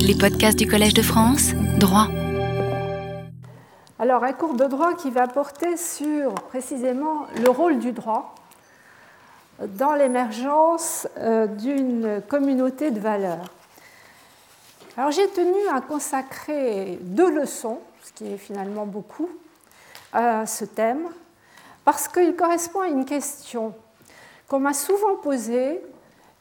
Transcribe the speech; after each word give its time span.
Les 0.00 0.14
podcasts 0.14 0.58
du 0.58 0.66
Collège 0.66 0.94
de 0.94 1.02
France, 1.02 1.52
droit. 1.78 2.08
Alors, 3.98 4.24
un 4.24 4.32
cours 4.32 4.54
de 4.54 4.64
droit 4.64 4.94
qui 4.94 5.10
va 5.10 5.26
porter 5.26 5.76
sur 5.76 6.34
précisément 6.34 7.26
le 7.42 7.50
rôle 7.50 7.78
du 7.78 7.92
droit 7.92 8.34
dans 9.60 9.94
l'émergence 9.94 11.08
euh, 11.18 11.46
d'une 11.46 12.22
communauté 12.28 12.90
de 12.90 13.00
valeurs. 13.00 13.50
Alors, 14.96 15.10
j'ai 15.10 15.28
tenu 15.28 15.58
à 15.72 15.80
consacrer 15.80 16.98
deux 17.02 17.30
leçons, 17.30 17.80
ce 18.02 18.12
qui 18.12 18.32
est 18.32 18.38
finalement 18.38 18.86
beaucoup, 18.86 19.28
à 20.12 20.46
ce 20.46 20.64
thème, 20.64 21.08
parce 21.84 22.08
qu'il 22.08 22.34
correspond 22.36 22.80
à 22.80 22.88
une 22.88 23.04
question 23.04 23.74
qu'on 24.48 24.60
m'a 24.60 24.74
souvent 24.74 25.16
posée 25.16 25.80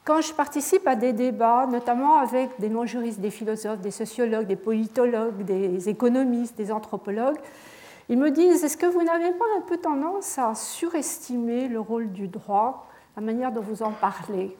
quand 0.03 0.21
je 0.21 0.33
participe 0.33 0.85
à 0.87 0.95
des 0.95 1.13
débats, 1.13 1.65
notamment 1.65 2.17
avec 2.17 2.49
des 2.59 2.69
non-juristes, 2.69 3.19
des 3.19 3.31
philosophes, 3.31 3.79
des 3.79 3.91
sociologues, 3.91 4.47
des 4.47 4.55
politologues, 4.55 5.43
des 5.43 5.87
économistes, 5.87 6.57
des 6.57 6.71
anthropologues, 6.71 7.37
ils 8.09 8.17
me 8.17 8.31
disent 8.31 8.63
est-ce 8.63 8.75
que 8.75 8.85
vous 8.85 9.01
n'avez 9.01 9.31
pas 9.31 9.45
un 9.57 9.61
peu 9.61 9.77
tendance 9.77 10.37
à 10.37 10.55
surestimer 10.55 11.69
le 11.69 11.79
rôle 11.79 12.11
du 12.11 12.27
droit, 12.27 12.87
la 13.15 13.21
manière 13.21 13.51
dont 13.51 13.61
vous 13.61 13.81
en 13.81 13.91
parlez? 13.91 14.55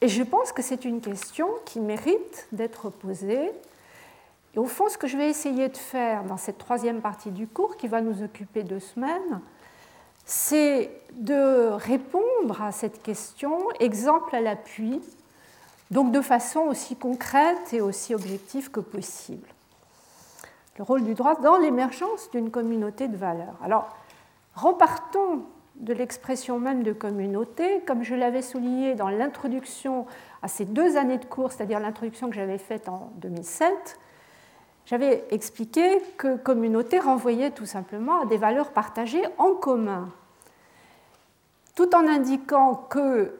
Et 0.00 0.08
je 0.08 0.22
pense 0.22 0.52
que 0.52 0.60
c'est 0.60 0.84
une 0.84 1.00
question 1.00 1.48
qui 1.64 1.80
mérite 1.80 2.48
d'être 2.52 2.90
posée. 2.90 3.50
Et 4.54 4.58
au 4.58 4.66
fond, 4.66 4.88
ce 4.88 4.98
que 4.98 5.06
je 5.06 5.16
vais 5.16 5.30
essayer 5.30 5.68
de 5.68 5.76
faire 5.76 6.24
dans 6.24 6.36
cette 6.36 6.58
troisième 6.58 7.00
partie 7.00 7.30
du 7.30 7.46
cours, 7.46 7.76
qui 7.76 7.86
va 7.86 8.00
nous 8.00 8.22
occuper 8.22 8.64
deux 8.64 8.80
semaines, 8.80 9.40
c'est 10.26 10.90
de 11.12 11.70
répondre 11.70 12.60
à 12.60 12.72
cette 12.72 13.02
question, 13.02 13.58
exemple 13.80 14.34
à 14.34 14.40
l'appui, 14.40 15.00
donc 15.92 16.10
de 16.10 16.20
façon 16.20 16.60
aussi 16.60 16.96
concrète 16.96 17.72
et 17.72 17.80
aussi 17.80 18.14
objective 18.14 18.70
que 18.70 18.80
possible. 18.80 19.48
Le 20.78 20.84
rôle 20.84 21.04
du 21.04 21.14
droit 21.14 21.36
dans 21.36 21.56
l'émergence 21.56 22.28
d'une 22.32 22.50
communauté 22.50 23.08
de 23.08 23.16
valeurs. 23.16 23.56
Alors, 23.62 23.96
repartons 24.54 25.44
de 25.76 25.92
l'expression 25.92 26.58
même 26.58 26.82
de 26.82 26.92
communauté, 26.92 27.82
comme 27.86 28.02
je 28.02 28.14
l'avais 28.14 28.42
souligné 28.42 28.94
dans 28.94 29.08
l'introduction 29.08 30.06
à 30.42 30.48
ces 30.48 30.64
deux 30.64 30.96
années 30.96 31.18
de 31.18 31.24
cours, 31.24 31.52
c'est-à-dire 31.52 31.80
l'introduction 31.80 32.28
que 32.28 32.34
j'avais 32.34 32.58
faite 32.58 32.88
en 32.88 33.10
2007, 33.16 33.98
j'avais 34.86 35.24
expliqué 35.30 36.00
que 36.16 36.36
communauté 36.36 36.98
renvoyait 36.98 37.50
tout 37.50 37.66
simplement 37.66 38.22
à 38.22 38.26
des 38.26 38.36
valeurs 38.36 38.70
partagées 38.70 39.24
en 39.38 39.52
commun, 39.52 40.08
tout 41.74 41.94
en 41.94 42.06
indiquant 42.06 42.74
que, 42.74 43.34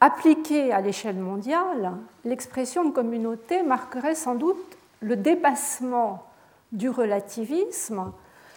appliquée 0.00 0.72
à 0.72 0.80
l'échelle 0.80 1.18
mondiale, 1.18 1.92
l'expression 2.24 2.84
de 2.84 2.90
communauté 2.90 3.62
marquerait 3.62 4.14
sans 4.14 4.34
doute 4.34 4.78
le 5.00 5.16
dépassement 5.16 6.24
du 6.72 6.88
relativisme 6.88 8.12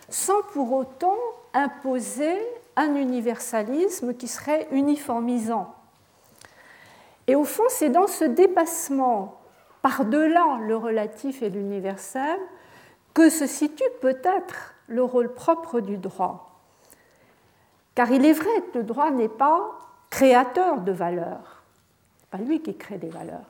sans 0.10 0.42
pour 0.54 0.72
autant 0.72 1.18
imposer 1.54 2.38
un 2.76 2.96
universalisme 2.96 4.14
qui 4.14 4.28
serait 4.28 4.68
uniformisant. 4.72 5.74
Et 7.28 7.36
au 7.36 7.44
fond, 7.44 7.64
c'est 7.70 7.90
dans 7.90 8.08
ce 8.08 8.24
dépassement 8.24 9.37
par-delà 9.88 10.60
le 10.60 10.76
relatif 10.76 11.42
et 11.42 11.50
l'universel 11.50 12.38
que 13.14 13.30
se 13.30 13.48
situe 13.48 13.90
peut-être 14.02 14.76
le 14.88 15.02
rôle 15.02 15.34
propre 15.34 15.80
du 15.80 15.96
droit. 15.96 16.60
Car 17.96 18.12
il 18.12 18.26
est 18.26 18.34
vrai 18.34 18.50
que 18.74 18.80
le 18.80 18.84
droit 18.84 19.12
n'est 19.12 19.30
pas 19.30 19.80
créateur 20.10 20.82
de 20.82 20.92
valeurs, 20.92 21.64
pas 22.32 22.38
lui 22.38 22.62
qui 22.62 22.76
crée 22.76 22.98
des 22.98 23.08
valeurs. 23.08 23.50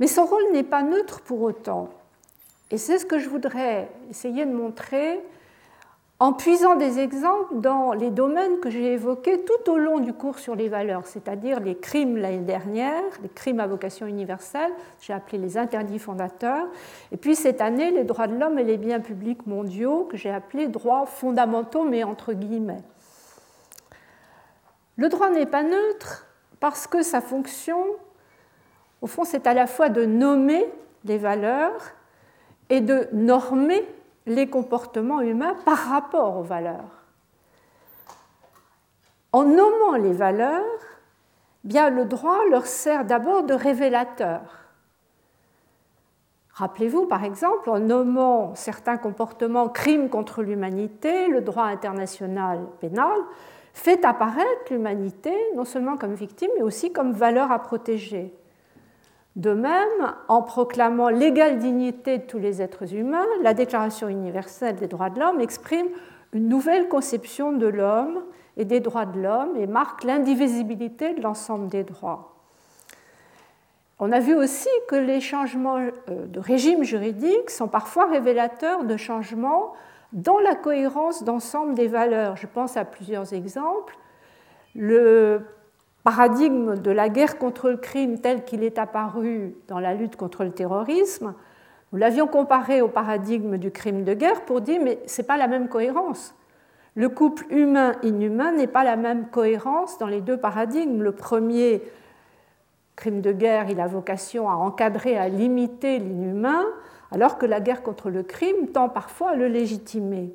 Mais 0.00 0.06
son 0.06 0.24
rôle 0.24 0.50
n'est 0.52 0.62
pas 0.62 0.82
neutre 0.82 1.20
pour 1.20 1.42
autant. 1.42 1.90
Et 2.70 2.78
c'est 2.78 2.98
ce 2.98 3.04
que 3.04 3.18
je 3.18 3.28
voudrais 3.28 3.90
essayer 4.08 4.46
de 4.46 4.52
montrer 4.52 5.20
en 6.20 6.32
puisant 6.32 6.76
des 6.76 7.00
exemples 7.00 7.60
dans 7.60 7.92
les 7.92 8.10
domaines 8.10 8.60
que 8.60 8.70
j'ai 8.70 8.92
évoqués 8.92 9.44
tout 9.44 9.70
au 9.70 9.76
long 9.76 9.98
du 9.98 10.12
cours 10.12 10.38
sur 10.38 10.54
les 10.54 10.68
valeurs, 10.68 11.06
c'est-à-dire 11.06 11.58
les 11.58 11.76
crimes 11.76 12.16
l'année 12.16 12.38
dernière, 12.38 13.02
les 13.22 13.28
crimes 13.28 13.58
à 13.58 13.66
vocation 13.66 14.06
universelle, 14.06 14.70
j'ai 15.00 15.12
appelé 15.12 15.38
les 15.38 15.58
interdits 15.58 15.98
fondateurs, 15.98 16.66
et 17.10 17.16
puis 17.16 17.34
cette 17.34 17.60
année 17.60 17.90
les 17.90 18.04
droits 18.04 18.28
de 18.28 18.38
l'homme 18.38 18.58
et 18.58 18.64
les 18.64 18.76
biens 18.76 19.00
publics 19.00 19.46
mondiaux, 19.46 20.04
que 20.04 20.16
j'ai 20.16 20.30
appelés 20.30 20.68
droits 20.68 21.06
fondamentaux, 21.06 21.84
mais 21.84 22.04
entre 22.04 22.32
guillemets. 22.32 22.82
Le 24.96 25.08
droit 25.08 25.30
n'est 25.30 25.46
pas 25.46 25.64
neutre 25.64 26.26
parce 26.60 26.86
que 26.86 27.02
sa 27.02 27.20
fonction, 27.20 27.84
au 29.02 29.08
fond, 29.08 29.24
c'est 29.24 29.48
à 29.48 29.54
la 29.54 29.66
fois 29.66 29.88
de 29.88 30.04
nommer 30.04 30.64
les 31.04 31.18
valeurs 31.18 31.92
et 32.70 32.80
de 32.80 33.08
normer 33.12 33.84
les 34.26 34.48
comportements 34.48 35.20
humains 35.20 35.56
par 35.64 35.78
rapport 35.78 36.38
aux 36.38 36.42
valeurs. 36.42 37.04
En 39.32 39.44
nommant 39.44 39.96
les 39.96 40.12
valeurs, 40.12 40.62
bien 41.64 41.90
le 41.90 42.04
droit 42.04 42.38
leur 42.50 42.66
sert 42.66 43.04
d'abord 43.04 43.42
de 43.42 43.54
révélateur. 43.54 44.40
Rappelez-vous, 46.52 47.06
par 47.06 47.24
exemple, 47.24 47.68
en 47.68 47.80
nommant 47.80 48.54
certains 48.54 48.96
comportements 48.96 49.68
crimes 49.68 50.08
contre 50.08 50.42
l'humanité, 50.42 51.26
le 51.26 51.40
droit 51.40 51.64
international 51.64 52.60
pénal 52.80 53.18
fait 53.72 54.04
apparaître 54.04 54.70
l'humanité 54.70 55.34
non 55.56 55.64
seulement 55.64 55.96
comme 55.96 56.14
victime, 56.14 56.50
mais 56.56 56.62
aussi 56.62 56.92
comme 56.92 57.12
valeur 57.12 57.50
à 57.50 57.58
protéger. 57.58 58.32
De 59.36 59.52
même, 59.52 60.14
en 60.28 60.42
proclamant 60.42 61.08
l'égale 61.08 61.58
dignité 61.58 62.18
de 62.18 62.22
tous 62.22 62.38
les 62.38 62.62
êtres 62.62 62.94
humains, 62.94 63.26
la 63.42 63.52
Déclaration 63.52 64.08
universelle 64.08 64.76
des 64.76 64.86
droits 64.86 65.10
de 65.10 65.18
l'homme 65.18 65.40
exprime 65.40 65.88
une 66.32 66.48
nouvelle 66.48 66.88
conception 66.88 67.52
de 67.52 67.66
l'homme 67.66 68.22
et 68.56 68.64
des 68.64 68.80
droits 68.80 69.06
de 69.06 69.20
l'homme 69.20 69.56
et 69.56 69.66
marque 69.66 70.04
l'indivisibilité 70.04 71.14
de 71.14 71.22
l'ensemble 71.22 71.68
des 71.68 71.82
droits. 71.82 72.34
On 73.98 74.12
a 74.12 74.20
vu 74.20 74.34
aussi 74.34 74.68
que 74.88 74.96
les 74.96 75.20
changements 75.20 75.78
euh, 75.78 76.26
de 76.26 76.40
régime 76.40 76.82
juridique 76.82 77.50
sont 77.50 77.68
parfois 77.68 78.06
révélateurs 78.06 78.84
de 78.84 78.96
changements 78.96 79.72
dans 80.12 80.38
la 80.38 80.54
cohérence 80.54 81.24
d'ensemble 81.24 81.74
des 81.74 81.88
valeurs. 81.88 82.36
Je 82.36 82.46
pense 82.46 82.76
à 82.76 82.84
plusieurs 82.84 83.32
exemples. 83.32 83.96
Le 84.74 85.42
paradigme 86.04 86.76
de 86.76 86.90
la 86.90 87.08
guerre 87.08 87.38
contre 87.38 87.70
le 87.70 87.78
crime 87.78 88.20
tel 88.20 88.44
qu'il 88.44 88.62
est 88.62 88.78
apparu 88.78 89.56
dans 89.68 89.80
la 89.80 89.94
lutte 89.94 90.16
contre 90.16 90.44
le 90.44 90.52
terrorisme, 90.52 91.34
nous 91.92 91.98
l'avions 91.98 92.26
comparé 92.26 92.82
au 92.82 92.88
paradigme 92.88 93.56
du 93.56 93.70
crime 93.70 94.04
de 94.04 94.14
guerre 94.14 94.44
pour 94.44 94.60
dire 94.60 94.80
mais 94.82 95.00
ce 95.06 95.22
n'est 95.22 95.26
pas 95.26 95.38
la 95.38 95.48
même 95.48 95.68
cohérence. 95.68 96.34
Le 96.94 97.08
couple 97.08 97.46
humain-inhumain 97.50 98.52
n'est 98.52 98.68
pas 98.68 98.84
la 98.84 98.96
même 98.96 99.28
cohérence 99.28 99.98
dans 99.98 100.06
les 100.06 100.20
deux 100.20 100.36
paradigmes. 100.36 101.02
Le 101.02 101.12
premier, 101.12 101.82
crime 102.94 103.20
de 103.20 103.32
guerre, 103.32 103.68
il 103.70 103.80
a 103.80 103.86
vocation 103.86 104.48
à 104.48 104.54
encadrer, 104.54 105.16
à 105.16 105.28
limiter 105.28 105.98
l'inhumain, 105.98 106.64
alors 107.10 107.38
que 107.38 107.46
la 107.46 107.60
guerre 107.60 107.82
contre 107.82 108.10
le 108.10 108.22
crime 108.22 108.68
tend 108.72 108.88
parfois 108.88 109.30
à 109.30 109.34
le 109.34 109.48
légitimer. 109.48 110.32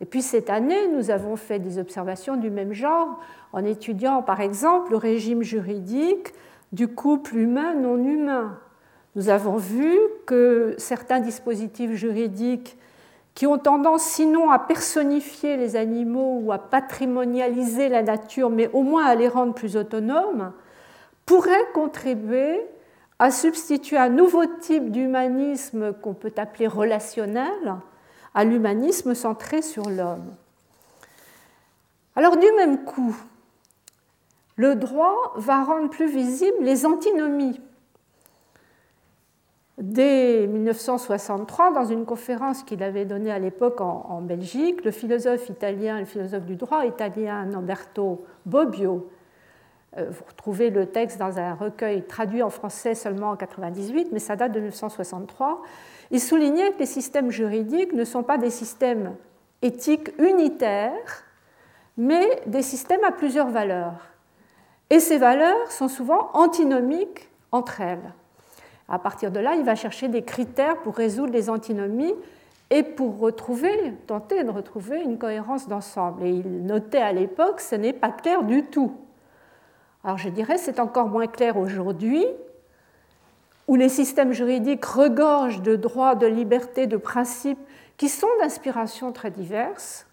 Et 0.00 0.04
puis 0.04 0.22
cette 0.22 0.50
année, 0.50 0.88
nous 0.88 1.10
avons 1.10 1.36
fait 1.36 1.58
des 1.58 1.78
observations 1.78 2.36
du 2.36 2.50
même 2.50 2.72
genre 2.72 3.18
en 3.52 3.64
étudiant 3.64 4.22
par 4.22 4.40
exemple 4.40 4.90
le 4.90 4.96
régime 4.96 5.42
juridique 5.42 6.34
du 6.72 6.88
couple 6.88 7.36
humain 7.36 7.74
non 7.74 7.96
humain. 7.96 8.58
Nous 9.14 9.30
avons 9.30 9.56
vu 9.56 9.96
que 10.26 10.74
certains 10.76 11.20
dispositifs 11.20 11.92
juridiques 11.92 12.76
qui 13.34 13.46
ont 13.46 13.58
tendance 13.58 14.02
sinon 14.02 14.50
à 14.50 14.58
personnifier 14.58 15.56
les 15.56 15.76
animaux 15.76 16.40
ou 16.42 16.52
à 16.52 16.58
patrimonialiser 16.58 17.88
la 17.88 18.02
nature, 18.02 18.50
mais 18.50 18.68
au 18.72 18.82
moins 18.82 19.06
à 19.06 19.14
les 19.14 19.28
rendre 19.28 19.54
plus 19.54 19.76
autonomes, 19.76 20.52
pourraient 21.24 21.70
contribuer 21.74 22.60
à 23.18 23.30
substituer 23.30 23.96
un 23.96 24.10
nouveau 24.10 24.44
type 24.46 24.90
d'humanisme 24.90 25.92
qu'on 25.94 26.14
peut 26.14 26.32
appeler 26.36 26.66
relationnel 26.66 27.76
à 28.36 28.44
l'humanisme 28.44 29.14
centré 29.14 29.62
sur 29.62 29.88
l'homme. 29.88 30.34
Alors 32.14 32.36
du 32.36 32.46
même 32.56 32.84
coup, 32.84 33.16
le 34.56 34.74
droit 34.74 35.32
va 35.36 35.64
rendre 35.64 35.88
plus 35.88 36.06
visibles 36.06 36.62
les 36.62 36.84
antinomies. 36.84 37.60
Dès 39.78 40.46
1963, 40.46 41.72
dans 41.72 41.84
une 41.86 42.04
conférence 42.04 42.62
qu'il 42.62 42.82
avait 42.82 43.06
donnée 43.06 43.30
à 43.30 43.38
l'époque 43.38 43.80
en, 43.80 44.20
Belgique, 44.20 44.84
le 44.84 44.90
philosophe 44.90 45.48
italien, 45.48 45.98
le 45.98 46.06
philosophe 46.06 46.44
du 46.44 46.56
droit 46.56 46.84
italien 46.84 47.46
Lamberto 47.46 48.24
Bobbio, 48.44 49.10
euh, 49.96 50.10
vous 50.10 50.24
retrouvez 50.28 50.68
le 50.68 50.86
texte 50.86 51.18
dans 51.18 51.38
un 51.38 51.54
recueil 51.54 52.02
traduit 52.02 52.42
en 52.42 52.50
français 52.50 52.94
seulement 52.94 53.28
en 53.28 53.36
1998, 53.36 54.08
mais 54.12 54.18
ça 54.18 54.36
date 54.36 54.52
de 54.52 54.60
1963, 54.60 55.62
il 56.10 56.20
soulignait 56.20 56.72
que 56.72 56.80
les 56.80 56.86
systèmes 56.86 57.30
juridiques 57.30 57.92
ne 57.92 58.04
sont 58.04 58.22
pas 58.22 58.38
des 58.38 58.50
systèmes 58.50 59.14
éthiques 59.62 60.10
unitaires, 60.18 61.24
mais 61.96 62.42
des 62.46 62.62
systèmes 62.62 63.04
à 63.04 63.12
plusieurs 63.12 63.48
valeurs. 63.48 64.06
Et 64.90 65.00
ces 65.00 65.18
valeurs 65.18 65.70
sont 65.70 65.88
souvent 65.88 66.30
antinomiques 66.34 67.28
entre 67.50 67.80
elles. 67.80 68.12
À 68.88 68.98
partir 68.98 69.32
de 69.32 69.40
là, 69.40 69.54
il 69.56 69.64
va 69.64 69.74
chercher 69.74 70.08
des 70.08 70.22
critères 70.22 70.78
pour 70.82 70.94
résoudre 70.94 71.32
les 71.32 71.50
antinomies 71.50 72.14
et 72.70 72.82
pour 72.82 73.18
retrouver, 73.18 73.94
tenter 74.06 74.44
de 74.44 74.50
retrouver 74.50 75.00
une 75.00 75.18
cohérence 75.18 75.68
d'ensemble. 75.68 76.24
Et 76.24 76.30
il 76.30 76.64
notait 76.66 76.98
à 76.98 77.12
l'époque, 77.12 77.60
ce 77.60 77.74
n'est 77.74 77.92
pas 77.92 78.10
clair 78.10 78.44
du 78.44 78.64
tout. 78.64 78.92
Alors 80.04 80.18
je 80.18 80.28
dirais, 80.28 80.58
c'est 80.58 80.78
encore 80.78 81.08
moins 81.08 81.26
clair 81.26 81.56
aujourd'hui, 81.56 82.24
où 83.68 83.74
les 83.74 83.88
systèmes 83.88 84.32
juridiques 84.32 84.84
regorgent 84.84 85.62
de 85.62 85.76
droits, 85.76 86.14
de 86.14 86.26
libertés, 86.26 86.86
de 86.86 86.96
principes 86.96 87.58
qui 87.96 88.08
sont 88.08 88.28
d'inspiration 88.40 89.12
très 89.12 89.30
diverses. 89.30 90.06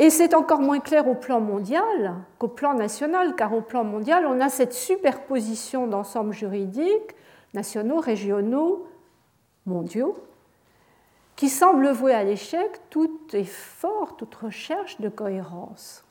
Et 0.00 0.10
c'est 0.10 0.34
encore 0.34 0.60
moins 0.60 0.80
clair 0.80 1.08
au 1.08 1.14
plan 1.14 1.40
mondial 1.40 2.14
qu'au 2.38 2.48
plan 2.48 2.74
national, 2.74 3.34
car 3.34 3.52
au 3.52 3.60
plan 3.60 3.84
mondial, 3.84 4.26
on 4.26 4.40
a 4.40 4.48
cette 4.48 4.72
superposition 4.72 5.86
d'ensembles 5.86 6.32
juridiques, 6.32 7.16
nationaux, 7.54 7.98
régionaux, 7.98 8.86
mondiaux, 9.66 10.16
qui 11.34 11.48
semble 11.48 11.90
vouer 11.90 12.14
à 12.14 12.24
l'échec 12.24 12.80
tout 12.90 13.20
effort, 13.32 14.16
toute 14.16 14.34
recherche 14.34 15.00
de 15.00 15.08
cohérence. 15.08 16.04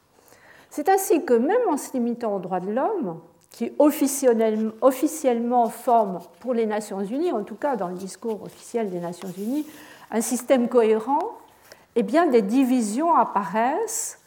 C'est 0.69 0.89
ainsi 0.89 1.23
que 1.23 1.33
même 1.33 1.67
en 1.69 1.77
se 1.77 1.93
limitant 1.93 2.35
aux 2.35 2.39
droits 2.39 2.59
de 2.59 2.71
l'homme, 2.71 3.19
qui 3.57 3.71
officiellement, 3.79 4.71
officiellement 4.81 5.67
forme 5.67 6.19
pour 6.39 6.53
les 6.53 6.67
Nations 6.67 7.01
Unies, 7.01 7.31
en 7.31 7.43
tout 7.43 7.55
cas 7.55 7.75
dans 7.75 7.87
le 7.87 7.95
discours 7.95 8.43
officiel 8.43 8.91
des 8.91 8.99
Nations 8.99 9.31
Unies, 9.35 9.65
un 10.11 10.21
système 10.21 10.69
cohérent, 10.69 11.39
eh 11.95 12.03
bien 12.03 12.27
des 12.27 12.43
divisions 12.43 13.15
apparaissent 13.15 14.19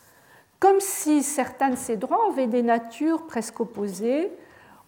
comme 0.58 0.80
si 0.80 1.22
certains 1.22 1.70
de 1.70 1.76
ces 1.76 1.96
droits 1.96 2.26
avaient 2.28 2.48
des 2.48 2.64
natures 2.64 3.24
presque 3.28 3.60
opposées, 3.60 4.32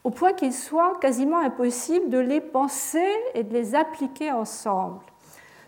au 0.03 0.11
point 0.11 0.33
qu'il 0.33 0.53
soit 0.53 0.99
quasiment 1.01 1.39
impossible 1.39 2.11
de 2.11 2.19
les 2.19 2.41
penser 2.41 3.09
et 3.35 3.45
de 3.45 3.53
les 3.53 3.77
appliquer 3.77 4.33
ensemble. 4.33 4.99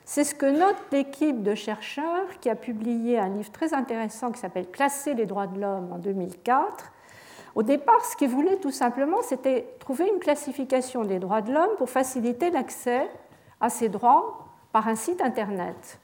C'est 0.04 0.24
ce 0.24 0.34
que 0.34 0.46
note 0.46 0.74
l'équipe 0.90 1.44
de 1.44 1.54
chercheurs 1.54 2.40
qui 2.40 2.50
a 2.50 2.56
publié 2.56 3.20
un 3.20 3.28
livre 3.28 3.52
très 3.52 3.72
intéressant 3.72 4.32
qui 4.32 4.40
s'appelle 4.40 4.68
Classer 4.68 5.14
les 5.14 5.26
droits 5.26 5.46
de 5.46 5.60
l'homme 5.60 5.92
en 5.92 5.98
2004. 5.98 6.90
Au 7.54 7.62
départ, 7.62 8.04
ce 8.04 8.16
qu'ils 8.16 8.30
voulaient 8.30 8.56
tout 8.56 8.72
simplement, 8.72 9.22
c'était 9.22 9.76
trouver 9.78 10.08
une 10.12 10.18
classification 10.18 11.04
des 11.04 11.20
droits 11.20 11.40
de 11.40 11.52
l'homme 11.52 11.76
pour 11.78 11.88
faciliter 11.88 12.50
l'accès 12.50 13.08
à 13.60 13.70
ces 13.70 13.88
droits 13.88 14.48
par 14.72 14.88
un 14.88 14.96
site 14.96 15.20
Internet. 15.22 16.00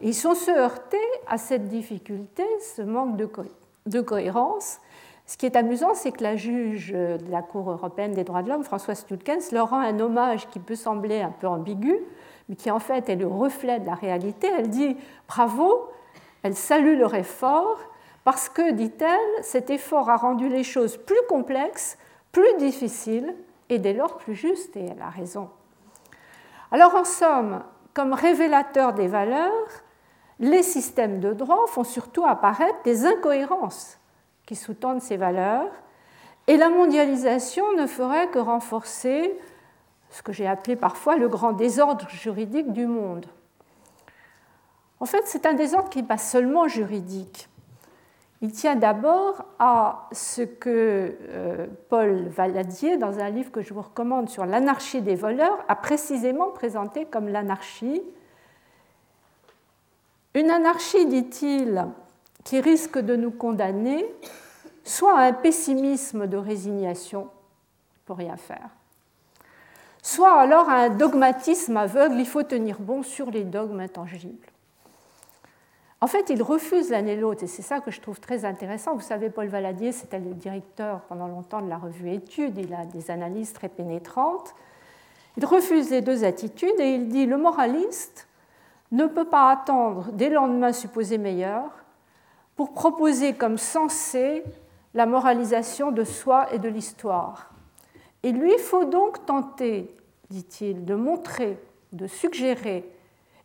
Et 0.00 0.08
ils 0.08 0.14
sont 0.14 0.34
se 0.34 0.50
heurtés 0.50 0.96
à 1.28 1.38
cette 1.38 1.68
difficulté, 1.68 2.44
ce 2.74 2.82
manque 2.82 3.16
de, 3.16 4.00
cohérence. 4.00 4.78
Ce 5.26 5.36
qui 5.36 5.46
est 5.46 5.56
amusant, 5.56 5.94
c'est 5.94 6.10
que 6.10 6.22
la 6.22 6.36
juge 6.36 6.92
de 6.92 7.30
la 7.30 7.42
Cour 7.42 7.70
européenne 7.70 8.12
des 8.12 8.24
droits 8.24 8.42
de 8.42 8.48
l'homme, 8.48 8.64
Françoise 8.64 8.98
Stulkens, 9.00 9.52
leur 9.52 9.70
rend 9.70 9.80
un 9.80 10.00
hommage 10.00 10.48
qui 10.48 10.58
peut 10.58 10.74
sembler 10.74 11.20
un 11.20 11.30
peu 11.30 11.46
ambigu, 11.46 11.96
mais 12.48 12.56
qui 12.56 12.70
en 12.70 12.78
fait 12.80 13.08
est 13.08 13.16
le 13.16 13.26
reflet 13.26 13.78
de 13.78 13.86
la 13.86 13.94
réalité. 13.94 14.48
Elle 14.56 14.68
dit 14.68 14.96
bravo, 15.28 15.88
elle 16.42 16.54
salue 16.54 16.98
leur 16.98 17.14
effort, 17.14 17.78
parce 18.28 18.50
que, 18.50 18.72
dit-elle, 18.72 19.42
cet 19.42 19.70
effort 19.70 20.10
a 20.10 20.18
rendu 20.18 20.50
les 20.50 20.62
choses 20.62 20.98
plus 20.98 21.16
complexes, 21.30 21.96
plus 22.30 22.58
difficiles 22.58 23.34
et 23.70 23.78
dès 23.78 23.94
lors 23.94 24.18
plus 24.18 24.34
justes, 24.34 24.76
et 24.76 24.84
elle 24.84 25.00
a 25.00 25.08
raison. 25.08 25.48
Alors 26.70 26.94
en 26.94 27.04
somme, 27.04 27.64
comme 27.94 28.12
révélateurs 28.12 28.92
des 28.92 29.06
valeurs, 29.08 29.70
les 30.40 30.62
systèmes 30.62 31.20
de 31.20 31.32
droit 31.32 31.66
font 31.68 31.84
surtout 31.84 32.26
apparaître 32.26 32.76
des 32.84 33.06
incohérences 33.06 33.98
qui 34.44 34.56
sous-tendent 34.56 35.00
ces 35.00 35.16
valeurs, 35.16 35.72
et 36.48 36.58
la 36.58 36.68
mondialisation 36.68 37.72
ne 37.78 37.86
ferait 37.86 38.28
que 38.28 38.38
renforcer 38.38 39.38
ce 40.10 40.20
que 40.20 40.34
j'ai 40.34 40.46
appelé 40.46 40.76
parfois 40.76 41.16
le 41.16 41.28
grand 41.28 41.52
désordre 41.52 42.06
juridique 42.10 42.74
du 42.74 42.86
monde. 42.86 43.24
En 45.00 45.06
fait, 45.06 45.22
c'est 45.24 45.46
un 45.46 45.54
désordre 45.54 45.88
qui 45.88 46.02
n'est 46.02 46.08
pas 46.08 46.18
seulement 46.18 46.68
juridique. 46.68 47.48
Il 48.40 48.52
tient 48.52 48.76
d'abord 48.76 49.44
à 49.58 50.08
ce 50.12 50.42
que 50.42 51.16
euh, 51.28 51.66
Paul 51.88 52.28
Valadier, 52.28 52.96
dans 52.96 53.18
un 53.18 53.30
livre 53.30 53.50
que 53.50 53.62
je 53.62 53.74
vous 53.74 53.82
recommande 53.82 54.28
sur 54.28 54.46
l'anarchie 54.46 55.02
des 55.02 55.16
voleurs, 55.16 55.58
a 55.66 55.74
précisément 55.74 56.50
présenté 56.50 57.04
comme 57.04 57.28
l'anarchie. 57.28 58.02
Une 60.34 60.50
anarchie, 60.50 61.06
dit-il, 61.06 61.86
qui 62.44 62.60
risque 62.60 62.98
de 62.98 63.16
nous 63.16 63.32
condamner 63.32 64.06
soit 64.84 65.18
à 65.18 65.22
un 65.22 65.32
pessimisme 65.32 66.26
de 66.26 66.36
résignation 66.36 67.28
pour 68.06 68.16
rien 68.16 68.36
faire, 68.36 68.70
soit 70.02 70.40
alors 70.40 70.68
un 70.70 70.88
dogmatisme 70.88 71.76
aveugle, 71.76 72.18
il 72.18 72.26
faut 72.26 72.42
tenir 72.42 72.78
bon 72.80 73.02
sur 73.02 73.30
les 73.30 73.44
dogmes 73.44 73.80
intangibles. 73.80 74.46
En 76.00 76.06
fait, 76.06 76.30
il 76.30 76.42
refuse 76.42 76.90
l'un 76.90 77.06
et 77.06 77.16
l'autre, 77.16 77.42
et 77.42 77.48
c'est 77.48 77.62
ça 77.62 77.80
que 77.80 77.90
je 77.90 78.00
trouve 78.00 78.20
très 78.20 78.44
intéressant. 78.44 78.94
Vous 78.94 79.00
savez, 79.00 79.30
Paul 79.30 79.48
Valadier, 79.48 79.90
c'était 79.90 80.20
le 80.20 80.32
directeur 80.32 81.00
pendant 81.02 81.26
longtemps 81.26 81.60
de 81.60 81.68
la 81.68 81.76
revue 81.76 82.12
Études, 82.12 82.56
il 82.56 82.72
a 82.72 82.84
des 82.84 83.10
analyses 83.10 83.52
très 83.52 83.68
pénétrantes. 83.68 84.54
Il 85.36 85.44
refuse 85.44 85.90
les 85.90 86.00
deux 86.00 86.24
attitudes 86.24 86.78
et 86.78 86.94
il 86.94 87.08
dit 87.08 87.26
le 87.26 87.36
moraliste 87.36 88.28
ne 88.92 89.06
peut 89.06 89.24
pas 89.26 89.50
attendre 89.50 90.10
des 90.12 90.30
lendemains 90.30 90.72
supposés 90.72 91.18
meilleurs 91.18 91.70
pour 92.56 92.72
proposer 92.72 93.34
comme 93.34 93.58
sensé 93.58 94.42
la 94.94 95.06
moralisation 95.06 95.92
de 95.92 96.04
soi 96.04 96.52
et 96.52 96.58
de 96.58 96.68
l'histoire. 96.68 97.50
Et 98.22 98.32
lui, 98.32 98.52
il 98.52 98.58
faut 98.58 98.84
donc 98.84 99.26
tenter 99.26 99.94
dit-il, 100.30 100.84
de 100.84 100.94
montrer, 100.94 101.58
de 101.92 102.06
suggérer, 102.06 102.84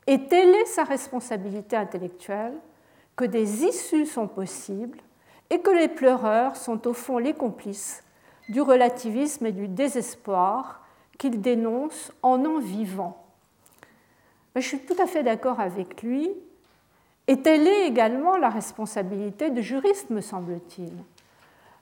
et 0.07 0.27
telle 0.27 0.53
est 0.55 0.65
sa 0.65 0.83
responsabilité 0.83 1.75
intellectuelle, 1.75 2.53
que 3.15 3.25
des 3.25 3.63
issues 3.63 4.05
sont 4.05 4.27
possibles 4.27 4.99
et 5.49 5.59
que 5.59 5.69
les 5.69 5.87
pleureurs 5.87 6.55
sont 6.55 6.87
au 6.87 6.93
fond 6.93 7.17
les 7.19 7.33
complices 7.33 8.03
du 8.49 8.61
relativisme 8.61 9.45
et 9.45 9.51
du 9.51 9.67
désespoir 9.67 10.81
qu'il 11.17 11.41
dénonce 11.41 12.11
en 12.21 12.43
en 12.43 12.59
vivant. 12.59 13.23
je 14.55 14.61
suis 14.61 14.79
tout 14.79 14.95
à 15.01 15.05
fait 15.05 15.23
d'accord 15.23 15.59
avec 15.59 16.01
lui, 16.01 16.29
et 17.27 17.41
telle 17.41 17.67
est 17.67 17.87
également 17.87 18.35
la 18.35 18.49
responsabilité 18.49 19.49
du 19.49 19.63
juriste, 19.63 20.09
me 20.09 20.19
semble-t-il. 20.19 20.91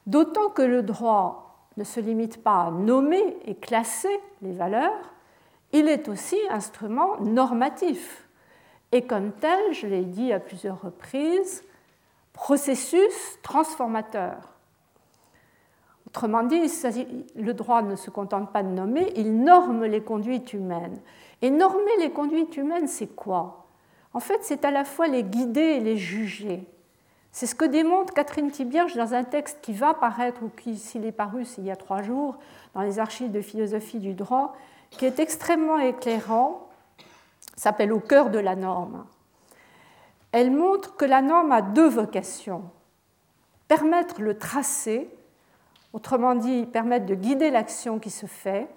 D'autant 0.05 0.49
que 0.49 0.61
le 0.61 0.83
droit 0.83 1.65
ne 1.77 1.83
se 1.83 1.99
limite 1.99 2.43
pas 2.43 2.65
à 2.65 2.71
nommer 2.71 3.37
et 3.45 3.55
classer 3.55 4.19
les 4.41 4.51
valeurs, 4.51 5.13
il 5.73 5.87
est 5.87 6.09
aussi 6.09 6.37
instrument 6.49 7.17
normatif. 7.19 8.27
Et 8.91 9.03
comme 9.03 9.31
tel, 9.31 9.73
je 9.73 9.87
l'ai 9.87 10.03
dit 10.03 10.33
à 10.33 10.39
plusieurs 10.39 10.81
reprises, 10.81 11.63
processus 12.33 13.39
transformateur. 13.41 14.35
Autrement 16.07 16.43
dit, 16.43 16.61
le 17.35 17.53
droit 17.53 17.81
ne 17.81 17.95
se 17.95 18.09
contente 18.09 18.51
pas 18.51 18.63
de 18.63 18.67
nommer, 18.67 19.13
il 19.15 19.43
norme 19.43 19.85
les 19.85 20.01
conduites 20.01 20.51
humaines. 20.51 20.99
Et 21.41 21.49
normer 21.49 21.97
les 21.99 22.11
conduites 22.11 22.57
humaines, 22.57 22.87
c'est 22.87 23.15
quoi? 23.15 23.65
En 24.13 24.19
fait, 24.19 24.39
c'est 24.41 24.65
à 24.65 24.71
la 24.71 24.83
fois 24.83 25.07
les 25.07 25.23
guider 25.23 25.61
et 25.61 25.79
les 25.79 25.95
juger. 25.95 26.67
C'est 27.31 27.45
ce 27.45 27.55
que 27.55 27.63
démontre 27.63 28.13
Catherine 28.13 28.51
Thibierge 28.51 28.95
dans 28.95 29.13
un 29.13 29.23
texte 29.23 29.59
qui 29.61 29.71
va 29.71 29.93
paraître, 29.93 30.43
ou 30.43 30.49
qui, 30.49 30.75
s'il 30.75 31.05
est 31.05 31.13
paru 31.13 31.45
il 31.57 31.63
y 31.63 31.71
a 31.71 31.77
trois 31.77 32.01
jours, 32.01 32.35
dans 32.73 32.81
les 32.81 32.99
archives 32.99 33.31
de 33.31 33.39
philosophie 33.39 33.99
du 33.99 34.13
droit, 34.13 34.53
qui 34.91 35.05
est 35.05 35.19
extrêmement 35.19 35.79
éclairant, 35.79 36.69
s'appelle 37.55 37.91
Au 37.91 37.99
cœur 37.99 38.29
de 38.29 38.39
la 38.39 38.55
norme. 38.55 39.05
Elle 40.31 40.51
montre 40.51 40.95
que 40.95 41.05
la 41.05 41.21
norme 41.21 41.51
a 41.51 41.61
deux 41.61 41.89
vocations. 41.89 42.63
Permettre 43.67 44.21
le 44.21 44.37
tracé, 44.37 45.09
autrement 45.93 46.35
dit, 46.35 46.65
permettre 46.65 47.05
de 47.05 47.15
guider 47.15 47.49
l'action 47.49 47.99
qui 47.99 48.09
se 48.09 48.25
fait, 48.25 48.67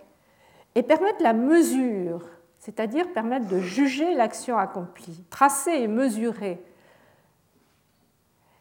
et 0.74 0.82
permettre 0.82 1.22
la 1.22 1.32
mesure, 1.32 2.22
c'est-à-dire 2.58 3.12
permettre 3.12 3.46
de 3.46 3.60
juger 3.60 4.14
l'action 4.14 4.58
accomplie. 4.58 5.22
Tracer 5.30 5.72
et 5.72 5.88
mesurer 5.88 6.60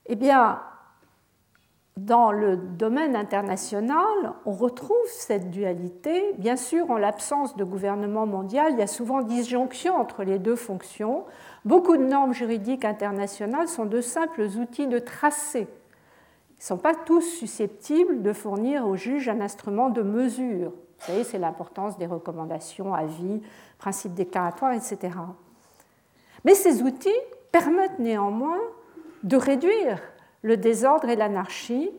eh 0.06 0.16
bien, 0.16 0.62
dans 1.98 2.32
le 2.32 2.58
domaine 2.58 3.16
international, 3.16 4.34
on 4.46 4.52
retrouve 4.52 5.06
cette 5.08 5.52
dualité. 5.52 6.34
Bien 6.40 6.56
sûr, 6.56 6.90
en 6.90 6.98
l'absence 6.98 7.56
de 7.56 7.64
gouvernement 7.64 8.26
mondial, 8.26 8.74
il 8.74 8.80
y 8.80 8.82
a 8.82 8.88
souvent 8.88 9.22
disjonction 9.22 9.96
entre 9.96 10.24
les 10.24 10.40
deux 10.40 10.56
fonctions. 10.56 11.26
Beaucoup 11.66 11.96
de 11.96 12.04
normes 12.04 12.34
juridiques 12.34 12.84
internationales 12.84 13.68
sont 13.68 13.86
de 13.86 14.02
simples 14.02 14.42
outils 14.60 14.88
de 14.88 14.98
tracé. 14.98 15.68
Ils 16.50 16.62
ne 16.62 16.64
sont 16.64 16.78
pas 16.78 16.96
tous 16.96 17.22
susceptibles 17.22 18.24
de 18.24 18.34
fournir 18.34 18.88
au 18.88 18.96
juge 18.96 19.30
un 19.30 19.42
instrument 19.42 19.90
de 19.90 20.02
mesure. 20.02 20.72
Vous 20.72 21.06
savez, 21.06 21.24
c'est 21.24 21.38
l'importance 21.38 21.98
des 22.00 22.08
recommandations, 22.08 22.94
avis, 22.96 23.42
principes 23.78 24.14
déclaratoires, 24.16 24.74
etc. 24.74 24.98
Mais 26.44 26.56
ces 26.56 26.82
outils 26.82 27.10
permettent 27.52 28.00
néanmoins 28.00 28.62
de 29.24 29.38
réduire 29.38 30.00
le 30.44 30.58
désordre 30.58 31.10
et 31.10 31.16
l'anarchie 31.16 31.90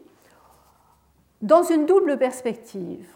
dans 1.43 1.63
une 1.63 1.85
double 1.85 2.17
perspective. 2.17 3.09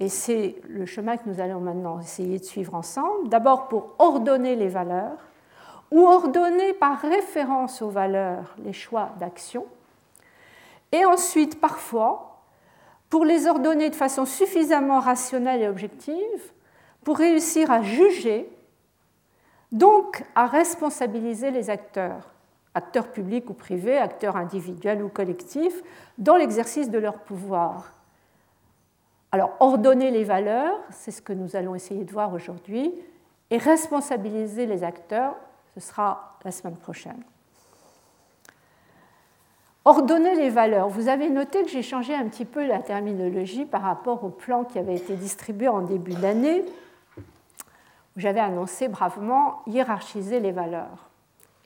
et 0.00 0.08
c'est 0.08 0.56
le 0.68 0.86
chemin 0.86 1.16
que 1.16 1.28
nous 1.28 1.40
allons 1.40 1.60
maintenant 1.60 2.00
essayer 2.00 2.38
de 2.38 2.44
suivre 2.44 2.74
ensemble, 2.74 3.28
d'abord 3.28 3.68
pour 3.68 3.94
ordonner 3.98 4.56
les 4.56 4.68
valeurs, 4.68 5.18
ou 5.90 6.06
ordonner 6.06 6.72
par 6.72 7.00
référence 7.00 7.80
aux 7.80 7.90
valeurs 7.90 8.54
les 8.64 8.72
choix 8.72 9.10
d'action, 9.20 9.66
et 10.92 11.04
ensuite 11.04 11.60
parfois 11.60 12.42
pour 13.08 13.24
les 13.24 13.46
ordonner 13.46 13.90
de 13.90 13.94
façon 13.94 14.24
suffisamment 14.26 14.98
rationnelle 14.98 15.62
et 15.62 15.68
objective 15.68 16.52
pour 17.04 17.18
réussir 17.18 17.70
à 17.70 17.82
juger, 17.82 18.50
donc 19.70 20.24
à 20.34 20.46
responsabiliser 20.46 21.50
les 21.50 21.70
acteurs, 21.70 22.33
acteurs 22.74 23.08
publics 23.08 23.48
ou 23.50 23.54
privés, 23.54 23.98
acteurs 23.98 24.36
individuels 24.36 25.02
ou 25.02 25.08
collectifs, 25.08 25.82
dans 26.18 26.36
l'exercice 26.36 26.90
de 26.90 26.98
leur 26.98 27.18
pouvoir. 27.18 27.92
Alors, 29.32 29.56
ordonner 29.60 30.10
les 30.10 30.24
valeurs, 30.24 30.78
c'est 30.90 31.10
ce 31.10 31.22
que 31.22 31.32
nous 31.32 31.56
allons 31.56 31.74
essayer 31.74 32.04
de 32.04 32.12
voir 32.12 32.32
aujourd'hui, 32.32 32.92
et 33.50 33.58
responsabiliser 33.58 34.66
les 34.66 34.84
acteurs, 34.84 35.34
ce 35.74 35.80
sera 35.80 36.38
la 36.44 36.50
semaine 36.50 36.76
prochaine. 36.76 37.22
Ordonner 39.84 40.34
les 40.34 40.50
valeurs. 40.50 40.88
Vous 40.88 41.08
avez 41.08 41.28
noté 41.28 41.62
que 41.62 41.68
j'ai 41.68 41.82
changé 41.82 42.14
un 42.14 42.26
petit 42.28 42.46
peu 42.46 42.66
la 42.66 42.78
terminologie 42.78 43.66
par 43.66 43.82
rapport 43.82 44.24
au 44.24 44.30
plan 44.30 44.64
qui 44.64 44.78
avait 44.78 44.96
été 44.96 45.14
distribué 45.14 45.68
en 45.68 45.82
début 45.82 46.14
d'année, 46.14 46.64
où 48.16 48.20
j'avais 48.20 48.40
annoncé 48.40 48.88
bravement 48.88 49.62
hiérarchiser 49.66 50.40
les 50.40 50.52
valeurs. 50.52 51.10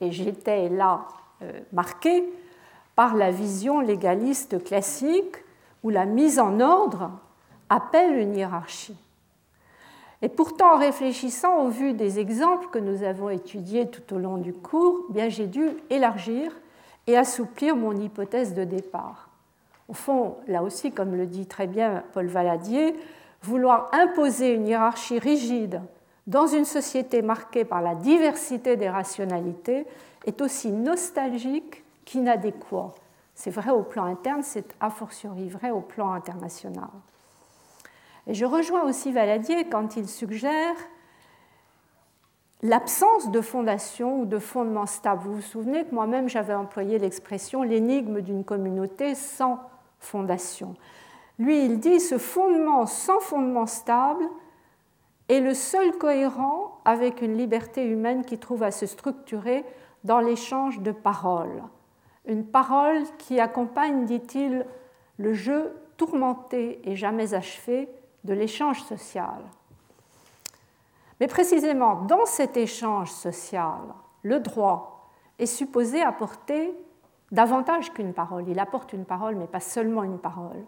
Et 0.01 0.11
j'étais 0.11 0.69
là 0.69 1.07
euh, 1.41 1.59
marqué 1.71 2.23
par 2.95 3.15
la 3.15 3.31
vision 3.31 3.79
légaliste 3.79 4.63
classique 4.63 5.35
où 5.83 5.89
la 5.89 6.05
mise 6.05 6.39
en 6.39 6.59
ordre 6.59 7.11
appelle 7.69 8.17
une 8.17 8.35
hiérarchie. 8.35 8.97
Et 10.21 10.27
pourtant, 10.27 10.73
en 10.73 10.77
réfléchissant 10.77 11.63
au 11.63 11.69
vu 11.69 11.93
des 11.93 12.19
exemples 12.19 12.67
que 12.71 12.79
nous 12.79 13.03
avons 13.03 13.29
étudiés 13.29 13.87
tout 13.87 14.13
au 14.13 14.17
long 14.17 14.37
du 14.37 14.53
cours, 14.53 15.05
eh 15.15 15.29
j'ai 15.29 15.47
dû 15.47 15.69
élargir 15.89 16.51
et 17.07 17.17
assouplir 17.17 17.75
mon 17.75 17.95
hypothèse 17.95 18.53
de 18.53 18.65
départ. 18.65 19.29
Au 19.87 19.93
fond, 19.93 20.35
là 20.47 20.61
aussi, 20.61 20.91
comme 20.91 21.15
le 21.15 21.25
dit 21.25 21.47
très 21.47 21.67
bien 21.67 22.03
Paul 22.13 22.27
Valadier, 22.27 22.95
vouloir 23.41 23.89
imposer 23.93 24.53
une 24.53 24.67
hiérarchie 24.67 25.19
rigide 25.19 25.81
dans 26.29 26.45
une 26.45 26.65
société 26.65 27.23
marquée 27.23 27.65
par 27.65 27.81
la 27.81 27.95
diversité 27.95 28.77
des 28.77 28.87
rationalités 28.87 29.87
est 30.27 30.41
aussi 30.41 30.71
nostalgique 30.71 31.83
qu'inadéquat. 32.05 32.93
C'est 33.33 33.49
vrai 33.49 33.71
au 33.71 33.81
plan 33.81 34.05
interne, 34.05 34.43
c'est 34.43 34.75
a 34.79 34.91
fortiori 34.91 35.49
vrai 35.49 35.71
au 35.71 35.81
plan 35.81 36.13
international. 36.13 36.89
Et 38.27 38.35
je 38.35 38.45
rejoins 38.45 38.83
aussi 38.83 39.11
Valadier 39.11 39.65
quand 39.69 39.95
il 39.95 40.07
suggère 40.07 40.75
l'absence 42.61 43.31
de 43.31 43.41
fondation 43.41 44.21
ou 44.21 44.25
de 44.25 44.37
fondement 44.37 44.85
stable. 44.85 45.23
Vous 45.23 45.35
vous 45.35 45.41
souvenez 45.41 45.83
que 45.83 45.95
moi-même 45.95 46.29
j'avais 46.29 46.53
employé 46.53 46.99
l'expression 46.99 47.63
l'énigme 47.63 48.21
d'une 48.21 48.43
communauté 48.43 49.15
sans 49.15 49.59
fondation. 49.97 50.75
Lui, 51.39 51.65
il 51.65 51.79
dit 51.79 51.99
ce 51.99 52.19
fondement 52.19 52.85
sans 52.85 53.19
fondement 53.19 53.65
stable 53.65 54.25
est 55.29 55.39
le 55.39 55.53
seul 55.53 55.97
cohérent 55.97 56.81
avec 56.85 57.21
une 57.21 57.37
liberté 57.37 57.85
humaine 57.85 58.25
qui 58.25 58.39
trouve 58.39 58.63
à 58.63 58.71
se 58.71 58.87
structurer 58.87 59.63
dans 60.03 60.19
l'échange 60.19 60.79
de 60.81 60.91
paroles. 60.91 61.63
Une 62.25 62.45
parole 62.45 63.03
qui 63.17 63.39
accompagne, 63.39 64.05
dit-il, 64.05 64.65
le 65.17 65.33
jeu 65.33 65.73
tourmenté 65.97 66.81
et 66.83 66.95
jamais 66.95 67.33
achevé 67.33 67.89
de 68.23 68.33
l'échange 68.33 68.81
social. 68.83 69.43
Mais 71.19 71.27
précisément 71.27 72.03
dans 72.03 72.25
cet 72.25 72.57
échange 72.57 73.11
social, 73.11 73.79
le 74.23 74.39
droit 74.39 75.11
est 75.37 75.45
supposé 75.45 76.01
apporter 76.01 76.73
davantage 77.31 77.93
qu'une 77.93 78.13
parole. 78.13 78.47
Il 78.47 78.59
apporte 78.59 78.93
une 78.93 79.05
parole, 79.05 79.35
mais 79.35 79.47
pas 79.47 79.59
seulement 79.59 80.03
une 80.03 80.19
parole. 80.19 80.65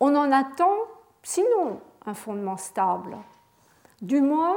On 0.00 0.14
en 0.14 0.30
attend, 0.32 0.74
sinon 1.22 1.80
un 2.06 2.14
fondement 2.14 2.56
stable, 2.56 3.16
du 4.02 4.20
moins 4.20 4.56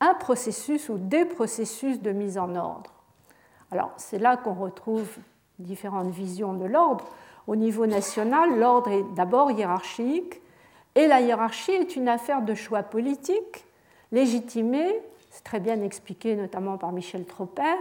un 0.00 0.14
processus 0.14 0.88
ou 0.88 0.98
des 0.98 1.24
processus 1.24 2.00
de 2.00 2.12
mise 2.12 2.38
en 2.38 2.54
ordre. 2.54 2.92
Alors 3.70 3.92
c'est 3.96 4.18
là 4.18 4.36
qu'on 4.36 4.54
retrouve 4.54 5.08
différentes 5.58 6.10
visions 6.10 6.54
de 6.54 6.64
l'ordre. 6.64 7.04
Au 7.46 7.56
niveau 7.56 7.86
national, 7.86 8.58
l'ordre 8.58 8.90
est 8.90 9.04
d'abord 9.14 9.50
hiérarchique, 9.50 10.40
et 10.94 11.06
la 11.06 11.20
hiérarchie 11.20 11.72
est 11.72 11.96
une 11.96 12.08
affaire 12.08 12.42
de 12.42 12.54
choix 12.54 12.82
politique 12.82 13.64
légitimée, 14.12 15.00
c'est 15.30 15.44
très 15.44 15.60
bien 15.60 15.80
expliqué 15.82 16.34
notamment 16.34 16.76
par 16.76 16.92
Michel 16.92 17.24
Tropper, 17.24 17.76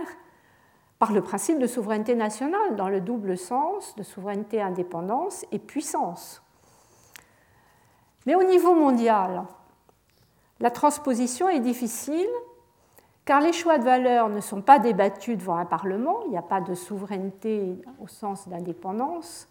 par 1.00 1.12
le 1.12 1.22
principe 1.22 1.60
de 1.60 1.68
souveraineté 1.68 2.14
nationale, 2.14 2.76
dans 2.76 2.90
le 2.90 3.02
double 3.02 3.38
sens 3.38 3.96
de 3.96 4.04
souveraineté, 4.04 4.62
indépendance 4.62 5.46
et 5.52 5.60
puissance. 5.60 6.44
Mais 8.26 8.36
au 8.36 8.44
niveau 8.44 8.76
mondial, 8.76 9.44
la 10.60 10.72
transposition 10.72 11.50
est 11.50 11.60
difficile 11.60 12.30
car 13.25 13.42
les 13.42 13.54
choix 13.54 13.78
de 13.78 13.84
valeur 13.84 14.28
ne 14.30 14.42
sont 14.42 14.62
pas 14.62 14.80
débattus 14.80 15.38
devant 15.38 15.58
un 15.58 15.66
Parlement, 15.66 16.22
il 16.25 16.32
n'y 16.32 16.38
a 16.38 16.42
pas 16.42 16.62
de 16.62 16.74
souveraineté 16.74 17.78
au 18.01 18.08
sens 18.08 18.48
d'indépendance, 18.48 19.48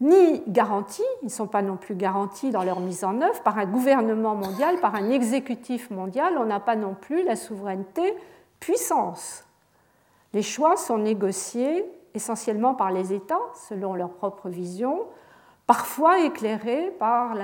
ni 0.00 0.42
garantis, 0.46 1.02
ils 1.22 1.26
ne 1.26 1.30
sont 1.30 1.46
pas 1.46 1.60
non 1.60 1.76
plus 1.76 1.94
garantis 1.94 2.50
dans 2.50 2.62
leur 2.62 2.80
mise 2.80 3.04
en 3.04 3.20
œuvre 3.20 3.42
par 3.42 3.58
un 3.58 3.66
gouvernement 3.66 4.34
mondial, 4.34 4.78
par 4.80 4.94
un 4.94 5.10
exécutif 5.10 5.90
mondial, 5.90 6.38
on 6.38 6.46
n'a 6.46 6.60
pas 6.60 6.76
non 6.76 6.94
plus 6.94 7.22
la 7.24 7.36
souveraineté 7.36 8.14
puissance. 8.60 9.44
Les 10.32 10.42
choix 10.42 10.76
sont 10.76 10.98
négociés 10.98 11.84
essentiellement 12.14 12.74
par 12.74 12.92
les 12.92 13.12
États, 13.12 13.40
selon 13.68 13.94
leur 13.94 14.10
propre 14.10 14.48
vision, 14.48 15.00
parfois 15.66 16.20
éclairés 16.20 16.92
par 16.98 17.34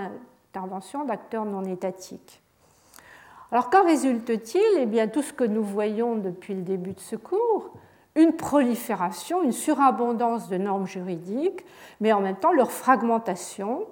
l'intervention 0.56 1.04
d'acteurs 1.04 1.44
non 1.44 1.64
étatiques. 1.64 2.42
Alors 3.52 3.70
qu'en 3.70 3.84
résulte-t-il? 3.84 4.78
Eh 4.78 4.86
bien, 4.86 5.06
tout 5.06 5.22
ce 5.22 5.32
que 5.32 5.44
nous 5.44 5.62
voyons 5.62 6.16
depuis 6.16 6.54
le 6.54 6.62
début 6.62 6.94
de 6.94 7.00
ce 7.00 7.14
cours, 7.14 7.70
une 8.14 8.32
prolifération, 8.32 9.42
une 9.42 9.52
surabondance 9.52 10.48
de 10.48 10.56
normes 10.56 10.86
juridiques, 10.86 11.64
mais 12.00 12.12
en 12.12 12.20
même 12.20 12.36
temps 12.36 12.52
leur 12.52 12.72
fragmentation, 12.72 13.86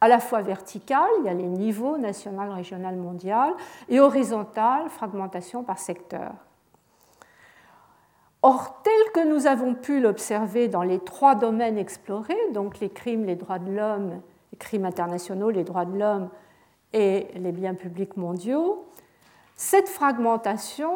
à 0.00 0.08
la 0.08 0.20
fois 0.20 0.42
verticale, 0.42 1.08
il 1.20 1.24
y 1.24 1.28
a 1.28 1.34
les 1.34 1.48
niveaux 1.48 1.96
national, 1.96 2.50
régional, 2.50 2.96
mondial, 2.96 3.54
et 3.88 3.98
horizontale, 3.98 4.90
fragmentation 4.90 5.64
par 5.64 5.78
secteur. 5.78 6.32
Or, 8.42 8.82
tel 8.82 9.12
que 9.14 9.26
nous 9.26 9.46
avons 9.46 9.74
pu 9.74 10.00
l'observer 10.00 10.68
dans 10.68 10.82
les 10.82 10.98
trois 10.98 11.34
domaines 11.34 11.78
explorés, 11.78 12.36
donc 12.52 12.78
les 12.80 12.90
crimes, 12.90 13.24
les 13.24 13.36
droits 13.36 13.58
de 13.58 13.72
l'homme, 13.72 14.20
les 14.54 14.58
crimes 14.58 14.84
internationaux, 14.84 15.50
les 15.50 15.64
droits 15.64 15.84
de 15.84 15.98
l'homme 15.98 16.28
et 16.92 17.26
les 17.34 17.50
biens 17.50 17.74
publics 17.74 18.16
mondiaux, 18.16 18.86
cette 19.56 19.88
fragmentation 19.88 20.94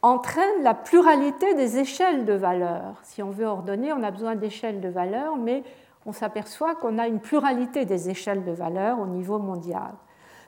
entraîne 0.00 0.62
la 0.62 0.72
pluralité 0.72 1.52
des 1.52 1.76
échelles 1.76 2.24
de 2.24 2.32
valeur. 2.32 2.98
Si 3.02 3.22
on 3.22 3.28
veut 3.28 3.44
ordonner, 3.44 3.92
on 3.92 4.02
a 4.02 4.10
besoin 4.10 4.36
d'échelles 4.36 4.80
de 4.80 4.88
valeur, 4.88 5.36
mais 5.36 5.64
on 6.06 6.12
s'aperçoit 6.12 6.76
qu'on 6.76 6.96
a 6.96 7.08
une 7.08 7.20
pluralité 7.20 7.84
des 7.84 8.08
échelles 8.08 8.42
de 8.42 8.52
valeur 8.52 9.00
au 9.00 9.06
niveau 9.06 9.38
mondial. 9.38 9.92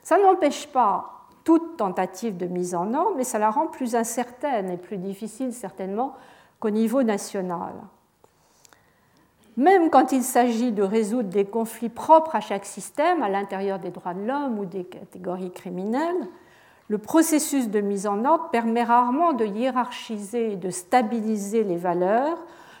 Ça 0.01 0.17
n'empêche 0.17 0.65
pas 0.65 1.27
toute 1.43 1.77
tentative 1.77 2.37
de 2.37 2.47
mise 2.47 2.73
en 2.73 2.91
ordre, 2.95 3.13
mais 3.17 3.23
ça 3.23 3.37
la 3.37 3.51
rend 3.51 3.67
plus 3.67 3.93
incertaine 3.93 4.71
et 4.71 4.77
plus 4.77 4.97
difficile 4.97 5.53
certainement 5.53 6.15
qu'au 6.59 6.71
niveau 6.71 7.03
national. 7.03 7.73
Même 9.57 9.89
quand 9.89 10.11
il 10.11 10.23
s'agit 10.23 10.71
de 10.71 10.83
résoudre 10.83 11.29
des 11.29 11.45
conflits 11.45 11.89
propres 11.89 12.35
à 12.35 12.39
chaque 12.41 12.65
système, 12.65 13.21
à 13.21 13.29
l'intérieur 13.29 13.79
des 13.79 13.89
droits 13.89 14.13
de 14.13 14.25
l'homme 14.25 14.59
ou 14.59 14.65
des 14.65 14.85
catégories 14.85 15.51
criminelles, 15.51 16.27
le 16.87 16.97
processus 16.97 17.69
de 17.69 17.79
mise 17.79 18.07
en 18.07 18.25
ordre 18.25 18.49
permet 18.49 18.83
rarement 18.83 19.33
de 19.33 19.45
hiérarchiser 19.45 20.53
et 20.53 20.55
de 20.55 20.69
stabiliser 20.69 21.63
les 21.63 21.77
valeurs. 21.77 22.37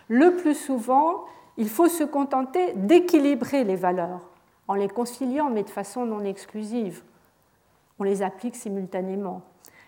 Le 0.07 0.35
plus 0.35 0.55
souvent, 0.55 1.25
il 1.57 1.69
faut 1.69 1.87
se 1.87 2.03
contenter 2.03 2.73
d'équilibrer 2.73 3.63
les 3.63 3.75
valeurs 3.75 4.31
en 4.67 4.73
les 4.73 4.87
conciliant, 4.87 5.49
mais 5.49 5.63
de 5.63 5.69
façon 5.69 6.05
non 6.05 6.23
exclusive. 6.23 7.03
On 7.99 8.03
les 8.03 8.23
applique 8.23 8.55
simultanément. 8.55 9.41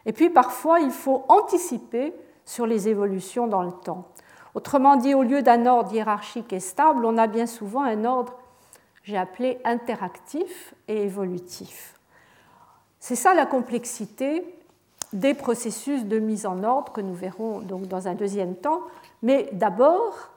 Et 0.06 0.12
puis 0.12 0.30
parfois, 0.30 0.82
il 0.82 0.92
faut 0.92 1.24
anticiper 1.30 2.13
sur 2.46 2.66
les 2.66 2.90
évolutions 2.90 3.48
dans 3.48 3.63
le 3.63 3.72
temps. 3.72 4.10
Autrement 4.56 4.96
dit, 4.96 5.14
au 5.14 5.24
lieu 5.24 5.42
d'un 5.42 5.66
ordre 5.66 5.94
hiérarchique 5.94 6.54
et 6.54 6.60
stable, 6.60 7.06
on 7.06 7.18
a 7.18 7.28
bien 7.28 7.48
souvent 7.48 7.84
un 7.84 8.06
ordre, 8.06 8.34
j'ai 9.04 9.18
appelé, 9.18 9.60
interactif 9.64 10.74
et 10.88 11.04
évolutif. 11.04 12.00
C'est 13.00 13.16
ça 13.16 13.34
la 13.34 13.46
complexité 13.46 14.46
des 15.12 15.34
processus 15.34 16.06
de 16.06 16.20
mise 16.20 16.46
en 16.46 16.64
ordre 16.64 16.92
que 16.92 17.02
nous 17.02 17.14
verrons 17.14 17.60
donc 17.60 17.88
dans 17.88 18.08
un 18.08 18.14
deuxième 18.14 18.56
temps, 18.56 18.82
mais 19.22 19.50
d'abord 19.52 20.30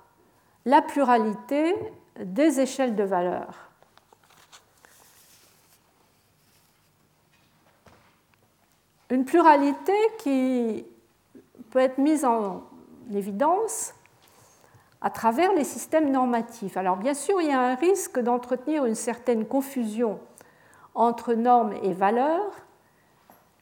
la 0.65 0.83
pluralité 0.83 1.75
des 2.19 2.61
échelles 2.61 2.97
de 2.97 3.05
valeur. 3.05 3.71
Une 9.11 9.25
pluralité 9.25 9.95
qui 10.19 10.85
peut 11.71 11.79
être 11.79 11.99
mise 11.99 12.25
en 12.25 12.65
évidence 13.15 13.95
à 15.00 15.11
travers 15.11 15.53
les 15.53 15.65
systèmes 15.65 16.11
normatifs. 16.11 16.76
Alors 16.76 16.97
bien 16.97 17.15
sûr, 17.15 17.41
il 17.41 17.49
y 17.49 17.53
a 17.53 17.61
un 17.61 17.75
risque 17.75 18.19
d'entretenir 18.19 18.85
une 18.85 18.95
certaine 18.95 19.47
confusion 19.47 20.19
entre 20.95 21.35
normes 21.35 21.75
et 21.83 21.93
valeurs, 21.93 22.53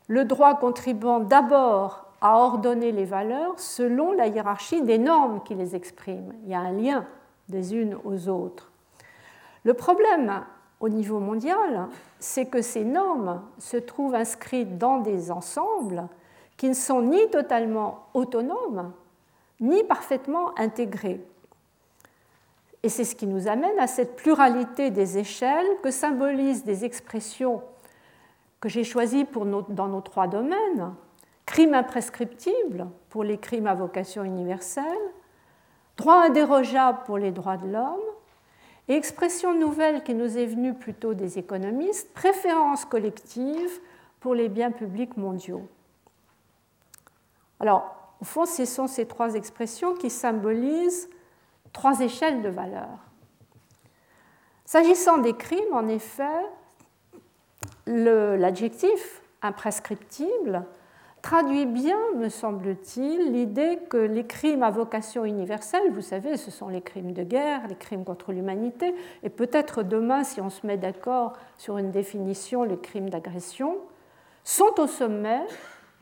le 0.06 0.24
droit 0.24 0.54
contribuant 0.54 1.20
d'abord 1.20 2.06
à 2.20 2.38
ordonner 2.38 2.92
les 2.92 3.04
valeurs 3.04 3.58
selon 3.58 4.12
la 4.12 4.28
hiérarchie 4.28 4.82
des 4.82 4.98
normes 4.98 5.42
qui 5.42 5.54
les 5.54 5.74
expriment. 5.74 6.32
Il 6.44 6.50
y 6.50 6.54
a 6.54 6.60
un 6.60 6.72
lien 6.72 7.06
des 7.48 7.74
unes 7.74 7.98
aux 8.04 8.28
autres. 8.28 8.70
Le 9.64 9.74
problème 9.74 10.44
au 10.80 10.88
niveau 10.88 11.18
mondial, 11.18 11.88
c'est 12.18 12.46
que 12.46 12.62
ces 12.62 12.84
normes 12.84 13.42
se 13.58 13.76
trouvent 13.76 14.14
inscrites 14.14 14.78
dans 14.78 14.98
des 14.98 15.30
ensembles 15.30 16.06
qui 16.56 16.68
ne 16.68 16.74
sont 16.74 17.02
ni 17.02 17.30
totalement 17.30 18.06
autonomes, 18.14 18.92
ni 19.60 19.84
parfaitement 19.84 20.58
intégrés. 20.58 21.20
Et 22.82 22.88
c'est 22.88 23.04
ce 23.04 23.16
qui 23.16 23.26
nous 23.26 23.48
amène 23.48 23.78
à 23.78 23.86
cette 23.86 24.16
pluralité 24.16 24.90
des 24.90 25.18
échelles 25.18 25.66
que 25.82 25.90
symbolisent 25.90 26.64
des 26.64 26.84
expressions 26.84 27.62
que 28.60 28.68
j'ai 28.68 28.84
choisies 28.84 29.24
pour 29.24 29.44
dans 29.46 29.88
nos 29.88 30.00
trois 30.00 30.26
domaines. 30.26 30.94
Crime 31.46 31.74
imprescriptible 31.74 32.86
pour 33.10 33.22
les 33.22 33.38
crimes 33.38 33.66
à 33.66 33.74
vocation 33.74 34.24
universelle, 34.24 34.84
droit 35.96 36.24
indérogeable 36.24 37.00
pour 37.04 37.18
les 37.18 37.30
droits 37.30 37.56
de 37.56 37.68
l'homme, 37.68 38.00
et 38.88 38.94
expression 38.94 39.58
nouvelle 39.58 40.02
qui 40.02 40.14
nous 40.14 40.36
est 40.36 40.46
venue 40.46 40.74
plutôt 40.74 41.14
des 41.14 41.38
économistes, 41.38 42.12
préférence 42.12 42.84
collective 42.84 43.80
pour 44.20 44.34
les 44.34 44.48
biens 44.48 44.70
publics 44.70 45.16
mondiaux. 45.16 45.66
Alors, 47.60 48.03
au 48.20 48.24
fond, 48.24 48.46
ce 48.46 48.64
sont 48.64 48.86
ces 48.86 49.06
trois 49.06 49.34
expressions 49.34 49.94
qui 49.94 50.10
symbolisent 50.10 51.08
trois 51.72 52.00
échelles 52.00 52.42
de 52.42 52.48
valeur. 52.48 52.88
S'agissant 54.64 55.18
des 55.18 55.34
crimes, 55.34 55.74
en 55.74 55.86
effet, 55.88 56.46
l'adjectif 57.86 59.22
imprescriptible 59.42 60.64
traduit 61.20 61.64
bien, 61.64 61.98
me 62.16 62.28
semble-t-il, 62.28 63.32
l'idée 63.32 63.78
que 63.88 63.96
les 63.96 64.26
crimes 64.26 64.62
à 64.62 64.70
vocation 64.70 65.24
universelle, 65.24 65.90
vous 65.92 66.02
savez, 66.02 66.36
ce 66.36 66.50
sont 66.50 66.68
les 66.68 66.82
crimes 66.82 67.12
de 67.12 67.22
guerre, 67.22 67.66
les 67.66 67.76
crimes 67.76 68.04
contre 68.04 68.32
l'humanité, 68.32 68.94
et 69.22 69.30
peut-être 69.30 69.82
demain, 69.82 70.22
si 70.22 70.42
on 70.42 70.50
se 70.50 70.66
met 70.66 70.76
d'accord 70.76 71.32
sur 71.56 71.78
une 71.78 71.90
définition, 71.90 72.62
les 72.62 72.78
crimes 72.78 73.08
d'agression, 73.08 73.78
sont 74.44 74.78
au 74.78 74.86
sommet 74.86 75.40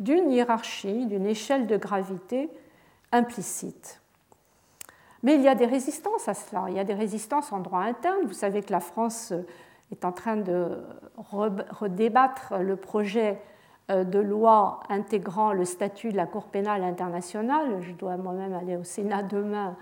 d'une 0.03 0.31
hiérarchie, 0.31 1.07
d'une 1.07 1.27
échelle 1.27 1.67
de 1.67 1.77
gravité 1.77 2.51
implicite. 3.13 4.01
Mais 5.23 5.37
il 5.37 5.43
y 5.43 5.49
a 5.49 5.55
des 5.55 5.67
résistances 5.67 6.29
à 6.29 6.35
cela. 6.35 6.65
Il 6.69 6.75
y 6.75 6.81
a 6.81 6.85
des 6.85 6.95
résistances 6.95 7.53
en 7.53 7.61
droit 7.61 7.81
interne. 7.81 8.27
Vous 8.27 8.33
savez 8.33 8.63
que 8.63 8.73
la 8.73 8.81
France 8.81 9.33
est 9.93 10.05
en 10.05 10.13
train 10.13 10.37
de 10.37 10.83
redébattre 11.17 12.55
le 12.59 12.77
projet 12.77 13.41
euh, 13.91 14.05
de 14.05 14.19
loi 14.19 14.81
intégrant 14.89 15.53
le 15.53 15.65
statut 15.65 16.11
de 16.11 16.17
la 16.17 16.27
Cour 16.27 16.47
pénale 16.47 16.83
internationale. 16.83 17.81
Je 17.81 17.93
dois 17.93 18.17
moi-même 18.17 18.55
aller 18.55 18.77
au 18.77 18.85
Sénat 18.85 19.23
demain, 19.23 19.77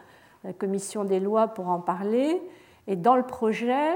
la 0.44 0.52
commission 0.52 1.04
des 1.04 1.20
lois, 1.20 1.48
pour 1.48 1.68
en 1.68 1.80
parler. 1.80 2.42
Et 2.86 2.96
dans 2.96 3.16
le 3.16 3.22
projet, 3.22 3.94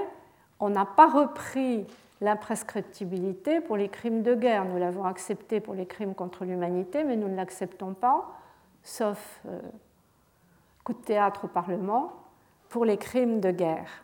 on 0.61 0.71
n'a 0.71 0.87
pas 0.87 1.09
repris 1.09 1.87
l'imprescriptibilité 2.25 3.61
pour 3.61 3.77
les 3.77 3.89
crimes 3.89 4.23
de 4.23 4.35
guerre. 4.35 4.65
Nous 4.65 4.79
l'avons 4.79 5.05
accepté 5.05 5.61
pour 5.61 5.75
les 5.75 5.87
crimes 5.87 6.15
contre 6.15 6.45
l'humanité, 6.45 7.05
mais 7.05 7.17
nous 7.17 7.29
ne 7.29 7.37
l'acceptons 7.37 7.95
pas, 7.95 8.27
sauf 8.83 9.41
euh, 9.47 9.61
coup 10.83 10.95
de 10.95 10.99
théâtre 10.99 11.45
au 11.45 11.49
Parlement 11.49 12.13
pour 12.69 12.85
les 12.85 12.97
crimes 12.97 13.41
de 13.41 13.51
guerre. 13.51 14.03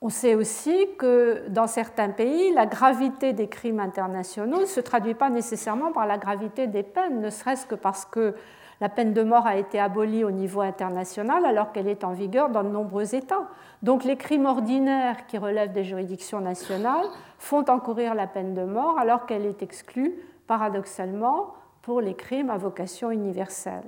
On 0.00 0.08
sait 0.08 0.34
aussi 0.34 0.88
que 0.96 1.48
dans 1.48 1.66
certains 1.66 2.10
pays, 2.10 2.52
la 2.54 2.66
gravité 2.66 3.32
des 3.32 3.48
crimes 3.48 3.80
internationaux 3.80 4.60
ne 4.60 4.66
se 4.66 4.80
traduit 4.80 5.14
pas 5.14 5.28
nécessairement 5.28 5.92
par 5.92 6.06
la 6.06 6.18
gravité 6.18 6.68
des 6.68 6.84
peines, 6.84 7.20
ne 7.20 7.30
serait-ce 7.30 7.66
que 7.66 7.74
parce 7.74 8.04
que 8.04 8.34
la 8.80 8.88
peine 8.88 9.12
de 9.12 9.22
mort 9.22 9.46
a 9.46 9.56
été 9.56 9.80
abolie 9.80 10.22
au 10.24 10.30
niveau 10.30 10.60
international 10.60 11.44
alors 11.44 11.72
qu'elle 11.72 11.88
est 11.88 12.04
en 12.04 12.12
vigueur 12.12 12.48
dans 12.48 12.62
de 12.62 12.68
nombreux 12.68 13.14
États. 13.14 13.48
Donc 13.82 14.04
les 14.04 14.16
crimes 14.16 14.46
ordinaires 14.46 15.26
qui 15.26 15.36
relèvent 15.36 15.72
des 15.72 15.84
juridictions 15.84 16.40
nationales 16.40 17.06
font 17.38 17.64
encourir 17.68 18.14
la 18.14 18.26
peine 18.26 18.54
de 18.54 18.62
mort 18.62 18.98
alors 18.98 19.26
qu'elle 19.26 19.46
est 19.46 19.62
exclue, 19.62 20.14
paradoxalement, 20.46 21.54
pour 21.82 22.00
les 22.00 22.14
crimes 22.14 22.50
à 22.50 22.56
vocation 22.56 23.10
universelle. 23.10 23.84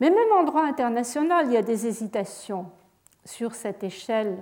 Mais 0.00 0.10
même 0.10 0.32
en 0.38 0.44
droit 0.44 0.64
international, 0.64 1.46
il 1.46 1.52
y 1.52 1.56
a 1.56 1.62
des 1.62 1.86
hésitations 1.86 2.66
sur 3.24 3.54
cette 3.54 3.82
échelle 3.82 4.36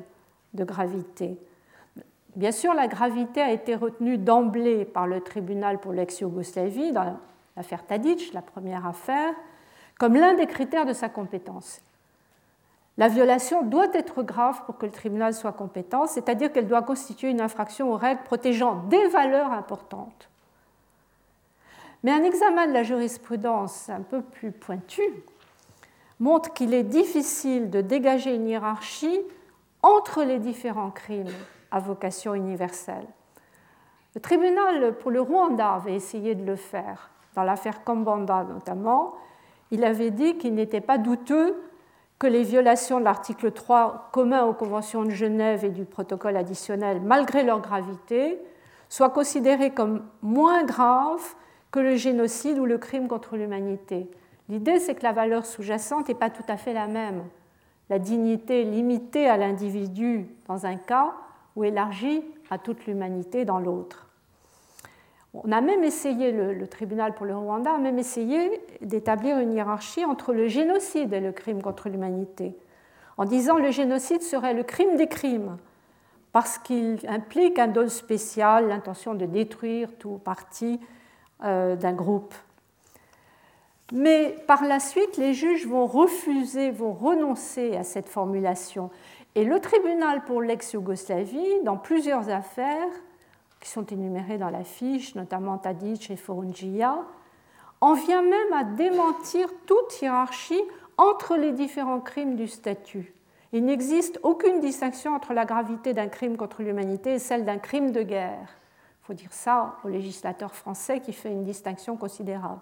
de 0.55 0.65
gravité. 0.65 1.39
Bien 2.35 2.51
sûr, 2.51 2.75
la 2.75 2.89
gravité 2.89 3.41
a 3.41 3.53
été 3.53 3.77
retenue 3.77 4.19
d'emblée 4.19 4.85
par 4.85 5.07
le 5.07 5.21
tribunal 5.21 5.79
pour 5.79 5.93
l'ex-Yougoslavie 5.93 6.93
l'affaire 7.57 7.87
Tadic, 7.87 8.33
la 8.33 8.43
première 8.43 8.87
affaire, 8.87 9.35
comme 9.99 10.15
l'un 10.15 10.35
des 10.35 10.47
critères 10.47 10.87
de 10.87 10.93
sa 10.93 11.09
compétence. 11.09 11.81
La 12.97 13.09
violation 13.09 13.63
doit 13.63 13.93
être 13.93 14.23
grave 14.23 14.65
pour 14.67 14.79
que 14.79 14.87
le 14.87 14.93
tribunal 14.93 15.35
soit 15.35 15.53
compétent, 15.53 16.07
c'est-à-dire 16.07 16.53
qu'elle 16.53 16.69
doit 16.69 16.83
constituer 16.83 17.31
une 17.31 17.41
infraction 17.41 17.93
aux 17.93 17.97
règles 17.97 18.23
protégeant 18.23 18.85
des 18.85 19.09
valeurs 19.09 19.51
importantes. 19.53 20.31
Mais 22.05 22.13
un 22.13 22.23
examen 22.23 22.67
de 22.67 22.73
la 22.73 22.83
jurisprudence 22.83 23.89
un 23.89 24.03
peu 24.03 24.23
plus 24.23 24.53
pointu 24.53 25.03
montre 26.21 26.53
qu'il 26.53 26.75
est 26.75 26.85
difficile 26.85 27.71
de 27.71 27.81
dégager 27.81 28.35
une 28.35 28.47
hiérarchie 28.47 29.21
entre 29.83 30.23
les 30.23 30.39
différents 30.39 30.91
crimes 30.91 31.33
à 31.71 31.81
vocation 31.81 32.35
universelle. 32.35 33.07
Le 34.15 34.21
tribunal 34.21 34.97
pour 34.99 35.11
le 35.11 35.21
Rwanda 35.21 35.73
avait 35.73 35.95
essayé 35.95 36.37
de 36.37 36.45
le 36.45 36.57
faire, 36.57 37.11
dans 37.35 37.43
l'affaire 37.43 37.85
Kambanda 37.85 38.45
notamment. 38.45 39.15
Il 39.71 39.85
avait 39.85 40.11
dit 40.11 40.37
qu'il 40.39 40.55
n'était 40.55 40.81
pas 40.81 40.99
douteux 40.99 41.55
que 42.19 42.27
les 42.27 42.43
violations 42.43 43.01
de 43.01 43.05
l'article 43.05 43.53
3 43.53 44.11
commun 44.13 44.45
aux 44.45 44.55
conventions 44.55 45.05
de 45.05 45.11
Genève 45.11 45.65
et 45.65 45.71
du 45.71 45.85
protocole 45.85 46.37
additionnel, 46.37 47.01
malgré 47.01 47.43
leur 47.43 47.61
gravité, 47.61 48.39
soient 48.89 49.11
considérées 49.11 49.73
comme 49.73 50.05
moins 50.23 50.65
graves 50.65 51.35
que 51.71 51.81
le 51.81 51.97
génocide 51.97 52.59
ou 52.59 52.67
le 52.67 52.79
crime 52.79 53.09
contre 53.09 53.37
l'humanité. 53.37 54.09
L'idée, 54.49 54.79
c'est 54.79 54.95
que 54.95 55.03
la 55.03 55.13
valeur 55.13 55.45
sous-jacente 55.45 56.09
n'est 56.09 56.15
pas 56.15 56.31
tout 56.31 56.45
à 56.49 56.57
fait 56.57 56.73
la 56.73 56.87
même. 56.87 57.25
La 57.91 57.99
dignité 57.99 58.63
limitée 58.65 59.29
à 59.29 59.37
l'individu 59.37 60.29
dans 60.47 60.67
un 60.67 60.77
cas 60.77 61.15
ou 61.57 61.65
élargie 61.65 62.23
à 62.51 62.59
toute 62.59 62.87
l'humanité 62.87 63.45
dans 63.45 63.59
l'autre. 63.59 64.04
On 65.35 65.51
a 65.51 65.61
même 65.61 65.83
essayé, 65.83 66.31
le, 66.31 66.67
tribunal 66.69 67.15
pour 67.15 67.27
le 67.27 67.37
Rwanda 67.37 67.75
a 67.75 67.79
même 67.79 67.99
essayé 67.99 68.63
d'établir 68.81 69.39
une 69.39 69.53
hiérarchie 69.53 70.05
entre 70.05 70.33
le 70.33 70.47
génocide 70.47 71.13
et 71.13 71.21
le 71.21 71.33
crime 71.33 71.61
contre 71.61 71.89
l'humanité, 71.89 72.57
en 73.17 73.25
disant 73.25 73.57
que 73.57 73.63
le 73.63 73.71
génocide 73.73 74.23
serait 74.23 74.55
le 74.55 74.63
crime 74.63 74.97
des 74.97 75.09
crimes, 75.09 75.57
parce 76.33 76.59
qu'il 76.59 76.99
implique 77.09 77.59
un 77.59 77.67
dose 77.69 77.93
spécial, 77.93 78.69
l'intention 78.69 79.15
de 79.15 79.27
détruire 79.27 79.89
tout 79.99 80.21
parti 80.25 80.81
euh, 81.43 81.75
d'un 81.75 81.93
groupe 81.93 82.35
mais 83.93 84.37
par 84.47 84.65
la 84.65 84.81
suite, 84.81 85.17
les 85.19 85.35
juges 85.35 85.67
vont 85.67 85.87
refuser, 85.87 86.71
vont 86.71 86.93
renoncer 86.93 87.77
à 87.77 87.85
cette 87.85 88.09
formulation. 88.09 88.91
Et 89.35 89.45
le 89.45 89.61
tribunal 89.61 90.25
pour 90.25 90.41
l'ex-Yougoslavie, 90.41 91.61
dans 91.65 91.77
plusieurs 91.77 92.31
affaires 92.31 92.89
qui 93.65 93.71
sont 93.71 93.87
énumérées 93.87 94.37
dans 94.37 94.51
la 94.51 94.63
fiche, 94.63 95.15
notamment 95.15 95.57
Tadic 95.57 96.11
et 96.11 96.17
Forunjia, 96.17 96.99
en 97.81 97.95
vient 97.95 98.23
même 98.23 98.53
à 98.53 98.63
démentir 98.63 99.49
toute 99.65 100.03
hiérarchie 100.03 100.63
entre 100.99 101.37
les 101.37 101.53
différents 101.53 102.01
crimes 102.01 102.37
du 102.37 102.47
statut. 102.47 103.15
Il 103.53 103.65
n'existe 103.65 104.21
aucune 104.23 104.61
distinction 104.61 105.15
entre 105.15 105.33
la 105.33 105.47
gravité 105.47 105.95
d'un 105.95 106.09
crime 106.09 106.37
contre 106.37 106.63
l'humanité 106.63 107.15
et 107.15 107.19
celle 107.19 107.47
d'un 107.47 107.59
crime 107.59 107.91
de 107.91 108.03
guerre. 108.03 108.49
Il 109.03 109.07
faut 109.07 109.15
dire 109.15 109.33
ça 109.33 109.77
au 109.83 109.89
législateur 109.89 110.55
français 110.55 111.01
qui 111.01 111.15
fait 111.15 111.33
une 111.33 111.45
distinction 111.45 111.97
considérable 111.97 112.61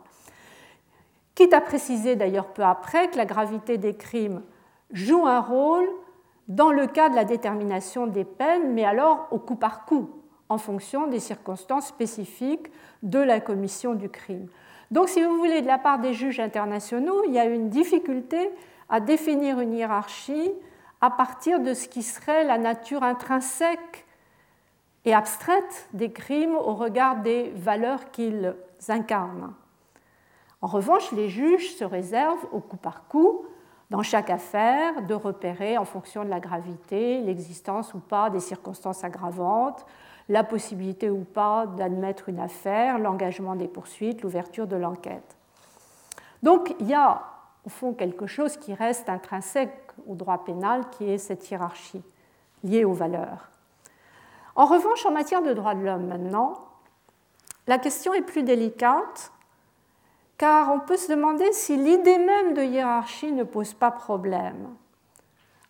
quitte 1.35 1.55
à 1.55 1.61
préciser 1.61 2.17
d'ailleurs 2.17 2.53
peu 2.53 2.63
après 2.63 3.09
que 3.09 3.17
la 3.17 3.25
gravité 3.25 3.79
des 3.79 3.97
crimes 3.97 4.43
joue 4.93 5.27
un 5.27 5.41
rôle 5.41 5.89
dans 6.49 6.71
le 6.71 6.87
cas 6.87 7.09
de 7.09 7.15
la 7.15 7.25
détermination 7.25 8.07
des 8.07 8.25
peines, 8.25 8.73
mais 8.75 8.85
alors 8.85 9.29
au 9.31 9.39
coup 9.39 9.57
par 9.57 9.85
coup, 9.85 10.22
en 10.53 10.59
fonction 10.59 11.07
des 11.07 11.19
circonstances 11.19 11.87
spécifiques 11.87 12.71
de 13.03 13.19
la 13.19 13.41
commission 13.41 13.95
du 13.95 14.11
crime. 14.11 14.47
Donc, 14.91 15.09
si 15.09 15.23
vous 15.23 15.37
voulez, 15.39 15.63
de 15.63 15.67
la 15.67 15.79
part 15.79 15.99
des 15.99 16.13
juges 16.13 16.41
internationaux, 16.41 17.23
il 17.27 17.33
y 17.33 17.39
a 17.39 17.47
une 17.47 17.71
difficulté 17.71 18.51
à 18.91 19.01
définir 19.01 19.59
une 19.61 19.73
hiérarchie 19.73 20.53
à 21.01 21.11
partir 21.11 21.61
de 21.61 21.73
ce 21.73 21.89
qui 21.89 22.03
serait 22.03 22.45
la 22.45 22.59
nature 22.59 23.03
intrinsèque 23.03 24.07
et 25.07 25.15
abstraites 25.15 25.89
des 25.95 26.13
crimes 26.13 26.55
au 26.55 26.75
regard 26.75 27.17
des 27.17 27.51
valeurs 27.57 28.11
qu'ils 28.11 28.55
incarnent. 28.89 29.55
En 30.61 30.67
revanche, 30.67 31.11
les 31.13 31.31
juges 31.31 31.75
se 31.75 31.85
réservent 31.85 32.47
au 32.53 32.61
coup 32.61 32.77
par 32.77 33.09
coup, 33.09 33.47
dans 33.89 34.03
chaque 34.03 34.31
affaire, 34.31 35.03
de 35.03 35.15
repérer 35.15 35.77
en 35.77 35.85
fonction 35.85 36.25
de 36.25 36.29
la 36.31 36.41
gravité 36.41 37.21
l'existence 37.21 37.95
ou 37.95 37.99
pas 37.99 38.31
des 38.31 38.41
circonstances 38.41 39.05
aggravantes, 39.05 39.85
la 40.29 40.45
possibilité 40.45 41.11
ou 41.11 41.25
pas 41.25 41.67
d'admettre 41.67 42.29
une 42.29 42.41
affaire, 42.41 42.99
l'engagement 42.99 43.57
des 43.57 43.69
poursuites, 43.69 44.23
l'ouverture 44.23 44.67
de 44.67 44.77
l'enquête. 44.77 45.37
Donc 46.43 46.75
il 46.81 46.89
y 46.89 46.95
a 46.95 47.23
au 47.65 47.69
fond 47.69 47.93
quelque 47.93 48.27
chose 48.27 48.57
qui 48.57 48.75
reste 48.75 49.09
intrinsèque 49.09 49.91
au 50.07 50.15
droit 50.15 50.45
pénal, 50.45 50.83
qui 50.91 51.11
est 51.11 51.19
cette 51.19 51.49
hiérarchie 51.51 52.03
liée 52.65 52.85
aux 52.85 52.93
valeurs. 52.93 53.49
En 54.55 54.67
revanche, 54.67 55.07
en 55.07 55.13
matière 55.13 55.43
de 55.43 55.53
droits 55.53 55.75
de 55.75 55.85
l'homme 55.85 56.07
maintenant, 56.07 56.55
la 57.67 57.79
question 57.79 58.13
est 58.13 58.23
plus 58.23 58.43
délicate 58.43 59.33
car 60.39 60.73
on 60.73 60.81
peut 60.81 60.97
se 60.97 61.11
demander 61.11 61.53
si 61.53 61.77
l'idée 61.77 62.19
même 62.19 62.55
de 62.55 62.63
hiérarchie 62.63 63.33
ne 63.33 63.45
pose 63.45 63.75
pas 63.75 63.93
problème. 63.93 64.75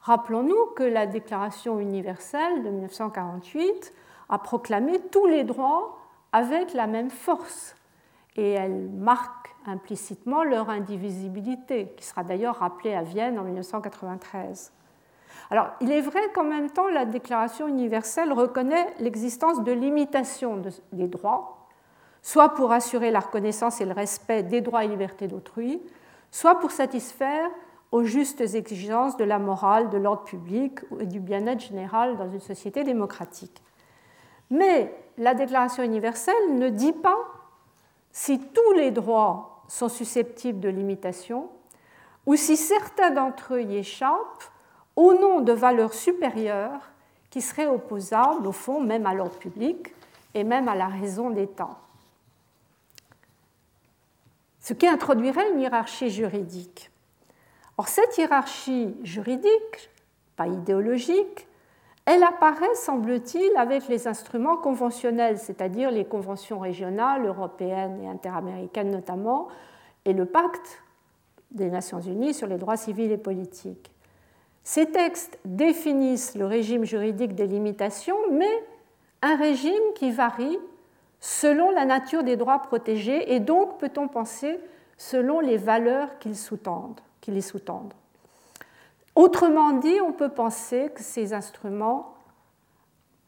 Rappelons-nous 0.01 0.67
que 0.75 0.83
la 0.83 1.07
Déclaration 1.07 1.79
universelle 1.79 2.63
de 2.63 2.71
1948 2.71 3.93
a 4.29 4.39
proclamé 4.39 5.01
tous 5.11 5.27
les 5.27 5.45
droits 5.45 5.99
avec 6.33 6.75
la 6.75 6.87
même 6.87 7.11
force 7.11 7.77
et 8.37 8.53
elle 8.53 8.89
marque 8.89 9.55
implicitement 9.67 10.43
leur 10.43 10.71
indivisibilité, 10.71 11.93
qui 11.97 12.05
sera 12.05 12.25
d'ailleurs 12.25 12.57
rappelée 12.57 12.95
à 12.95 13.03
Vienne 13.03 13.39
en 13.39 13.45
1993. 13.45 14.73
Alors, 15.51 15.69
il 15.81 15.93
est 15.93 16.01
vrai 16.01 16.21
qu'en 16.35 16.45
même 16.45 16.71
temps, 16.71 16.89
la 16.89 17.05
Déclaration 17.05 17.69
universelle 17.69 18.33
reconnaît 18.33 18.95
l'existence 19.01 19.63
de 19.63 19.73
limitations 19.73 20.63
des 20.93 21.09
droits 21.09 21.63
soit 22.23 22.51
pour 22.51 22.73
assurer 22.73 23.11
la 23.11 23.21
reconnaissance 23.21 23.81
et 23.81 23.85
le 23.85 23.93
respect 23.93 24.45
des 24.45 24.61
droits 24.61 24.85
et 24.85 24.89
libertés 24.89 25.27
d'autrui, 25.27 25.83
soit 26.31 26.59
pour 26.61 26.71
satisfaire 26.71 27.51
aux 27.91 28.05
justes 28.05 28.41
exigences 28.41 29.17
de 29.17 29.25
la 29.25 29.39
morale, 29.39 29.91
de 29.91 29.99
l'ordre 29.99 30.23
public 30.23 30.81
et 31.01 31.07
du 31.07 31.21
bien-être 31.21 31.61
général 31.61 32.17
dans 32.17 32.31
une 32.31 32.41
société 32.41 32.85
démocratique. 32.85 33.61
Mais 34.53 34.95
la 35.19 35.35
Déclaration 35.35 35.83
universelle 35.83 36.57
ne 36.57 36.69
dit 36.69 36.93
pas 36.93 37.19
si 38.13 38.39
tous 38.39 38.73
les 38.75 38.93
droits 38.93 39.65
sont 39.67 39.89
susceptibles 39.89 40.61
de 40.61 40.69
limitation 40.69 41.49
ou 42.27 42.37
si 42.37 42.57
certains 42.57 43.11
d'entre 43.11 43.55
eux 43.55 43.63
y 43.63 43.79
échappent 43.79 44.45
au 44.95 45.15
nom 45.15 45.41
de 45.41 45.53
valeurs 45.53 45.95
supérieures 45.95 46.93
qui 47.31 47.41
seraient 47.41 47.67
opposables, 47.67 48.47
au 48.47 48.53
fond, 48.53 48.81
même 48.81 49.07
à 49.07 49.15
l'ordre 49.15 49.39
public 49.39 49.93
et 50.35 50.45
même 50.45 50.69
à 50.69 50.77
la 50.77 50.87
raison 50.87 51.31
d'État 51.31 51.79
ce 54.63 54.75
qui 54.75 54.87
introduirait 54.87 55.51
une 55.53 55.61
hiérarchie 55.61 56.11
juridique. 56.11 56.91
Or, 57.77 57.89
cette 57.89 58.17
hiérarchie 58.17 58.95
juridique, 59.03 59.91
pas 60.37 60.47
idéologique, 60.47 61.49
elle 62.05 62.25
apparaît, 62.25 62.75
semble-t-il, 62.75 63.57
avec 63.57 63.87
les 63.89 64.09
instruments 64.09 64.57
conventionnels, 64.57 65.39
c'est-à-dire 65.39 65.91
les 65.91 66.05
conventions 66.05 66.59
régionales, 66.59 67.25
européennes 67.25 68.01
et 68.03 68.09
interaméricaines 68.09 68.91
notamment, 68.91 69.49
et 70.05 70.13
le 70.13 70.27
pacte 70.27 70.83
des 71.53 71.71
Nations 71.71 72.01
Unies 72.01 72.35
sur 72.35 72.49
les 72.49 72.59
droits 72.59 72.77
civils 72.77 73.13
et 73.13 73.19
politiques. 73.19 73.93
Ces 74.65 74.87
textes 74.87 75.39
définissent 75.45 76.35
le 76.35 76.47
régime 76.47 76.85
juridique 76.85 77.35
des 77.35 77.47
limitations, 77.47 78.19
mais 78.31 78.65
un 79.23 79.37
régime 79.37 79.93
qui 79.95 80.11
varie 80.11 80.59
selon 81.21 81.71
la 81.71 81.85
nature 81.85 82.25
des 82.25 82.37
droits 82.37 82.61
protégés 82.61 83.33
et 83.33 83.39
donc, 83.39 83.79
peut-on 83.79 84.09
penser, 84.09 84.59
selon 84.97 85.39
les 85.41 85.57
valeurs 85.57 86.19
qui 86.19 86.31
les 86.31 86.35
sous-tendent. 87.41 87.95
Autrement 89.15 89.73
dit, 89.73 90.01
on 90.01 90.13
peut 90.13 90.31
penser 90.31 90.91
que 90.95 91.03
ces 91.03 91.35
instruments 91.35 92.15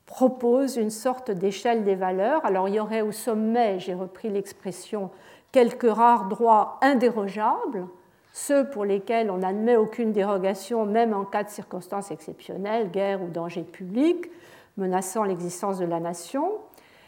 proposent 0.07 0.77
une 0.77 0.91
sorte 0.91 1.31
d'échelle 1.31 1.85
des 1.85 1.95
valeurs. 1.95 2.45
Alors 2.45 2.69
il 2.69 2.75
y 2.77 2.81
aurait 2.81 3.03
au 3.03 3.13
sommet, 3.13 3.79
j'ai 3.79 3.95
repris 3.95 4.31
l'expression, 4.31 5.11
quelques 5.53 5.91
rares 5.91 6.29
droits 6.29 6.79
indérogeables, 6.83 7.87
ceux 8.33 8.69
pour 8.69 8.85
lesquels 8.85 9.31
on 9.31 9.39
n'admet 9.39 9.77
aucune 9.77 10.13
dérogation, 10.13 10.87
même 10.87 11.15
en 11.15 11.25
cas 11.25 11.45
de 11.45 11.51
circonstances 11.51 12.11
exceptionnelles, 12.11 12.91
guerre 12.91 13.23
ou 13.23 13.29
danger 13.29 13.63
public, 13.63 14.31
menaçant 14.77 15.23
l'existence 15.23 15.79
de 15.79 15.85
la 15.85 16.01
nation. 16.01 16.53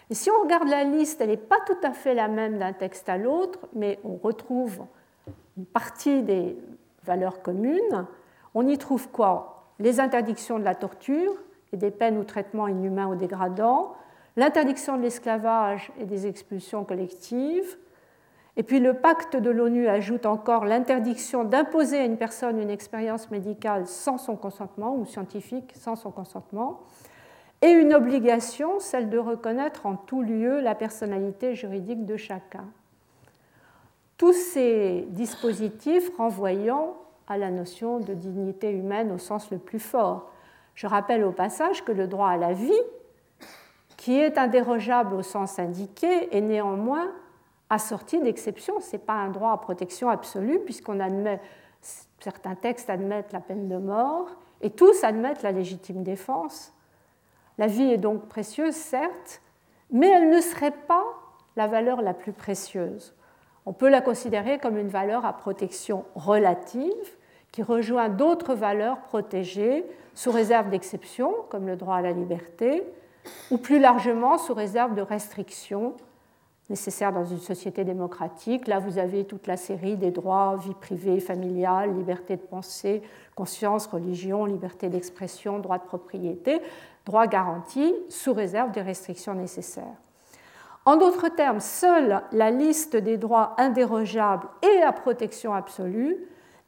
Et 0.09 0.15
si 0.15 0.31
on 0.31 0.43
regarde 0.43 0.69
la 0.69 0.85
liste, 0.85 1.21
elle 1.21 1.31
n'est 1.31 1.37
pas 1.37 1.59
tout 1.67 1.79
à 1.83 1.93
fait 1.93 2.15
la 2.15 2.29
même 2.29 2.59
d'un 2.59 2.73
texte 2.73 3.09
à 3.09 3.19
l'autre, 3.19 3.59
mais 3.75 3.99
on 4.05 4.15
retrouve 4.17 4.85
une 5.57 5.67
partie 5.67 6.23
des 6.23 6.57
valeurs 7.05 7.43
communes. 7.43 8.07
On 8.59 8.67
y 8.67 8.79
trouve 8.79 9.11
quoi? 9.11 9.67
Les 9.79 10.01
interdictions 10.01 10.59
de 10.59 10.65
la 10.65 10.75
torture 10.75 11.35
et 11.75 11.77
des 11.77 11.91
peines 11.91 12.17
ou 12.17 12.25
traitements 12.25 12.69
inhumains 12.69 13.07
ou 13.07 13.15
dégradants, 13.15 13.95
l'interdiction 14.35 14.97
de 14.97 15.03
l'esclavage 15.03 15.93
et 16.01 16.07
des 16.07 16.27
expulsions 16.27 16.83
collectives, 16.83 17.77
et 18.57 18.63
puis 18.63 18.81
le 18.81 18.95
pacte 18.95 19.37
de 19.37 19.51
l'ONU 19.51 19.89
ajoute 19.89 20.25
encore 20.25 20.65
l'interdiction 20.65 21.45
d'imposer 21.45 21.99
à 21.99 22.05
une 22.07 22.17
personne 22.17 22.59
une 22.59 22.71
expérience 22.71 23.31
médicale 23.31 23.87
sans 23.87 24.17
son 24.17 24.37
consentement 24.37 24.97
ou 24.97 25.05
scientifique 25.05 25.75
sans 25.77 25.95
son 25.95 26.11
consentement, 26.11 26.81
et 27.61 27.69
une 27.69 27.93
obligation, 27.93 28.81
celle 28.81 29.11
de 29.11 29.19
reconnaître 29.19 29.85
en 29.85 29.97
tout 29.97 30.23
lieu 30.23 30.61
la 30.61 30.75
personnalité 30.75 31.55
juridique 31.55 32.07
de 32.07 32.17
chacun. 32.17 32.65
Tous 34.17 34.33
ces 34.33 35.07
dispositifs 35.11 36.11
renvoyant 36.17 36.97
à 37.29 37.39
la 37.39 37.51
notion 37.51 37.99
de 37.99 38.15
dignité 38.15 38.71
humaine 38.71 39.13
au 39.13 39.19
sens 39.19 39.51
le 39.51 39.59
plus 39.59 39.79
fort. 39.79 40.31
Je 40.75 40.87
rappelle 40.87 41.25
au 41.25 41.33
passage 41.33 41.85
que 41.85 41.93
le 41.93 42.07
droit 42.07 42.29
à 42.29 42.37
la 42.37 42.53
vie, 42.53 42.83
qui 43.97 44.19
est 44.19 44.39
indérogeable 44.39 45.15
au 45.15 45.23
sens 45.23 45.59
indiqué, 45.59 46.35
est 46.37 46.41
néanmoins 46.41 47.11
assorti 47.71 48.21
d'exceptions. 48.21 48.81
Ce 48.81 48.93
n'est 48.93 49.03
pas 49.03 49.15
un 49.15 49.31
droit 49.31 49.53
à 49.53 49.57
protection 49.57 50.09
absolue, 50.09 50.61
puisqu'on 50.61 51.01
admet, 51.01 51.41
certains 52.21 52.55
textes 52.55 52.91
admettent 52.91 53.33
la 53.33 53.41
peine 53.41 53.69
de 53.69 53.77
mort, 53.77 54.29
et 54.61 54.71
tous 54.71 55.05
admettent 55.05 55.43
la 55.43 55.53
légitime 55.53 56.03
défense 56.03 56.73
la 57.59 57.67
vie 57.67 57.91
est 57.91 57.99
donc 57.99 58.29
précieuse, 58.29 58.75
certes, 58.75 59.41
mais 59.91 60.09
elle 60.09 60.31
ne 60.31 60.41
serait 60.41 60.73
pas 60.73 61.05
la 61.57 61.67
valeur 61.67 62.03
la 62.03 62.13
plus 62.13 62.33
précieuse. 62.33 63.15
On 63.67 63.73
peut 63.73 63.89
la 63.89 64.01
considérer 64.01 64.59
comme 64.59 64.79
une 64.79 64.89
valeur 64.89 65.25
à 65.25 65.33
protection 65.33 66.05
relative 66.15 66.91
qui 67.53 67.63
rejoint 67.63 68.09
d'autres 68.09 68.55
valeurs 68.55 69.01
protégées 69.03 69.85
sous 70.15 70.31
réserve 70.31 70.71
d'exceptions, 70.71 71.35
comme 71.51 71.67
le 71.67 71.77
droit 71.77 71.97
à 71.97 72.03
la 72.03 72.13
liberté, 72.13 72.83
ou 73.51 73.59
plus 73.59 73.79
largement 73.79 74.39
sous 74.39 74.55
réserve 74.55 74.95
de 74.95 75.03
restrictions 75.03 75.95
nécessaires 76.71 77.13
dans 77.13 77.25
une 77.25 77.39
société 77.39 77.85
démocratique. 77.85 78.67
Là, 78.67 78.79
vous 78.79 78.99
avez 78.99 79.25
toute 79.25 79.47
la 79.47 79.57
série 79.57 79.97
des 79.97 80.11
droits, 80.11 80.57
vie 80.57 80.75
privée, 80.75 81.21
familiale, 81.21 81.95
liberté 81.97 82.37
de 82.37 82.43
pensée, 82.43 83.03
conscience, 83.35 83.87
religion, 83.87 84.45
liberté 84.45 84.89
d'expression, 84.89 85.59
droit 85.59 85.79
de 85.79 85.85
propriété 85.85 86.61
droit 87.07 87.27
garanti 87.29 87.95
sous 88.11 88.35
réserve 88.35 88.73
des 88.73 88.83
restrictions 88.83 89.33
nécessaires. 89.33 89.85
En 90.87 90.97
d'autres 90.97 91.29
termes, 91.29 91.59
seule 91.59 92.23
la 92.31 92.53
liste 92.53 92.95
des 92.95 93.17
droits 93.17 93.57
indérogeables 93.59 94.47
et 94.63 94.83
à 94.83 94.93
protection 94.93 95.53
absolue 95.53 96.17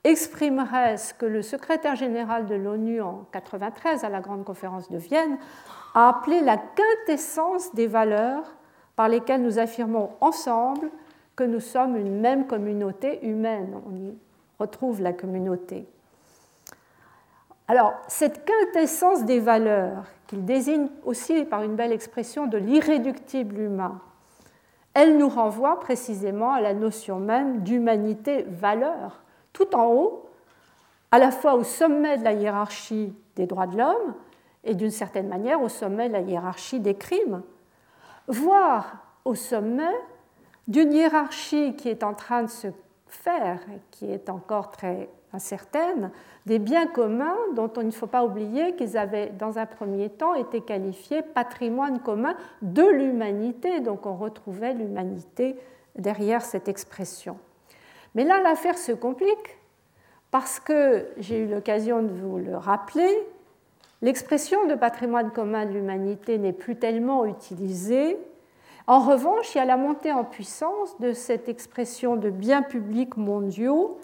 exprimerait 0.03 0.97
ce 0.97 1.15
que 1.15 1.25
le 1.25 1.41
secrétaire 1.41 1.95
général 1.95 2.47
de 2.47 2.57
l'ONU 2.57 3.01
en 3.01 3.13
1993 3.13 4.03
à 4.03 4.09
la 4.09 4.21
Grande 4.21 4.45
Conférence 4.45 4.91
de 4.91 4.99
Vienne 4.99 5.39
a 5.95 6.09
appelé 6.09 6.41
la 6.41 6.57
quintessence 6.57 7.73
des 7.77 7.87
valeurs 7.87 8.43
par 8.97 9.09
lesquelles 9.09 9.43
nous 9.43 9.61
affirmons 9.61 10.11
ensemble 10.21 10.91
que 11.37 11.45
nous 11.45 11.61
sommes 11.61 11.97
une 11.97 12.21
même 12.21 12.49
communauté 12.49 13.25
humaine. 13.25 13.81
On 13.89 13.95
y 13.95 14.19
retrouve 14.59 15.01
la 15.01 15.13
communauté. 15.13 15.87
Alors, 17.69 17.95
cette 18.09 18.45
quintessence 18.45 19.25
des 19.25 19.39
valeurs, 19.39 20.07
qu'il 20.27 20.45
désigne 20.45 20.89
aussi 21.05 21.45
par 21.45 21.63
une 21.63 21.77
belle 21.77 21.93
expression 21.93 22.47
de 22.47 22.59
l'irréductible 22.59 23.59
humain, 23.61 24.01
elle 24.99 25.17
nous 25.17 25.29
renvoie 25.29 25.79
précisément 25.79 26.53
à 26.53 26.61
la 26.61 26.75
notion 26.75 27.21
même 27.21 27.61
d'humanité-valeur, 27.61 29.21
tout 29.53 29.77
en 29.77 29.93
haut, 29.93 30.29
à 31.13 31.21
la 31.21 31.31
fois 31.31 31.55
au 31.55 31.63
sommet 31.63 32.19
de 32.19 32.25
la 32.25 32.33
hiérarchie 32.33 33.15
des 33.37 33.47
droits 33.47 33.69
de 33.69 33.79
l'homme 33.79 34.15
et 34.65 34.75
d'une 34.75 34.91
certaine 34.91 35.29
manière 35.29 35.63
au 35.63 35.69
sommet 35.69 36.09
de 36.09 36.15
la 36.15 36.21
hiérarchie 36.23 36.81
des 36.81 36.97
crimes, 36.97 37.43
voire 38.27 38.97
au 39.25 39.37
sommet 39.37 39.95
d'une 40.67 40.93
hiérarchie 40.93 41.77
qui 41.77 41.89
est 41.89 42.03
en 42.03 42.15
train 42.15 42.43
de 42.43 42.51
se 42.51 42.67
faire, 43.07 43.61
qui 43.93 44.11
est 44.11 44.29
encore 44.29 44.73
très 44.73 45.09
incertaine, 45.33 46.11
des 46.49 46.59
biens 46.59 46.87
communs 46.87 47.37
dont 47.55 47.71
il 47.77 47.87
ne 47.87 47.91
faut 47.91 48.07
pas 48.07 48.25
oublier 48.25 48.75
qu'ils 48.75 48.97
avaient 48.97 49.29
dans 49.39 49.59
un 49.59 49.67
premier 49.67 50.09
temps 50.09 50.35
été 50.35 50.63
qualifiés 50.63 51.21
patrimoine 51.21 52.01
commun 52.01 52.35
de 52.63 52.85
l'humanité, 52.85 53.81
donc 53.81 54.07
on 54.07 54.17
retrouvait 54.17 54.73
l'humanité 54.73 55.57
derrière 55.97 56.41
cette 56.41 56.67
expression. 56.67 57.37
Mais 58.15 58.25
là, 58.25 58.41
l'affaire 58.41 58.79
se 58.79 58.93
complique 58.93 59.59
parce 60.31 60.59
que, 60.59 61.07
j'ai 61.19 61.41
eu 61.41 61.47
l'occasion 61.47 62.03
de 62.03 62.09
vous 62.09 62.39
le 62.39 62.57
rappeler, 62.57 63.11
l'expression 64.01 64.67
de 64.67 64.75
patrimoine 64.75 65.31
commun 65.33 65.67
de 65.67 65.73
l'humanité 65.73 66.39
n'est 66.39 66.55
plus 66.55 66.77
tellement 66.77 67.27
utilisée. 67.27 68.17
En 68.87 69.01
revanche, 69.01 69.55
il 69.55 69.59
y 69.59 69.61
a 69.61 69.67
la 69.67 69.77
montée 69.77 70.13
en 70.13 70.25
puissance 70.25 70.99
de 70.99 71.13
cette 71.13 71.51
expression 71.51 72.17
de 72.17 72.31
biens 72.31 72.63
publics 72.63 73.19
mondiaux 73.19 73.99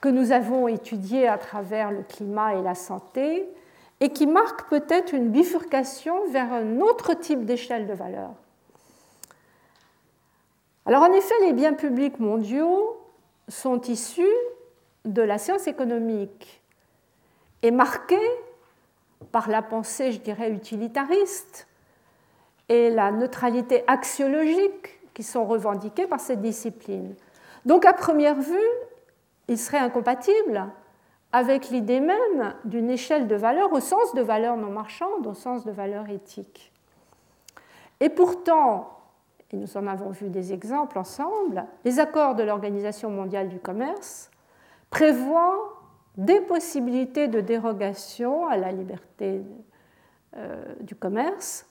que 0.00 0.08
nous 0.08 0.32
avons 0.32 0.68
étudiée 0.68 1.28
à 1.28 1.38
travers 1.38 1.90
le 1.90 2.02
climat 2.02 2.54
et 2.54 2.62
la 2.62 2.74
santé 2.74 3.48
et 4.00 4.10
qui 4.10 4.26
marque 4.26 4.68
peut-être 4.68 5.12
une 5.12 5.28
bifurcation 5.28 6.26
vers 6.30 6.52
un 6.52 6.80
autre 6.80 7.14
type 7.14 7.44
d'échelle 7.44 7.86
de 7.86 7.92
valeur. 7.92 8.30
Alors 10.86 11.02
en 11.02 11.12
effet, 11.12 11.34
les 11.42 11.52
biens 11.52 11.74
publics 11.74 12.18
mondiaux 12.18 12.98
sont 13.48 13.80
issus 13.82 14.22
de 15.04 15.22
la 15.22 15.38
science 15.38 15.66
économique 15.66 16.62
et 17.62 17.70
marqués 17.70 18.16
par 19.32 19.50
la 19.50 19.60
pensée, 19.60 20.12
je 20.12 20.20
dirais, 20.20 20.50
utilitariste 20.50 21.68
et 22.70 22.88
la 22.90 23.12
neutralité 23.12 23.84
axiologique 23.86 25.00
qui 25.12 25.22
sont 25.22 25.44
revendiquées 25.44 26.06
par 26.06 26.20
cette 26.20 26.40
discipline. 26.40 27.14
Donc 27.66 27.84
à 27.84 27.92
première 27.92 28.40
vue, 28.40 28.56
il 29.50 29.58
serait 29.58 29.78
incompatible 29.78 30.64
avec 31.32 31.70
l'idée 31.70 32.00
même 32.00 32.54
d'une 32.64 32.88
échelle 32.88 33.26
de 33.26 33.34
valeur 33.34 33.72
au 33.72 33.80
sens 33.80 34.14
de 34.14 34.22
valeur 34.22 34.56
non 34.56 34.70
marchande, 34.70 35.26
au 35.26 35.34
sens 35.34 35.64
de 35.64 35.72
valeur 35.72 36.08
éthique. 36.08 36.72
Et 37.98 38.08
pourtant, 38.08 38.96
et 39.52 39.56
nous 39.56 39.76
en 39.76 39.88
avons 39.88 40.10
vu 40.10 40.28
des 40.28 40.52
exemples 40.52 40.98
ensemble, 40.98 41.64
les 41.84 41.98
accords 41.98 42.36
de 42.36 42.44
l'Organisation 42.44 43.10
mondiale 43.10 43.48
du 43.48 43.58
commerce 43.58 44.30
prévoient 44.88 45.80
des 46.16 46.40
possibilités 46.40 47.26
de 47.26 47.40
dérogation 47.40 48.46
à 48.46 48.56
la 48.56 48.70
liberté 48.70 49.42
euh, 50.36 50.74
du 50.80 50.94
commerce 50.94 51.66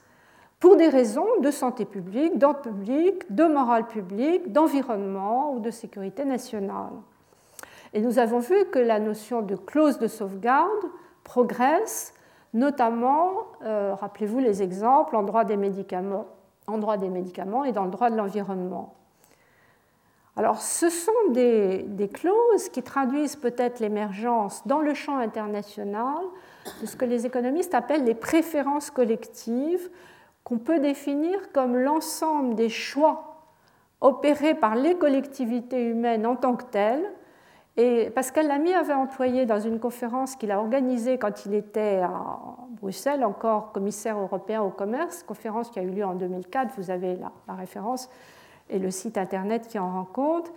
pour 0.59 0.75
des 0.75 0.89
raisons 0.89 1.27
de 1.41 1.49
santé 1.49 1.85
publique, 1.85 2.37
d'ordre 2.37 2.59
public, 2.59 3.33
de 3.33 3.45
morale 3.45 3.87
publique, 3.87 4.51
d'environnement 4.51 5.53
ou 5.53 5.61
de 5.61 5.71
sécurité 5.71 6.25
nationale. 6.25 6.91
Et 7.93 8.01
nous 8.01 8.19
avons 8.19 8.39
vu 8.39 8.65
que 8.71 8.79
la 8.79 8.99
notion 8.99 9.41
de 9.41 9.55
clause 9.55 9.99
de 9.99 10.07
sauvegarde 10.07 10.85
progresse, 11.23 12.13
notamment, 12.53 13.31
euh, 13.63 13.95
rappelez-vous 13.95 14.39
les 14.39 14.61
exemples 14.61 15.15
en 15.15 15.23
droit 15.23 15.43
des 15.43 15.57
médicaments 15.57 16.27
en 16.69 16.77
droit 16.77 16.97
des 16.97 17.09
médicaments 17.09 17.65
et 17.65 17.71
dans 17.71 17.85
le 17.85 17.91
droit 17.91 18.09
de 18.09 18.15
l'environnement. 18.15 18.93
Alors, 20.37 20.61
ce 20.61 20.89
sont 20.89 21.11
des, 21.31 22.09
clauses 22.13 22.69
qui 22.71 22.81
traduisent 22.81 23.35
peut-être 23.35 23.79
l'émergence 23.79 24.65
dans 24.65 24.79
le 24.79 24.93
champ 24.93 25.17
international 25.17 26.23
de 26.81 26.85
ce 26.85 26.95
que 26.95 27.05
les 27.05 27.25
économistes 27.25 27.73
appellent 27.73 28.05
les 28.05 28.15
préférences 28.15 28.89
collectives, 28.89 29.89
qu'on 30.45 30.57
peut 30.57 30.79
définir 30.79 31.51
comme 31.51 31.75
l'ensemble 31.75 32.55
des 32.55 32.69
choix 32.69 33.43
opérés 33.99 34.53
par 34.53 34.75
les 34.75 34.95
collectivités 34.95 35.83
humaines 35.83 36.25
en 36.25 36.37
tant 36.37 36.55
que 36.55 36.63
telles 36.63 37.11
et 37.77 38.09
Pascal 38.09 38.47
Lamy 38.47 38.73
avait 38.73 38.93
employé 38.93 39.45
dans 39.45 39.59
une 39.59 39.79
conférence 39.79 40.35
qu'il 40.35 40.51
a 40.51 40.59
organisée 40.59 41.17
quand 41.17 41.45
il 41.45 41.53
était 41.53 42.01
à 42.03 42.11
Bruxelles, 42.81 43.23
encore 43.23 43.71
commissaire 43.71 44.19
européen 44.19 44.61
au 44.61 44.69
commerce, 44.69 45.23
conférence 45.23 45.69
qui 45.69 45.79
a 45.79 45.83
eu 45.83 45.89
lieu 45.89 46.03
en 46.03 46.15
2004, 46.15 46.73
vous 46.77 46.91
avez 46.91 47.15
la, 47.15 47.31
la 47.47 47.53
référence 47.53 48.09
et 48.69 48.79
le 48.79 48.91
site 48.91 49.17
internet 49.17 49.67
qui 49.67 49.79
en 49.79 49.91
rend 49.91 50.05
compte. 50.05 50.51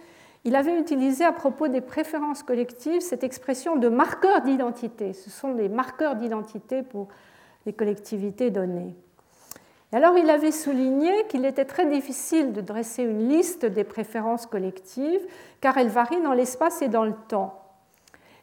Il 0.44 0.56
avait 0.56 0.76
utilisé 0.78 1.24
à 1.24 1.32
propos 1.32 1.68
des 1.68 1.80
préférences 1.80 2.42
collectives 2.42 3.00
cette 3.00 3.22
expression 3.22 3.76
de 3.76 3.88
marqueur 3.88 4.40
d'identité. 4.42 5.12
Ce 5.12 5.30
sont 5.30 5.52
des 5.54 5.68
marqueurs 5.68 6.16
d'identité 6.16 6.82
pour 6.82 7.08
les 7.66 7.72
collectivités 7.72 8.50
données 8.50 8.96
alors 9.92 10.16
il 10.16 10.30
avait 10.30 10.52
souligné 10.52 11.26
qu'il 11.28 11.44
était 11.44 11.66
très 11.66 11.86
difficile 11.86 12.52
de 12.52 12.60
dresser 12.60 13.02
une 13.02 13.28
liste 13.28 13.66
des 13.66 13.84
préférences 13.84 14.46
collectives 14.46 15.20
car 15.60 15.76
elles 15.76 15.88
varient 15.88 16.22
dans 16.22 16.32
l'espace 16.32 16.80
et 16.82 16.88
dans 16.88 17.04
le 17.04 17.14
temps. 17.28 17.58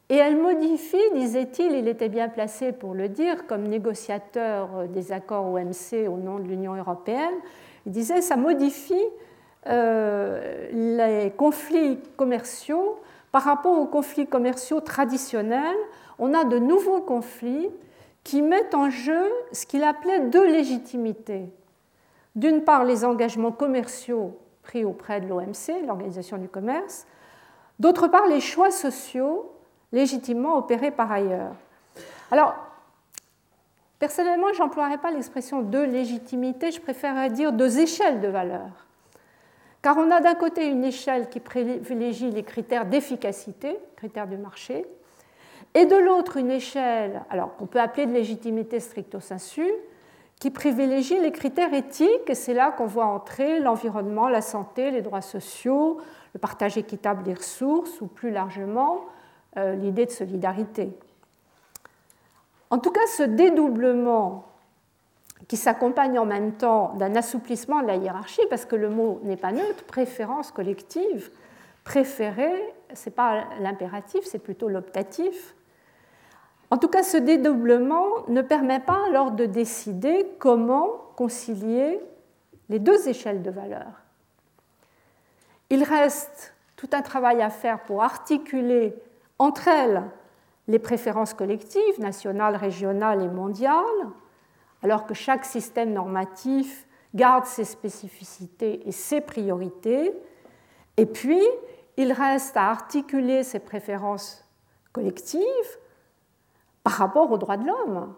Et 0.09 0.15
elles 0.15 0.37
modifient, 0.37 0.97
disait-il, 1.13 1.71
il 1.73 1.87
était 1.87 2.09
bien 2.09 2.29
placé 2.29 2.71
pour 2.71 2.95
le 2.95 3.09
dire, 3.09 3.45
comme 3.45 3.67
négociateur 3.67 4.87
des 4.87 5.11
accords 5.11 5.51
OMC 5.51 6.07
au 6.07 6.17
nom 6.17 6.39
de 6.39 6.47
l'Union 6.47 6.73
européenne, 6.73 7.35
il 7.85 7.91
disait 7.91 8.21
ça 8.21 8.35
modifie 8.35 9.05
euh, 9.67 10.67
les 10.71 11.31
conflits 11.31 11.99
commerciaux 12.17 12.99
par 13.31 13.43
rapport 13.43 13.79
aux 13.79 13.85
conflits 13.85 14.25
commerciaux 14.25 14.81
traditionnels. 14.81 15.77
On 16.17 16.33
a 16.33 16.43
de 16.43 16.57
nouveaux 16.57 17.01
conflits 17.01 17.69
qui 18.23 18.41
met 18.41 18.75
en 18.75 18.89
jeu 18.89 19.29
ce 19.51 19.65
qu'il 19.65 19.83
appelait 19.83 20.19
deux 20.21 20.47
légitimités. 20.51 21.49
D'une 22.35 22.63
part, 22.63 22.83
les 22.83 23.05
engagements 23.05 23.51
commerciaux 23.51 24.37
pris 24.63 24.85
auprès 24.85 25.19
de 25.19 25.27
l'OMC, 25.27 25.85
l'Organisation 25.85 26.37
du 26.37 26.47
commerce, 26.47 27.07
d'autre 27.79 28.07
part, 28.07 28.27
les 28.27 28.41
choix 28.41 28.71
sociaux 28.71 29.51
légitimement 29.91 30.57
opérés 30.57 30.91
par 30.91 31.11
ailleurs. 31.11 31.55
Alors, 32.31 32.55
personnellement, 33.97 34.53
je 34.53 34.59
n'emploierais 34.59 34.99
pas 34.99 35.11
l'expression 35.11 35.61
deux 35.61 35.85
légitimités, 35.85 36.71
je 36.71 36.79
préférerais 36.79 37.29
dire 37.29 37.51
deux 37.51 37.79
échelles 37.79 38.21
de 38.21 38.27
valeur. 38.27 38.85
Car 39.81 39.97
on 39.97 40.11
a 40.11 40.19
d'un 40.19 40.35
côté 40.35 40.67
une 40.67 40.83
échelle 40.83 41.29
qui 41.29 41.39
privilégie 41.39 42.29
les 42.29 42.43
critères 42.43 42.85
d'efficacité, 42.85 43.77
critères 43.95 44.27
du 44.27 44.37
marché, 44.37 44.85
et 45.73 45.85
de 45.85 45.95
l'autre 45.95 46.37
une 46.37 46.51
échelle, 46.51 47.21
alors 47.29 47.55
qu'on 47.55 47.65
peut 47.65 47.79
appeler 47.79 48.05
de 48.05 48.11
légitimité 48.11 48.79
stricto 48.79 49.19
sensu, 49.19 49.65
qui 50.39 50.51
privilégie 50.51 51.19
les 51.19 51.31
critères 51.31 51.73
éthiques, 51.73 52.29
et 52.29 52.35
c'est 52.35 52.53
là 52.53 52.71
qu'on 52.71 52.85
voit 52.85 53.05
entrer 53.05 53.59
l'environnement, 53.59 54.29
la 54.29 54.41
santé, 54.41 54.89
les 54.89 55.01
droits 55.01 55.21
sociaux, 55.21 55.99
le 56.33 56.39
partage 56.39 56.77
équitable 56.77 57.23
des 57.23 57.33
ressources, 57.33 58.01
ou 58.01 58.07
plus 58.07 58.31
largement 58.31 59.05
euh, 59.57 59.75
l'idée 59.75 60.05
de 60.05 60.11
solidarité. 60.11 60.89
En 62.69 62.77
tout 62.77 62.91
cas, 62.91 63.05
ce 63.17 63.23
dédoublement 63.23 64.45
qui 65.47 65.57
s'accompagne 65.57 66.19
en 66.19 66.25
même 66.25 66.53
temps 66.53 66.93
d'un 66.95 67.15
assouplissement 67.15 67.81
de 67.81 67.87
la 67.87 67.95
hiérarchie, 67.95 68.41
parce 68.49 68.65
que 68.65 68.75
le 68.75 68.89
mot 68.89 69.19
n'est 69.23 69.37
pas 69.37 69.51
neutre, 69.51 69.83
préférence 69.85 70.51
collective, 70.51 71.31
préférer, 71.83 72.73
ce 72.93 73.09
n'est 73.09 73.15
pas 73.15 73.45
l'impératif, 73.59 74.21
c'est 74.23 74.39
plutôt 74.39 74.69
l'optatif, 74.69 75.55
en 76.71 76.77
tout 76.77 76.87
cas, 76.87 77.03
ce 77.03 77.17
dédoublement 77.17 78.27
ne 78.27 78.41
permet 78.41 78.79
pas 78.79 78.99
alors 79.07 79.31
de 79.31 79.45
décider 79.45 80.27
comment 80.37 80.89
concilier 81.15 81.99
les 82.69 82.79
deux 82.79 83.09
échelles 83.09 83.41
de 83.41 83.49
valeur. 83.49 84.03
Il 85.71 85.83
reste 85.83 86.53
tout 86.75 86.89
un 86.93 87.01
travail 87.01 87.41
à 87.41 87.49
faire 87.49 87.81
pour 87.83 88.03
articuler 88.03 88.95
entre 89.39 89.67
elles 89.67 90.03
les 90.67 90.79
préférences 90.79 91.33
collectives, 91.33 91.99
nationales, 91.99 92.55
régionales 92.55 93.23
et 93.23 93.27
mondiales, 93.27 93.83
alors 94.83 95.07
que 95.07 95.15
chaque 95.15 95.45
système 95.45 95.91
normatif 95.91 96.87
garde 97.15 97.45
ses 97.45 97.65
spécificités 97.65 98.87
et 98.87 98.91
ses 98.91 99.21
priorités. 99.21 100.13
Et 100.97 101.07
puis, 101.07 101.41
il 101.97 102.13
reste 102.13 102.55
à 102.55 102.69
articuler 102.69 103.43
ces 103.43 103.59
préférences 103.59 104.45
collectives 104.93 105.41
par 106.89 106.97
rapport 106.97 107.31
aux 107.31 107.37
droits 107.37 107.57
de 107.57 107.67
l'homme. 107.67 108.15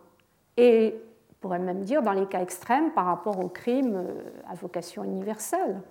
Et 0.55 0.95
on 1.29 1.33
pourrait 1.41 1.59
même 1.59 1.81
dire, 1.81 2.01
dans 2.01 2.13
les 2.13 2.25
cas 2.25 2.39
extrêmes, 2.39 2.91
par 2.91 3.05
rapport 3.05 3.43
aux 3.43 3.49
crimes 3.49 3.97
euh, 3.97 4.21
à 4.49 4.55
vocation 4.55 5.03
universelle. 5.03 5.81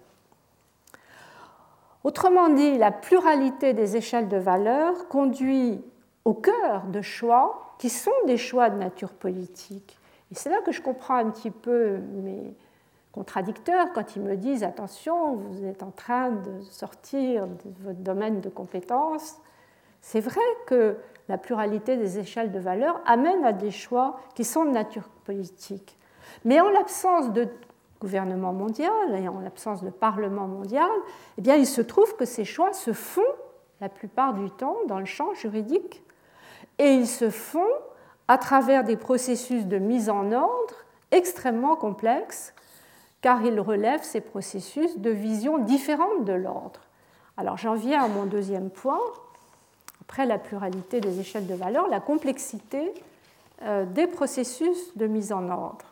Autrement 2.04 2.48
dit, 2.48 2.78
la 2.78 2.90
pluralité 2.90 3.74
des 3.74 3.98
échelles 3.98 4.28
de 4.28 4.38
valeur 4.38 5.08
conduit 5.08 5.84
au 6.24 6.32
cœur 6.32 6.84
de 6.86 7.02
choix 7.02 7.74
qui 7.76 7.90
sont 7.90 8.10
des 8.26 8.38
choix 8.38 8.70
de 8.70 8.78
nature 8.78 9.12
politique. 9.12 9.98
Et 10.32 10.34
c'est 10.34 10.48
là 10.48 10.62
que 10.64 10.72
je 10.72 10.80
comprends 10.80 11.16
un 11.16 11.28
petit 11.28 11.50
peu 11.50 11.98
mes 11.98 12.56
contradicteurs 13.12 13.92
quand 13.92 14.16
ils 14.16 14.22
me 14.22 14.36
disent 14.36 14.64
attention, 14.64 15.34
vous 15.34 15.66
êtes 15.66 15.82
en 15.82 15.90
train 15.90 16.30
de 16.30 16.62
sortir 16.62 17.46
de 17.46 17.84
votre 17.84 17.98
domaine 17.98 18.40
de 18.40 18.48
compétences. 18.48 19.36
C'est 20.00 20.20
vrai 20.20 20.40
que 20.66 20.96
la 21.30 21.38
pluralité 21.38 21.96
des 21.96 22.18
échelles 22.18 22.50
de 22.50 22.58
valeur 22.58 23.00
amène 23.06 23.44
à 23.44 23.52
des 23.52 23.70
choix 23.70 24.18
qui 24.34 24.44
sont 24.44 24.64
de 24.64 24.70
nature 24.70 25.08
politique. 25.24 25.96
Mais 26.44 26.60
en 26.60 26.68
l'absence 26.68 27.32
de 27.32 27.48
gouvernement 28.00 28.52
mondial 28.52 29.14
et 29.14 29.28
en 29.28 29.38
l'absence 29.38 29.82
de 29.84 29.90
parlement 29.90 30.48
mondial, 30.48 30.90
eh 31.38 31.40
bien, 31.40 31.54
il 31.54 31.66
se 31.66 31.80
trouve 31.80 32.16
que 32.16 32.24
ces 32.24 32.44
choix 32.44 32.72
se 32.72 32.92
font 32.92 33.22
la 33.80 33.88
plupart 33.88 34.34
du 34.34 34.50
temps 34.50 34.76
dans 34.88 34.98
le 34.98 35.04
champ 35.04 35.32
juridique, 35.34 36.02
et 36.78 36.94
ils 36.94 37.06
se 37.06 37.30
font 37.30 37.72
à 38.26 38.36
travers 38.36 38.84
des 38.84 38.96
processus 38.96 39.66
de 39.66 39.78
mise 39.78 40.10
en 40.10 40.32
ordre 40.32 40.74
extrêmement 41.12 41.76
complexes, 41.76 42.54
car 43.20 43.44
ils 43.44 43.60
relèvent 43.60 44.02
ces 44.02 44.20
processus 44.20 44.98
de 44.98 45.10
visions 45.10 45.58
différentes 45.58 46.24
de 46.24 46.32
l'ordre. 46.32 46.80
Alors 47.36 47.56
j'en 47.56 47.74
viens 47.74 48.02
à 48.02 48.08
mon 48.08 48.24
deuxième 48.24 48.70
point, 48.70 49.00
après 50.10 50.26
la 50.26 50.38
pluralité 50.38 51.00
des 51.00 51.20
échelles 51.20 51.46
de 51.46 51.54
valeur, 51.54 51.86
la 51.86 52.00
complexité 52.00 52.92
euh, 53.62 53.84
des 53.84 54.08
processus 54.08 54.96
de 54.96 55.06
mise 55.06 55.32
en 55.32 55.48
ordre. 55.48 55.84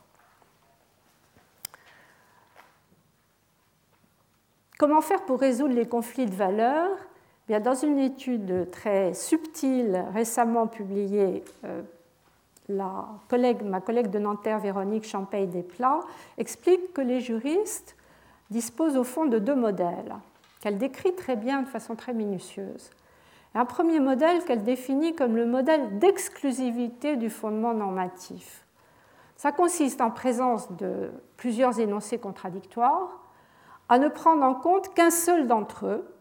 Comment 4.77 5.03
faire 5.03 5.25
pour 5.25 5.39
résoudre 5.39 5.73
les 5.73 5.87
conflits 5.87 6.27
de 6.27 6.35
valeurs? 6.35 6.99
Bien, 7.47 7.61
Dans 7.61 7.77
une 7.77 8.01
étude 8.01 8.69
très 8.73 9.15
subtile 9.15 10.05
récemment 10.13 10.67
publiée, 10.67 11.45
euh, 11.65 11.83
la 12.69 13.07
collègue, 13.29 13.63
ma 13.63 13.81
collègue 13.81 14.11
de 14.11 14.19
Nanterre, 14.19 14.59
Véronique 14.59 15.07
Champagne-Desplats, 15.07 16.01
explique 16.39 16.93
que 16.93 17.03
les 17.03 17.21
juristes 17.21 17.95
disposent 18.51 18.97
au 18.97 19.05
fond 19.05 19.27
de 19.27 19.39
deux 19.39 19.55
modèles 19.55 20.17
qu'elle 20.61 20.77
décrit 20.77 21.15
très 21.15 21.37
bien 21.37 21.63
de 21.63 21.69
façon 21.69 21.95
très 21.95 22.13
minutieuse. 22.13 22.91
Un 23.55 23.65
premier 23.65 24.01
modèle 24.01 24.45
qu'elle 24.45 24.63
définit 24.63 25.15
comme 25.15 25.37
le 25.37 25.47
modèle 25.47 25.99
d'exclusivité 25.99 27.17
du 27.17 27.31
fondement 27.31 27.75
normatif. 27.75 28.65
Ça 29.37 29.53
consiste 29.53 30.01
en 30.01 30.11
présence 30.11 30.71
de 30.73 31.11
plusieurs 31.37 31.79
énoncés 31.81 32.19
contradictoires 32.19 33.21
à 33.89 33.99
ne 33.99 34.09
prendre 34.09 34.43
en 34.43 34.55
compte 34.55 34.93
qu'un 34.95 35.11
seul 35.11 35.47
d'entre 35.47 35.87
eux. 35.87 36.15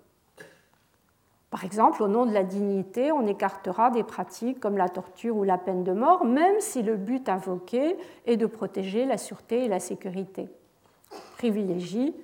Par 1.49 1.63
exemple, 1.63 2.03
au 2.03 2.07
nom 2.07 2.25
de 2.25 2.33
la 2.33 2.43
dignité, 2.43 3.11
on 3.11 3.25
écartera 3.25 3.89
des 3.89 4.03
pratiques 4.03 4.59
comme 4.59 4.77
la 4.77 4.89
torture 4.89 5.35
ou 5.35 5.43
la 5.43 5.57
peine 5.57 5.83
de 5.83 5.93
mort, 5.93 6.25
même 6.25 6.59
si 6.59 6.83
le 6.83 6.95
but 6.95 7.27
invoqué 7.29 7.97
est 8.25 8.37
de 8.37 8.45
protéger 8.45 9.05
la 9.05 9.17
sûreté 9.17 9.65
et 9.65 9.67
la 9.67 9.79
sécurité. 9.79 10.49
Privilégie 11.37 12.15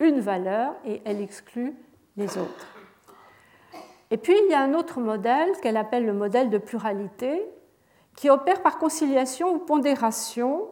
une 0.00 0.20
valeur 0.20 0.74
et 0.84 1.00
elle 1.04 1.20
exclut 1.20 1.76
les 2.16 2.38
autres. 2.38 2.81
Et 4.12 4.18
puis, 4.18 4.34
il 4.44 4.50
y 4.50 4.54
a 4.54 4.60
un 4.60 4.74
autre 4.74 5.00
modèle 5.00 5.50
qu'elle 5.62 5.78
appelle 5.78 6.04
le 6.04 6.12
modèle 6.12 6.50
de 6.50 6.58
pluralité, 6.58 7.42
qui 8.14 8.28
opère 8.28 8.60
par 8.60 8.78
conciliation 8.78 9.54
ou 9.54 9.58
pondération 9.58 10.68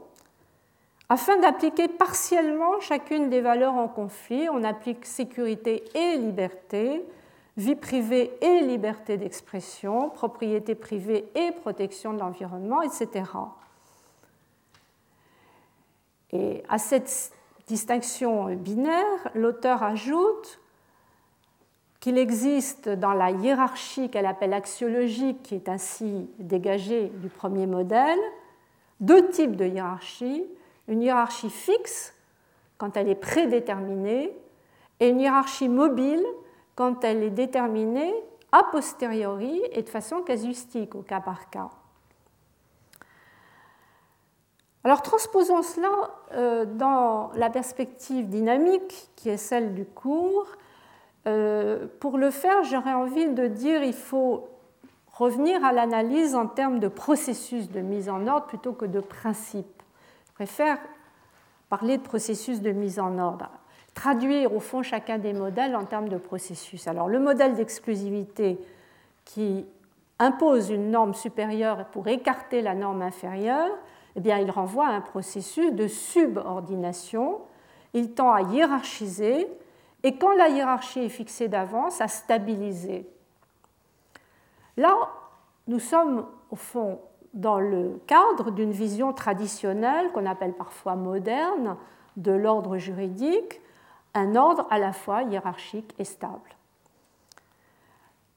afin 1.08 1.38
d'appliquer 1.38 1.88
partiellement 1.88 2.78
chacune 2.80 3.30
des 3.30 3.40
valeurs 3.40 3.76
en 3.76 3.88
conflit. 3.88 4.46
On 4.50 4.62
applique 4.62 5.06
sécurité 5.06 5.82
et 5.94 6.18
liberté, 6.18 7.02
vie 7.56 7.76
privée 7.76 8.30
et 8.42 8.60
liberté 8.60 9.16
d'expression, 9.16 10.10
propriété 10.10 10.74
privée 10.74 11.24
et 11.34 11.50
protection 11.52 12.12
de 12.12 12.18
l'environnement, 12.18 12.82
etc. 12.82 13.24
Et 16.32 16.62
à 16.68 16.76
cette 16.76 17.32
distinction 17.66 18.54
binaire, 18.54 19.30
l'auteur 19.34 19.82
ajoute 19.82 20.59
qu'il 22.00 22.16
existe 22.16 22.88
dans 22.88 23.12
la 23.12 23.30
hiérarchie 23.30 24.08
qu'elle 24.08 24.26
appelle 24.26 24.54
axiologique, 24.54 25.42
qui 25.42 25.54
est 25.54 25.68
ainsi 25.68 26.28
dégagée 26.38 27.12
du 27.16 27.28
premier 27.28 27.66
modèle, 27.66 28.18
deux 29.00 29.28
types 29.28 29.56
de 29.56 29.66
hiérarchie, 29.66 30.44
une 30.88 31.02
hiérarchie 31.02 31.50
fixe 31.50 32.14
quand 32.78 32.96
elle 32.96 33.08
est 33.08 33.14
prédéterminée 33.14 34.32
et 34.98 35.08
une 35.08 35.20
hiérarchie 35.20 35.68
mobile 35.68 36.24
quand 36.74 37.04
elle 37.04 37.22
est 37.22 37.30
déterminée 37.30 38.12
a 38.52 38.64
posteriori 38.64 39.62
et 39.72 39.82
de 39.82 39.88
façon 39.88 40.22
casuistique 40.22 40.94
au 40.94 41.02
cas 41.02 41.20
par 41.20 41.50
cas. 41.50 41.70
Alors 44.82 45.02
transposons 45.02 45.62
cela 45.62 45.88
euh, 46.32 46.64
dans 46.64 47.30
la 47.34 47.50
perspective 47.50 48.28
dynamique 48.28 49.10
qui 49.14 49.28
est 49.28 49.36
celle 49.36 49.74
du 49.74 49.84
cours 49.84 50.46
euh, 51.26 51.86
pour 52.00 52.18
le 52.18 52.30
faire, 52.30 52.62
j'aurais 52.64 52.92
envie 52.92 53.28
de 53.28 53.46
dire 53.46 53.82
qu'il 53.82 53.92
faut 53.92 54.48
revenir 55.12 55.64
à 55.64 55.72
l'analyse 55.72 56.34
en 56.34 56.46
termes 56.46 56.78
de 56.78 56.88
processus 56.88 57.70
de 57.70 57.80
mise 57.80 58.08
en 58.08 58.26
ordre 58.26 58.46
plutôt 58.46 58.72
que 58.72 58.86
de 58.86 59.00
principe. 59.00 59.82
Je 60.28 60.32
préfère 60.32 60.78
parler 61.68 61.98
de 61.98 62.02
processus 62.02 62.60
de 62.62 62.70
mise 62.72 62.98
en 62.98 63.18
ordre, 63.18 63.50
traduire 63.94 64.54
au 64.54 64.60
fond 64.60 64.82
chacun 64.82 65.18
des 65.18 65.34
modèles 65.34 65.76
en 65.76 65.84
termes 65.84 66.08
de 66.08 66.16
processus. 66.16 66.88
Alors 66.88 67.08
le 67.08 67.20
modèle 67.20 67.54
d'exclusivité 67.54 68.58
qui 69.24 69.66
impose 70.18 70.70
une 70.70 70.90
norme 70.90 71.14
supérieure 71.14 71.86
pour 71.92 72.08
écarter 72.08 72.62
la 72.62 72.74
norme 72.74 73.02
inférieure, 73.02 73.70
eh 74.16 74.20
bien, 74.20 74.38
il 74.38 74.50
renvoie 74.50 74.86
à 74.86 74.92
un 74.92 75.00
processus 75.00 75.72
de 75.72 75.86
subordination. 75.86 77.38
Il 77.94 78.12
tend 78.12 78.32
à 78.32 78.42
hiérarchiser 78.42 79.48
et 80.02 80.16
quand 80.16 80.34
la 80.34 80.48
hiérarchie 80.48 81.04
est 81.04 81.08
fixée 81.08 81.48
d'avance, 81.48 82.00
à 82.00 82.08
stabiliser. 82.08 83.06
Là, 84.76 84.94
nous 85.68 85.78
sommes 85.78 86.26
au 86.50 86.56
fond 86.56 87.00
dans 87.34 87.60
le 87.60 88.00
cadre 88.06 88.50
d'une 88.50 88.72
vision 88.72 89.12
traditionnelle 89.12 90.10
qu'on 90.12 90.26
appelle 90.26 90.54
parfois 90.54 90.96
moderne 90.96 91.76
de 92.16 92.32
l'ordre 92.32 92.78
juridique, 92.78 93.60
un 94.14 94.34
ordre 94.34 94.66
à 94.70 94.78
la 94.78 94.92
fois 94.92 95.22
hiérarchique 95.22 95.94
et 95.98 96.04
stable. 96.04 96.56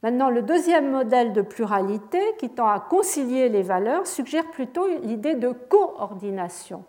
Maintenant, 0.04 0.30
le 0.30 0.42
deuxième 0.42 0.92
modèle 0.92 1.32
de 1.32 1.42
pluralité 1.42 2.20
qui 2.38 2.50
tend 2.50 2.68
à 2.68 2.82
concilier 2.82 3.48
les 3.48 3.62
valeurs 3.62 4.06
suggère 4.06 4.52
plutôt 4.52 4.86
l'idée 5.02 5.36
de 5.36 5.50
coordination. 5.52 6.84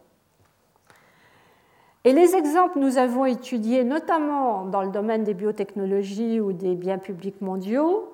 Et 2.06 2.12
les 2.12 2.36
exemples 2.36 2.74
que 2.74 2.78
nous 2.80 2.98
avons 2.98 3.24
étudiés, 3.24 3.82
notamment 3.82 4.66
dans 4.66 4.82
le 4.82 4.90
domaine 4.90 5.24
des 5.24 5.32
biotechnologies 5.32 6.38
ou 6.38 6.52
des 6.52 6.74
biens 6.74 6.98
publics 6.98 7.40
mondiaux, 7.40 8.12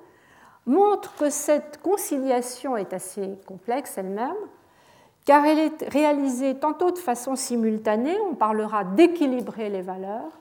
montrent 0.67 1.17
que 1.17 1.29
cette 1.29 1.81
conciliation 1.83 2.77
est 2.77 2.93
assez 2.93 3.37
complexe 3.47 3.99
elle-même, 3.99 4.37
car 5.25 5.45
elle 5.45 5.59
est 5.59 5.89
réalisée 5.89 6.55
tantôt 6.55 6.93
de 6.93 6.99
façon 6.99 7.35
simultanée, 7.35 8.17
on 8.31 8.35
parlera 8.35 8.85
d'équilibrer 8.85 9.69
les 9.69 9.83
valeurs, 9.83 10.39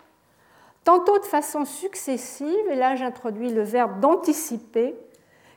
tantôt 0.84 1.18
de 1.18 1.26
façon 1.26 1.66
successive, 1.66 2.70
et 2.70 2.76
là 2.76 2.96
j'introduis 2.96 3.52
le 3.52 3.64
verbe 3.64 4.00
d'anticiper, 4.00 4.96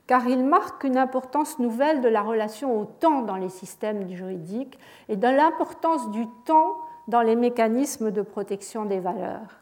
car 0.06 0.26
il 0.26 0.44
marque 0.44 0.84
une 0.84 0.96
importance 0.96 1.58
nouvelle 1.58 2.00
de 2.00 2.08
la 2.08 2.22
relation 2.22 2.80
au 2.80 2.86
temps 2.86 3.20
dans 3.20 3.36
les 3.36 3.50
systèmes 3.50 4.08
juridiques 4.10 4.78
et 5.10 5.16
de 5.16 5.28
l'importance 5.28 6.10
du 6.10 6.26
temps 6.46 6.78
dans 7.08 7.22
les 7.22 7.36
mécanismes 7.36 8.10
de 8.10 8.22
protection 8.22 8.84
des 8.84 9.00
valeurs. 9.00 9.60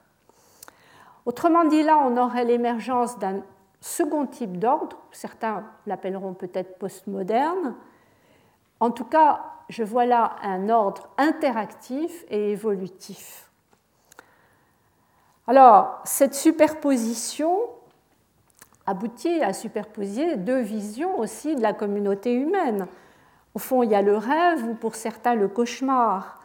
Autrement 1.26 1.64
dit, 1.64 1.82
là, 1.82 1.98
on 1.98 2.16
aurait 2.16 2.44
l'émergence 2.44 3.18
d'un 3.18 3.42
second 3.80 4.26
type 4.26 4.58
d'ordre, 4.58 4.96
certains 5.12 5.64
l'appelleront 5.86 6.34
peut-être 6.34 6.78
postmoderne. 6.78 7.74
En 8.78 8.90
tout 8.90 9.04
cas, 9.04 9.40
je 9.68 9.82
vois 9.82 10.06
là 10.06 10.36
un 10.42 10.68
ordre 10.68 11.08
interactif 11.18 12.24
et 12.28 12.52
évolutif. 12.52 13.50
Alors, 15.46 16.00
cette 16.04 16.34
superposition 16.34 17.58
aboutit 18.86 19.42
à 19.42 19.52
superposer 19.52 20.36
deux 20.36 20.60
visions 20.60 21.18
aussi 21.18 21.54
de 21.54 21.62
la 21.62 21.72
communauté 21.72 22.34
humaine. 22.34 22.86
Au 23.54 23.58
fond, 23.58 23.82
il 23.82 23.90
y 23.90 23.94
a 23.94 24.02
le 24.02 24.16
rêve 24.16 24.64
ou 24.64 24.74
pour 24.74 24.94
certains 24.94 25.34
le 25.34 25.48
cauchemar 25.48 26.39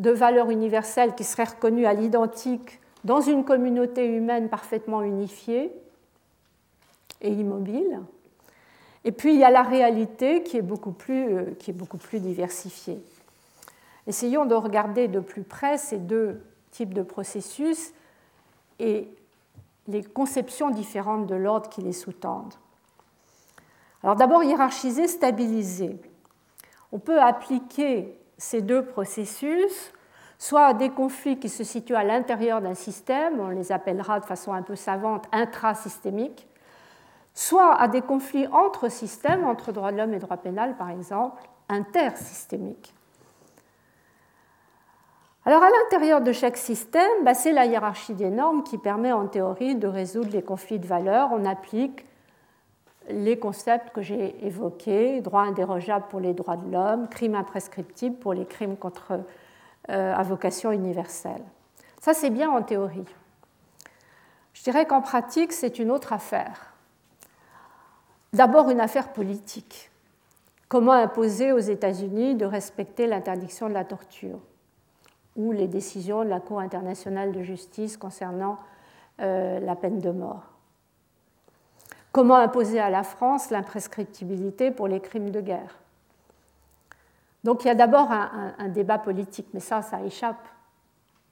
de 0.00 0.10
valeurs 0.10 0.50
universelles 0.50 1.14
qui 1.14 1.24
seraient 1.24 1.44
reconnues 1.44 1.84
à 1.84 1.92
l'identique 1.92 2.80
dans 3.04 3.20
une 3.20 3.44
communauté 3.44 4.06
humaine 4.06 4.48
parfaitement 4.48 5.02
unifiée 5.02 5.70
et 7.20 7.30
immobile. 7.30 8.00
Et 9.04 9.12
puis 9.12 9.34
il 9.34 9.38
y 9.38 9.44
a 9.44 9.50
la 9.50 9.62
réalité 9.62 10.42
qui 10.42 10.56
est 10.56 10.62
beaucoup 10.62 10.92
plus, 10.92 11.36
euh, 11.36 11.44
qui 11.58 11.70
est 11.70 11.74
beaucoup 11.74 11.98
plus 11.98 12.18
diversifiée. 12.18 12.98
Essayons 14.06 14.46
de 14.46 14.54
regarder 14.54 15.06
de 15.06 15.20
plus 15.20 15.42
près 15.42 15.76
ces 15.76 15.98
deux 15.98 16.42
types 16.70 16.94
de 16.94 17.02
processus 17.02 17.92
et 18.78 19.06
les 19.86 20.02
conceptions 20.02 20.70
différentes 20.70 21.26
de 21.26 21.34
l'ordre 21.34 21.68
qui 21.68 21.82
les 21.82 21.92
sous-tendent. 21.92 22.54
Alors 24.02 24.16
d'abord, 24.16 24.42
hiérarchiser, 24.42 25.08
stabiliser. 25.08 25.98
On 26.90 26.98
peut 26.98 27.20
appliquer 27.20 28.18
ces 28.38 28.62
deux 28.62 28.84
processus, 28.84 29.92
soit 30.40 30.64
à 30.64 30.74
des 30.74 30.88
conflits 30.88 31.38
qui 31.38 31.50
se 31.50 31.64
situent 31.64 31.94
à 31.94 32.02
l'intérieur 32.02 32.62
d'un 32.62 32.74
système, 32.74 33.38
on 33.38 33.50
les 33.50 33.72
appellera 33.72 34.20
de 34.20 34.24
façon 34.24 34.54
un 34.54 34.62
peu 34.62 34.74
savante 34.74 35.26
intrasystémiques, 35.32 36.48
soit 37.34 37.74
à 37.74 37.88
des 37.88 38.00
conflits 38.00 38.46
entre 38.46 38.90
systèmes, 38.90 39.44
entre 39.44 39.70
droit 39.70 39.92
de 39.92 39.98
l'homme 39.98 40.14
et 40.14 40.18
droit 40.18 40.38
pénal 40.38 40.76
par 40.78 40.88
exemple, 40.88 41.42
intersystémiques. 41.68 42.94
Alors 45.44 45.62
à 45.62 45.68
l'intérieur 45.68 46.22
de 46.22 46.32
chaque 46.32 46.56
système, 46.56 47.22
bah, 47.22 47.34
c'est 47.34 47.52
la 47.52 47.66
hiérarchie 47.66 48.14
des 48.14 48.30
normes 48.30 48.62
qui 48.62 48.78
permet 48.78 49.12
en 49.12 49.26
théorie 49.26 49.76
de 49.76 49.88
résoudre 49.88 50.30
les 50.32 50.42
conflits 50.42 50.78
de 50.78 50.86
valeurs. 50.86 51.28
On 51.32 51.44
applique 51.44 52.06
les 53.10 53.38
concepts 53.38 53.90
que 53.90 54.00
j'ai 54.00 54.46
évoqués, 54.46 55.20
droit 55.20 55.42
indérogeable 55.42 56.06
pour 56.08 56.20
les 56.20 56.32
droits 56.32 56.56
de 56.56 56.72
l'homme, 56.72 57.08
crime 57.10 57.34
imprescriptible 57.34 58.16
pour 58.16 58.32
les 58.32 58.46
crimes 58.46 58.78
contre, 58.78 59.20
à 59.90 60.22
vocation 60.22 60.72
universelle. 60.72 61.42
Ça, 62.00 62.14
c'est 62.14 62.30
bien 62.30 62.50
en 62.50 62.62
théorie. 62.62 63.06
Je 64.54 64.62
dirais 64.62 64.86
qu'en 64.86 65.00
pratique, 65.00 65.52
c'est 65.52 65.78
une 65.78 65.90
autre 65.90 66.12
affaire. 66.12 66.74
D'abord, 68.32 68.70
une 68.70 68.80
affaire 68.80 69.12
politique. 69.12 69.90
Comment 70.68 70.92
imposer 70.92 71.50
aux 71.50 71.58
États-Unis 71.58 72.36
de 72.36 72.44
respecter 72.44 73.08
l'interdiction 73.08 73.68
de 73.68 73.74
la 73.74 73.84
torture 73.84 74.38
ou 75.34 75.50
les 75.50 75.66
décisions 75.66 76.22
de 76.22 76.28
la 76.28 76.38
Cour 76.38 76.60
internationale 76.60 77.32
de 77.32 77.42
justice 77.42 77.96
concernant 77.96 78.58
euh, 79.20 79.58
la 79.58 79.74
peine 79.74 79.98
de 79.98 80.10
mort? 80.10 80.44
Comment 82.12 82.36
imposer 82.36 82.78
à 82.78 82.88
la 82.88 83.02
France 83.02 83.50
l'imprescriptibilité 83.50 84.70
pour 84.70 84.86
les 84.86 85.00
crimes 85.00 85.30
de 85.30 85.40
guerre? 85.40 85.79
Donc 87.44 87.64
il 87.64 87.68
y 87.68 87.70
a 87.70 87.74
d'abord 87.74 88.10
un, 88.12 88.68
débat 88.68 88.98
politique, 88.98 89.48
mais 89.54 89.60
ça, 89.60 89.82
ça 89.82 90.02
échappe 90.02 90.46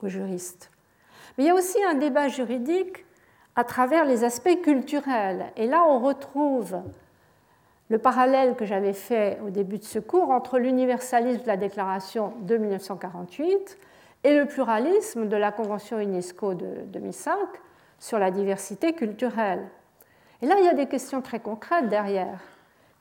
aux 0.02 0.08
juristes. 0.08 0.70
Mais 1.36 1.44
il 1.44 1.46
y 1.48 1.50
a 1.50 1.54
aussi 1.54 1.78
un 1.84 1.94
débat 1.94 2.28
juridique 2.28 3.04
à 3.56 3.64
travers 3.64 4.04
les 4.04 4.24
aspects 4.24 4.60
culturels. 4.62 5.52
Et 5.56 5.66
là, 5.66 5.84
on 5.84 5.98
retrouve 5.98 6.80
le 7.88 7.98
parallèle 7.98 8.54
que 8.54 8.64
j'avais 8.64 8.92
fait 8.92 9.38
au 9.44 9.50
début 9.50 9.78
de 9.78 9.84
ce 9.84 9.98
cours 9.98 10.30
entre 10.30 10.58
l'universalisme 10.58 11.42
de 11.42 11.46
la 11.46 11.56
déclaration 11.56 12.32
de 12.42 12.56
1948 12.56 13.78
et 14.24 14.36
le 14.36 14.46
pluralisme 14.46 15.28
de 15.28 15.36
la 15.36 15.52
Convention 15.52 15.98
UNESCO 15.98 16.54
de 16.54 16.66
2005 16.86 17.34
sur 17.98 18.18
la 18.18 18.30
diversité 18.30 18.92
culturelle. 18.92 19.66
Et 20.42 20.46
là, 20.46 20.56
il 20.58 20.64
y 20.64 20.68
a 20.68 20.74
des 20.74 20.86
questions 20.86 21.20
très 21.20 21.40
concrètes 21.40 21.88
derrière. 21.88 22.40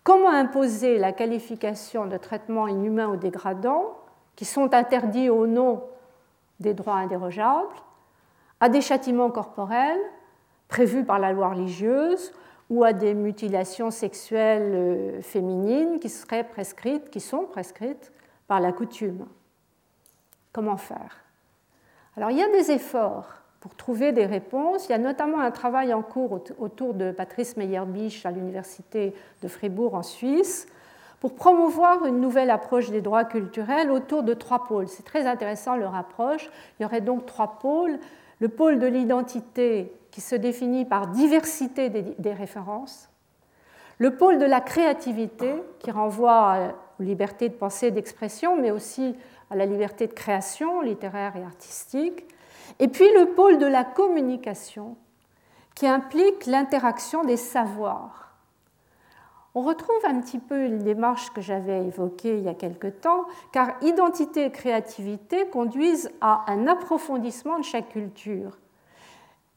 Comment 0.07 0.29
imposer 0.29 0.99
la 0.99 1.11
qualification 1.11 2.05
de 2.05 2.15
traitement 2.15 2.69
inhumain 2.69 3.09
ou 3.09 3.17
dégradant, 3.17 3.97
qui 4.37 4.45
sont 4.45 4.73
interdits 4.73 5.29
au 5.29 5.47
nom 5.47 5.83
des 6.61 6.73
droits 6.73 6.93
indérogeables, 6.93 7.75
à 8.61 8.69
des 8.69 8.79
châtiments 8.79 9.29
corporels 9.29 9.99
prévus 10.69 11.03
par 11.03 11.19
la 11.19 11.33
loi 11.33 11.49
religieuse 11.49 12.31
ou 12.69 12.85
à 12.85 12.93
des 12.93 13.13
mutilations 13.13 13.91
sexuelles 13.91 14.71
euh, 14.73 15.21
féminines 15.21 15.99
qui 15.99 16.07
seraient 16.07 16.45
prescrites, 16.45 17.09
qui 17.09 17.19
sont 17.19 17.43
prescrites 17.43 18.13
par 18.47 18.61
la 18.61 18.71
coutume. 18.71 19.27
Comment 20.53 20.77
faire? 20.77 21.17
Alors 22.15 22.31
il 22.31 22.37
y 22.37 22.43
a 22.43 22.49
des 22.53 22.71
efforts 22.71 23.41
pour 23.59 23.75
trouver 23.75 24.11
des 24.11 24.25
réponses. 24.25 24.87
Il 24.87 24.91
y 24.91 24.95
a 24.95 24.99
notamment 24.99 25.39
un 25.39 25.51
travail 25.51 25.93
en 25.93 26.01
cours 26.01 26.41
autour 26.59 26.93
de 26.93 27.11
Patrice 27.11 27.57
Meyerbisch 27.57 28.25
à 28.25 28.31
l'Université 28.31 29.13
de 29.41 29.47
Fribourg 29.47 29.95
en 29.95 30.03
Suisse 30.03 30.67
pour 31.19 31.33
promouvoir 31.33 32.05
une 32.05 32.21
nouvelle 32.21 32.51
approche 32.51 32.91
des 32.91 33.01
droits 33.01 33.25
culturels 33.25 33.89
autour 33.89 34.23
de 34.23 34.33
trois 34.33 34.65
pôles. 34.65 34.87
C'est 34.87 35.03
très 35.03 35.25
intéressant 35.25 35.75
leur 35.75 35.95
approche. 35.95 36.49
Il 36.79 36.83
y 36.83 36.85
aurait 36.85 37.01
donc 37.01 37.25
trois 37.25 37.57
pôles. 37.59 37.97
Le 38.39 38.49
pôle 38.49 38.77
de 38.77 38.85
l'identité 38.85 39.91
qui 40.11 40.21
se 40.21 40.35
définit 40.35 40.85
par 40.85 41.07
diversité 41.07 41.89
des, 41.89 42.33
références. 42.33 43.09
Le 43.97 44.15
pôle 44.15 44.37
de 44.37 44.45
la 44.45 44.61
créativité 44.61 45.55
qui 45.79 45.89
renvoie 45.89 46.75
aux 46.99 47.03
libertés 47.03 47.49
de 47.49 47.55
pensée 47.55 47.87
et 47.87 47.91
d'expression, 47.91 48.55
mais 48.55 48.69
aussi 48.69 49.15
à 49.49 49.55
la 49.55 49.65
liberté 49.65 50.05
de 50.05 50.13
création 50.13 50.81
littéraire 50.81 51.35
et 51.35 51.43
artistique 51.43 52.25
et 52.79 52.87
puis 52.87 53.09
le 53.13 53.33
pôle 53.33 53.57
de 53.57 53.65
la 53.65 53.83
communication, 53.83 54.95
qui 55.75 55.87
implique 55.87 56.47
l'interaction 56.47 57.23
des 57.23 57.37
savoirs. 57.37 58.35
On 59.53 59.61
retrouve 59.61 60.05
un 60.05 60.19
petit 60.21 60.39
peu 60.39 60.65
une 60.65 60.79
démarche 60.79 61.31
que 61.31 61.41
j'avais 61.41 61.85
évoquée 61.85 62.37
il 62.37 62.43
y 62.43 62.49
a 62.49 62.53
quelque 62.53 62.87
temps, 62.87 63.25
car 63.51 63.75
identité 63.81 64.45
et 64.45 64.51
créativité 64.51 65.47
conduisent 65.47 66.11
à 66.21 66.45
un 66.51 66.67
approfondissement 66.67 67.59
de 67.59 67.63
chaque 67.63 67.89
culture. 67.89 68.57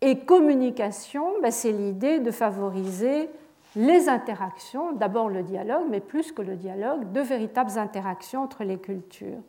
Et 0.01 0.21
communication, 0.21 1.35
ben, 1.43 1.51
c'est 1.51 1.73
l'idée 1.73 2.21
de 2.21 2.31
favoriser 2.31 3.29
les 3.77 4.09
interactions, 4.09 4.93
d'abord 4.93 5.29
le 5.29 5.43
dialogue, 5.43 5.85
mais 5.91 6.01
plus 6.01 6.33
que 6.33 6.43
le 6.43 6.57
dialogue, 6.57 7.13
de 7.13 7.21
véritables 7.21 7.79
interactions 7.79 8.43
entre 8.43 8.65
les 8.65 8.79
cultures. 8.79 9.43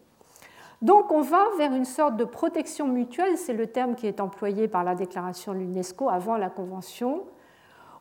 Donc 0.81 1.11
on 1.11 1.21
va 1.21 1.43
vers 1.57 1.73
une 1.73 1.85
sorte 1.85 2.17
de 2.17 2.25
protection 2.25 2.87
mutuelle, 2.87 3.37
c'est 3.37 3.53
le 3.53 3.67
terme 3.67 3.95
qui 3.95 4.07
est 4.07 4.19
employé 4.19 4.67
par 4.67 4.83
la 4.83 4.95
déclaration 4.95 5.53
de 5.53 5.59
l'UNESCO 5.59 6.09
avant 6.09 6.37
la 6.37 6.49
Convention, 6.49 7.23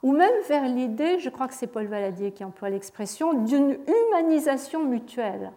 ou 0.03 0.13
même 0.13 0.33
vers 0.49 0.65
l'idée, 0.65 1.19
je 1.19 1.29
crois 1.29 1.47
que 1.47 1.53
c'est 1.53 1.67
Paul 1.67 1.87
Valadier 1.87 2.33
qui 2.33 2.43
emploie 2.43 2.71
l'expression, 2.71 3.35
d'une 3.35 3.77
humanisation 3.87 4.85
mutuelle 4.85 5.53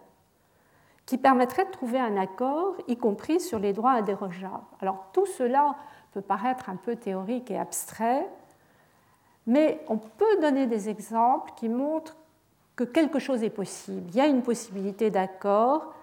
qui 1.06 1.18
permettrait 1.18 1.66
de 1.66 1.70
trouver 1.70 1.98
un 1.98 2.16
accord, 2.16 2.76
y 2.88 2.96
compris 2.96 3.40
sur 3.40 3.58
les 3.58 3.72
droits 3.72 3.92
indérogeables. 3.92 4.64
Alors 4.80 5.06
tout 5.12 5.26
cela 5.26 5.76
peut 6.12 6.22
paraître 6.22 6.70
un 6.70 6.76
peu 6.76 6.96
théorique 6.96 7.50
et 7.50 7.58
abstrait, 7.58 8.26
mais 9.46 9.80
on 9.88 9.98
peut 9.98 10.40
donner 10.40 10.66
des 10.66 10.88
exemples 10.88 11.52
qui 11.56 11.68
montrent 11.68 12.16
que 12.76 12.84
quelque 12.84 13.18
chose 13.18 13.42
est 13.42 13.50
possible. 13.50 14.10
Il 14.10 14.16
y 14.16 14.20
a 14.20 14.26
une 14.26 14.42
possibilité 14.42 15.10
d'accord 15.10 15.94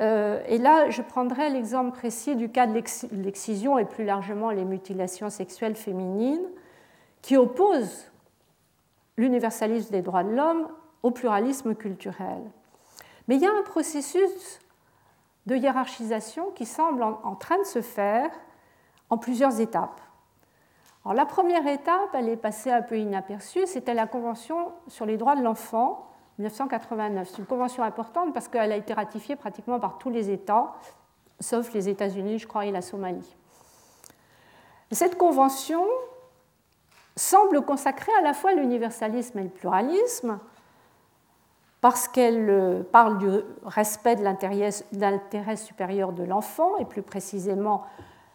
et 0.00 0.58
là, 0.58 0.90
je 0.90 1.02
prendrai 1.02 1.50
l'exemple 1.50 1.96
précis 1.96 2.34
du 2.36 2.48
cas 2.48 2.66
de 2.66 2.74
l'excision 3.12 3.78
et 3.78 3.84
plus 3.84 4.04
largement 4.04 4.50
les 4.50 4.64
mutilations 4.64 5.30
sexuelles 5.30 5.76
féminines, 5.76 6.46
qui 7.22 7.36
opposent 7.36 8.10
l'universalisme 9.16 9.90
des 9.90 10.02
droits 10.02 10.24
de 10.24 10.34
l'homme 10.34 10.68
au 11.02 11.10
pluralisme 11.10 11.74
culturel. 11.74 12.42
Mais 13.28 13.36
il 13.36 13.42
y 13.42 13.46
a 13.46 13.52
un 13.52 13.62
processus 13.62 14.60
de 15.46 15.56
hiérarchisation 15.56 16.50
qui 16.54 16.66
semble 16.66 17.02
en 17.02 17.34
train 17.36 17.58
de 17.58 17.64
se 17.64 17.80
faire 17.80 18.30
en 19.10 19.18
plusieurs 19.18 19.60
étapes. 19.60 20.00
Alors, 21.04 21.14
la 21.14 21.26
première 21.26 21.66
étape, 21.66 22.14
elle 22.14 22.28
est 22.28 22.36
passée 22.36 22.70
un 22.70 22.82
peu 22.82 22.98
inaperçue, 22.98 23.66
c'était 23.66 23.94
la 23.94 24.06
Convention 24.06 24.72
sur 24.88 25.06
les 25.06 25.16
droits 25.16 25.36
de 25.36 25.42
l'enfant 25.42 26.08
1989. 26.38 27.28
C'est 27.30 27.38
une 27.38 27.46
convention 27.46 27.82
importante 27.82 28.32
parce 28.32 28.48
qu'elle 28.48 28.72
a 28.72 28.76
été 28.76 28.92
ratifiée 28.92 29.36
pratiquement 29.36 29.78
par 29.78 29.98
tous 29.98 30.10
les 30.10 30.30
États, 30.30 30.74
sauf 31.40 31.72
les 31.72 31.88
États-Unis, 31.88 32.38
je 32.38 32.46
crois, 32.46 32.66
et 32.66 32.72
la 32.72 32.82
Somalie. 32.82 33.36
cette 34.90 35.16
convention 35.16 35.84
semble 37.16 37.62
consacrer 37.62 38.12
à 38.18 38.22
la 38.22 38.34
fois 38.34 38.52
l'universalisme 38.52 39.38
et 39.38 39.44
le 39.44 39.48
pluralisme, 39.48 40.38
parce 41.80 42.08
qu'elle 42.08 42.48
euh, 42.48 42.82
parle 42.82 43.18
du 43.18 43.28
respect 43.64 44.16
de 44.16 44.24
l'intérêt 44.24 45.56
supérieur 45.56 46.12
de 46.12 46.24
l'enfant, 46.24 46.76
et 46.78 46.84
plus 46.84 47.02
précisément 47.02 47.84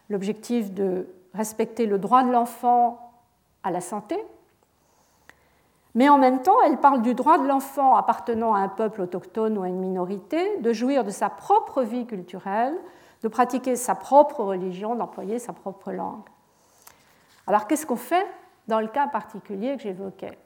l'objectif 0.08 0.72
de 0.72 1.08
respecter 1.34 1.86
le 1.86 1.98
droit 1.98 2.22
de 2.22 2.30
l'enfant 2.30 3.12
à 3.62 3.70
la 3.70 3.80
santé, 3.80 4.16
mais 5.94 6.08
en 6.08 6.18
même 6.18 6.42
temps, 6.42 6.60
elle 6.64 6.78
parle 6.78 7.02
du 7.02 7.14
droit 7.14 7.38
de 7.38 7.46
l'enfant 7.46 7.96
appartenant 7.96 8.54
à 8.54 8.60
un 8.60 8.68
peuple 8.68 9.02
autochtone 9.02 9.58
ou 9.58 9.62
à 9.62 9.68
une 9.68 9.80
minorité 9.80 10.58
de 10.58 10.72
jouir 10.72 11.04
de 11.04 11.10
sa 11.10 11.28
propre 11.28 11.82
vie 11.82 12.06
culturelle, 12.06 12.76
de 13.22 13.28
pratiquer 13.28 13.76
sa 13.76 13.94
propre 13.94 14.44
religion, 14.44 14.94
d'employer 14.94 15.38
sa 15.38 15.52
propre 15.52 15.90
langue. 15.92 16.22
Alors 17.46 17.66
qu'est-ce 17.66 17.86
qu'on 17.86 17.96
fait 17.96 18.26
dans 18.68 18.80
le 18.80 18.86
cas 18.86 19.08
particulier 19.08 19.76
que 19.76 19.82
j'évoquais? 19.82 20.38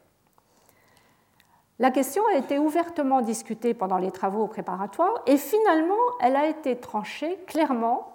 La 1.79 1.91
question 1.91 2.23
a 2.33 2.37
été 2.37 2.59
ouvertement 2.59 3.21
discutée 3.21 3.75
pendant 3.75 3.99
les 3.99 4.13
travaux 4.13 4.47
préparatoires 4.47 5.23
et 5.27 5.37
finalement 5.37 5.95
elle 6.21 6.37
a 6.37 6.47
été 6.47 6.77
tranchée 6.77 7.37
clairement 7.47 8.13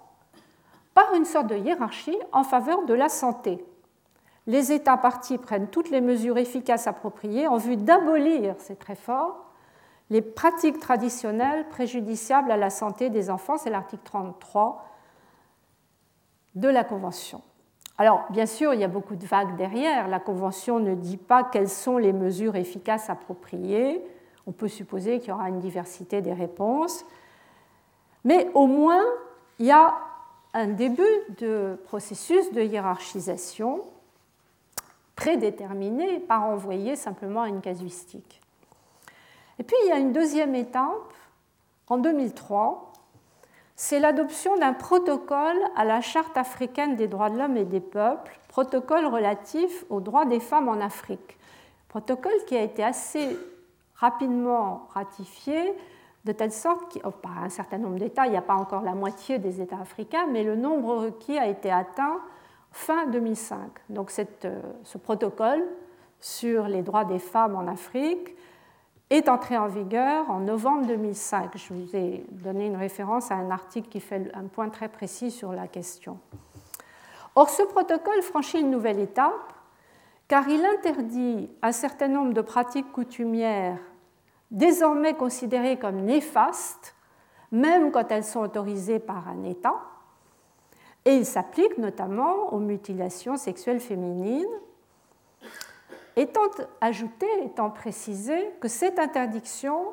par 0.94 1.14
une 1.14 1.26
sorte 1.26 1.46
de 1.46 1.56
hiérarchie 1.56 2.18
en 2.32 2.42
faveur 2.42 2.84
de 2.86 2.94
la 2.94 3.08
santé 3.08 3.64
les 4.46 4.72
États 4.72 4.96
partis 4.96 5.38
prennent 5.38 5.68
toutes 5.68 5.90
les 5.90 6.00
mesures 6.00 6.38
efficaces 6.38 6.86
appropriées 6.86 7.46
en 7.46 7.56
vue 7.56 7.76
d'abolir, 7.76 8.54
c'est 8.58 8.78
très 8.78 8.94
fort, 8.94 9.50
les 10.10 10.22
pratiques 10.22 10.80
traditionnelles 10.80 11.68
préjudiciables 11.68 12.50
à 12.50 12.56
la 12.56 12.70
santé 12.70 13.10
des 13.10 13.30
enfants, 13.30 13.58
c'est 13.58 13.70
l'article 13.70 14.02
33 14.04 14.84
de 16.56 16.68
la 16.68 16.82
Convention. 16.82 17.42
Alors, 17.96 18.24
bien 18.30 18.46
sûr, 18.46 18.74
il 18.74 18.80
y 18.80 18.84
a 18.84 18.88
beaucoup 18.88 19.14
de 19.14 19.26
vagues 19.26 19.56
derrière. 19.56 20.08
La 20.08 20.18
Convention 20.18 20.80
ne 20.80 20.94
dit 20.94 21.18
pas 21.18 21.44
quelles 21.44 21.68
sont 21.68 21.98
les 21.98 22.12
mesures 22.12 22.56
efficaces 22.56 23.10
appropriées. 23.10 24.02
On 24.46 24.52
peut 24.52 24.68
supposer 24.68 25.20
qu'il 25.20 25.28
y 25.28 25.32
aura 25.32 25.48
une 25.48 25.60
diversité 25.60 26.22
des 26.22 26.32
réponses. 26.32 27.04
Mais 28.24 28.50
au 28.54 28.66
moins, 28.66 29.04
il 29.58 29.66
y 29.66 29.70
a 29.70 29.94
un 30.54 30.68
début 30.68 31.04
de 31.38 31.78
processus 31.84 32.50
de 32.52 32.62
hiérarchisation 32.62 33.84
prédéterminé 35.20 36.18
par 36.18 36.44
envoyer 36.44 36.96
simplement 36.96 37.44
une 37.44 37.60
casuistique. 37.60 38.40
Et 39.58 39.62
puis 39.62 39.76
il 39.84 39.90
y 39.90 39.92
a 39.92 39.98
une 39.98 40.12
deuxième 40.12 40.54
étape, 40.54 41.12
en 41.88 41.98
2003, 41.98 42.90
c'est 43.76 44.00
l'adoption 44.00 44.56
d'un 44.56 44.72
protocole 44.72 45.58
à 45.76 45.84
la 45.84 46.00
Charte 46.00 46.38
africaine 46.38 46.96
des 46.96 47.06
droits 47.06 47.28
de 47.28 47.36
l'homme 47.36 47.58
et 47.58 47.66
des 47.66 47.80
peuples, 47.80 48.38
protocole 48.48 49.04
relatif 49.04 49.84
aux 49.90 50.00
droits 50.00 50.24
des 50.24 50.40
femmes 50.40 50.70
en 50.70 50.80
Afrique. 50.80 51.36
Protocole 51.88 52.44
qui 52.46 52.56
a 52.56 52.62
été 52.62 52.82
assez 52.82 53.36
rapidement 53.96 54.88
ratifié, 54.94 55.74
de 56.24 56.32
telle 56.32 56.52
sorte 56.52 56.94
que, 56.94 56.98
oh, 57.04 57.12
un 57.42 57.48
certain 57.50 57.76
nombre 57.76 57.98
d'États, 57.98 58.24
il 58.24 58.30
n'y 58.30 58.38
a 58.38 58.42
pas 58.42 58.54
encore 58.54 58.82
la 58.82 58.94
moitié 58.94 59.38
des 59.38 59.60
États 59.60 59.80
africains, 59.80 60.26
mais 60.30 60.44
le 60.44 60.56
nombre 60.56 60.94
requis 60.96 61.38
a 61.38 61.46
été 61.46 61.70
atteint 61.70 62.20
fin 62.72 63.06
2005. 63.06 63.58
Donc 63.88 64.12
euh, 64.18 64.60
ce 64.84 64.98
protocole 64.98 65.62
sur 66.20 66.68
les 66.68 66.82
droits 66.82 67.04
des 67.04 67.18
femmes 67.18 67.56
en 67.56 67.66
Afrique 67.66 68.36
est 69.10 69.28
entré 69.28 69.56
en 69.58 69.66
vigueur 69.66 70.30
en 70.30 70.40
novembre 70.40 70.86
2005. 70.86 71.50
Je 71.56 71.74
vous 71.74 71.96
ai 71.96 72.24
donné 72.30 72.66
une 72.66 72.76
référence 72.76 73.30
à 73.30 73.34
un 73.34 73.50
article 73.50 73.88
qui 73.88 74.00
fait 74.00 74.30
un 74.34 74.44
point 74.44 74.68
très 74.68 74.88
précis 74.88 75.30
sur 75.30 75.52
la 75.52 75.66
question. 75.66 76.18
Or, 77.34 77.48
ce 77.48 77.62
protocole 77.62 78.22
franchit 78.22 78.60
une 78.60 78.70
nouvelle 78.70 79.00
étape 79.00 79.52
car 80.28 80.48
il 80.48 80.64
interdit 80.64 81.50
un 81.62 81.72
certain 81.72 82.06
nombre 82.06 82.32
de 82.32 82.40
pratiques 82.40 82.92
coutumières 82.92 83.78
désormais 84.50 85.14
considérées 85.14 85.78
comme 85.78 86.02
néfastes, 86.02 86.94
même 87.50 87.90
quand 87.90 88.10
elles 88.12 88.24
sont 88.24 88.40
autorisées 88.40 89.00
par 89.00 89.28
un 89.28 89.42
État, 89.42 89.74
et 91.04 91.16
il 91.16 91.26
s'applique 91.26 91.78
notamment 91.78 92.52
aux 92.52 92.58
mutilations 92.58 93.36
sexuelles 93.36 93.80
féminines, 93.80 94.46
étant 96.16 96.50
ajouté, 96.80 97.26
étant 97.44 97.70
précisé 97.70 98.52
que 98.60 98.68
cette 98.68 98.98
interdiction 98.98 99.92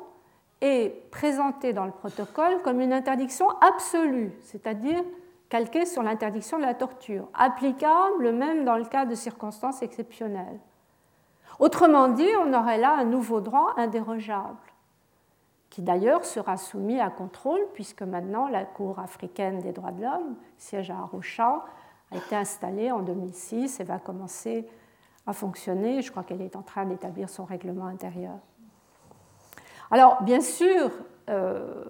est 0.60 1.10
présentée 1.10 1.72
dans 1.72 1.84
le 1.84 1.92
protocole 1.92 2.60
comme 2.62 2.80
une 2.80 2.92
interdiction 2.92 3.48
absolue, 3.60 4.32
c'est-à-dire 4.42 5.02
calqué 5.48 5.86
sur 5.86 6.02
l'interdiction 6.02 6.58
de 6.58 6.62
la 6.62 6.74
torture, 6.74 7.28
applicable 7.32 8.32
même 8.32 8.64
dans 8.64 8.76
le 8.76 8.84
cas 8.84 9.06
de 9.06 9.14
circonstances 9.14 9.82
exceptionnelles. 9.82 10.60
Autrement 11.58 12.08
dit, 12.08 12.28
on 12.44 12.52
aurait 12.52 12.78
là 12.78 12.94
un 12.98 13.04
nouveau 13.04 13.40
droit 13.40 13.72
indérogeable, 13.76 14.56
qui 15.70 15.82
d'ailleurs 15.82 16.24
sera 16.24 16.56
soumis 16.56 17.00
à 17.00 17.10
contrôle, 17.10 17.60
puisque 17.74 18.02
maintenant 18.02 18.48
la 18.48 18.64
Cour 18.64 18.98
africaine 18.98 19.60
des 19.60 19.72
droits 19.72 19.92
de 19.92 20.02
l'homme, 20.02 20.36
siège 20.56 20.90
à 20.90 20.98
Arusha, 20.98 21.64
a 22.10 22.16
été 22.16 22.36
installée 22.36 22.90
en 22.90 23.00
2006 23.00 23.80
et 23.80 23.84
va 23.84 23.98
commencer 23.98 24.66
à 25.26 25.32
fonctionner. 25.32 26.00
Je 26.00 26.10
crois 26.10 26.22
qu'elle 26.22 26.40
est 26.40 26.56
en 26.56 26.62
train 26.62 26.86
d'établir 26.86 27.28
son 27.28 27.44
règlement 27.44 27.86
intérieur. 27.86 28.38
Alors, 29.90 30.22
bien 30.22 30.40
sûr, 30.40 30.90
euh, 31.28 31.84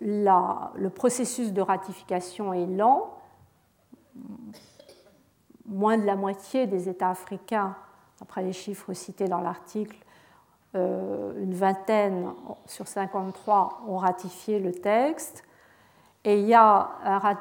le 0.00 0.88
processus 0.88 1.52
de 1.52 1.60
ratification 1.60 2.52
est 2.52 2.66
lent. 2.66 3.18
Moins 5.66 5.96
de 5.96 6.04
la 6.04 6.16
moitié 6.16 6.66
des 6.66 6.88
États 6.88 7.10
africains, 7.10 7.74
après 8.20 8.42
les 8.42 8.52
chiffres 8.52 8.92
cités 8.92 9.28
dans 9.28 9.40
l'article, 9.40 9.96
une 10.74 11.54
vingtaine 11.54 12.30
sur 12.66 12.88
53 12.88 13.82
ont 13.88 13.96
ratifié 13.96 14.58
le 14.58 14.72
texte. 14.72 15.44
Et 16.24 16.40
il 16.40 16.46
y 16.46 16.54
a 16.54 16.88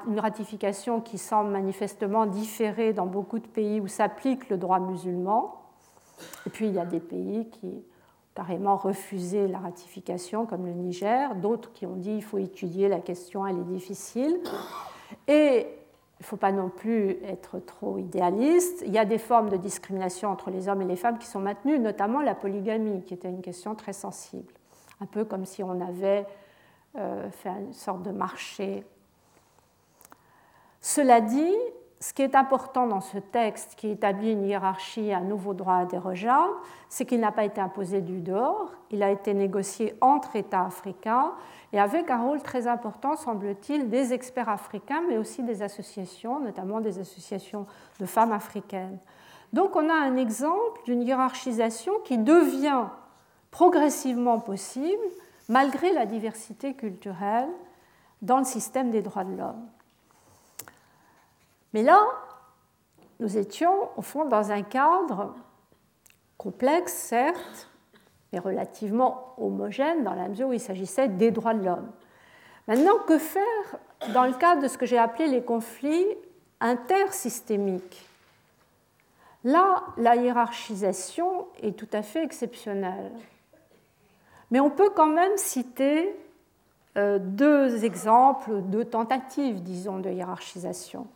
une 0.07 0.19
ratification 0.19 0.99
qui 0.99 1.17
semble 1.17 1.51
manifestement 1.51 2.25
différer 2.25 2.91
dans 2.91 3.05
beaucoup 3.05 3.39
de 3.39 3.47
pays 3.47 3.79
où 3.79 3.87
s'applique 3.87 4.49
le 4.49 4.57
droit 4.57 4.79
musulman. 4.79 5.55
Et 6.45 6.49
puis 6.49 6.67
il 6.67 6.73
y 6.73 6.79
a 6.79 6.85
des 6.85 6.99
pays 6.99 7.49
qui 7.49 7.83
carrément 8.35 8.75
refusé 8.75 9.47
la 9.47 9.59
ratification, 9.59 10.45
comme 10.45 10.65
le 10.65 10.73
Niger, 10.73 11.35
d'autres 11.35 11.71
qui 11.71 11.85
ont 11.85 11.95
dit 11.95 12.15
il 12.15 12.23
faut 12.23 12.39
étudier 12.39 12.89
la 12.89 12.99
question, 12.99 13.45
elle 13.45 13.57
est 13.57 13.71
difficile. 13.71 14.39
Et 15.27 15.67
ne 16.23 16.27
faut 16.27 16.37
pas 16.37 16.51
non 16.51 16.69
plus 16.69 17.17
être 17.25 17.59
trop 17.59 17.97
idéaliste. 17.97 18.83
Il 18.85 18.93
y 18.93 18.97
a 18.97 19.05
des 19.05 19.17
formes 19.17 19.49
de 19.49 19.57
discrimination 19.57 20.29
entre 20.29 20.49
les 20.49 20.69
hommes 20.69 20.81
et 20.81 20.85
les 20.85 20.95
femmes 20.95 21.17
qui 21.17 21.27
sont 21.27 21.39
maintenues, 21.39 21.79
notamment 21.79 22.21
la 22.21 22.33
polygamie, 22.33 23.03
qui 23.03 23.13
était 23.13 23.29
une 23.29 23.41
question 23.41 23.75
très 23.75 23.93
sensible. 23.93 24.51
Un 25.01 25.05
peu 25.05 25.25
comme 25.25 25.45
si 25.45 25.63
on 25.63 25.81
avait 25.81 26.25
euh, 26.97 27.29
fait 27.29 27.49
une 27.49 27.73
sorte 27.73 28.03
de 28.03 28.11
marché. 28.11 28.85
Cela 30.79 31.19
dit, 31.21 31.53
ce 32.03 32.13
qui 32.13 32.21
est 32.21 32.35
important 32.35 32.85
dans 32.85 32.99
ce 32.99 33.17
texte 33.17 33.75
qui 33.77 33.87
établit 33.87 34.33
une 34.33 34.43
hiérarchie, 34.43 35.13
un 35.13 35.21
nouveau 35.21 35.53
droit 35.53 35.75
indérogeable, 35.75 36.51
c'est 36.89 37.05
qu'il 37.05 37.21
n'a 37.21 37.31
pas 37.31 37.45
été 37.45 37.61
imposé 37.61 38.01
du 38.01 38.19
dehors, 38.19 38.73
il 38.91 39.01
a 39.01 39.09
été 39.09 39.33
négocié 39.33 39.95
entre 40.01 40.35
États 40.35 40.65
africains 40.65 41.31
et 41.71 41.79
avec 41.79 42.11
un 42.11 42.21
rôle 42.21 42.41
très 42.41 42.67
important, 42.67 43.15
semble-t-il, 43.15 43.89
des 43.89 44.11
experts 44.11 44.49
africains, 44.49 45.01
mais 45.07 45.17
aussi 45.17 45.43
des 45.43 45.61
associations, 45.61 46.41
notamment 46.41 46.81
des 46.81 46.99
associations 46.99 47.67
de 48.01 48.05
femmes 48.05 48.33
africaines. 48.33 48.97
Donc 49.53 49.77
on 49.77 49.89
a 49.89 49.95
un 49.95 50.17
exemple 50.17 50.81
d'une 50.83 51.03
hiérarchisation 51.03 51.93
qui 52.03 52.17
devient 52.17 52.87
progressivement 53.49 54.41
possible 54.41 55.05
malgré 55.47 55.93
la 55.93 56.05
diversité 56.05 56.73
culturelle 56.73 57.49
dans 58.21 58.39
le 58.39 58.43
système 58.43 58.91
des 58.91 59.01
droits 59.01 59.23
de 59.23 59.37
l'homme. 59.37 59.69
Mais 61.73 61.83
là, 61.83 61.99
nous 63.19 63.37
étions 63.37 63.89
au 63.97 64.01
fond 64.01 64.25
dans 64.25 64.51
un 64.51 64.61
cadre 64.61 65.35
complexe, 66.37 66.93
certes, 66.93 67.69
mais 68.31 68.39
relativement 68.39 69.33
homogène 69.37 70.03
dans 70.03 70.13
la 70.13 70.27
mesure 70.27 70.49
où 70.49 70.53
il 70.53 70.59
s'agissait 70.59 71.07
des 71.07 71.31
droits 71.31 71.53
de 71.53 71.65
l'homme. 71.65 71.91
Maintenant, 72.67 72.97
que 73.07 73.17
faire 73.17 73.77
dans 74.13 74.25
le 74.25 74.33
cadre 74.33 74.61
de 74.61 74.67
ce 74.67 74.77
que 74.77 74.85
j'ai 74.85 74.97
appelé 74.97 75.27
les 75.27 75.43
conflits 75.43 76.07
intersystémiques? 76.59 78.07
Là, 79.43 79.83
la 79.97 80.15
hiérarchisation 80.15 81.47
est 81.61 81.77
tout 81.77 81.89
à 81.91 82.01
fait 82.01 82.23
exceptionnelle. 82.23 83.11
Mais 84.51 84.59
on 84.59 84.69
peut 84.69 84.89
quand 84.89 85.07
même 85.07 85.35
citer 85.35 86.15
euh, 86.97 87.19
deux 87.19 87.83
exemples, 87.83 88.61
deux 88.61 88.85
tentatives, 88.85 89.61
disons, 89.61 89.99
de 89.99 90.09
hiérarchisation. 90.09 91.07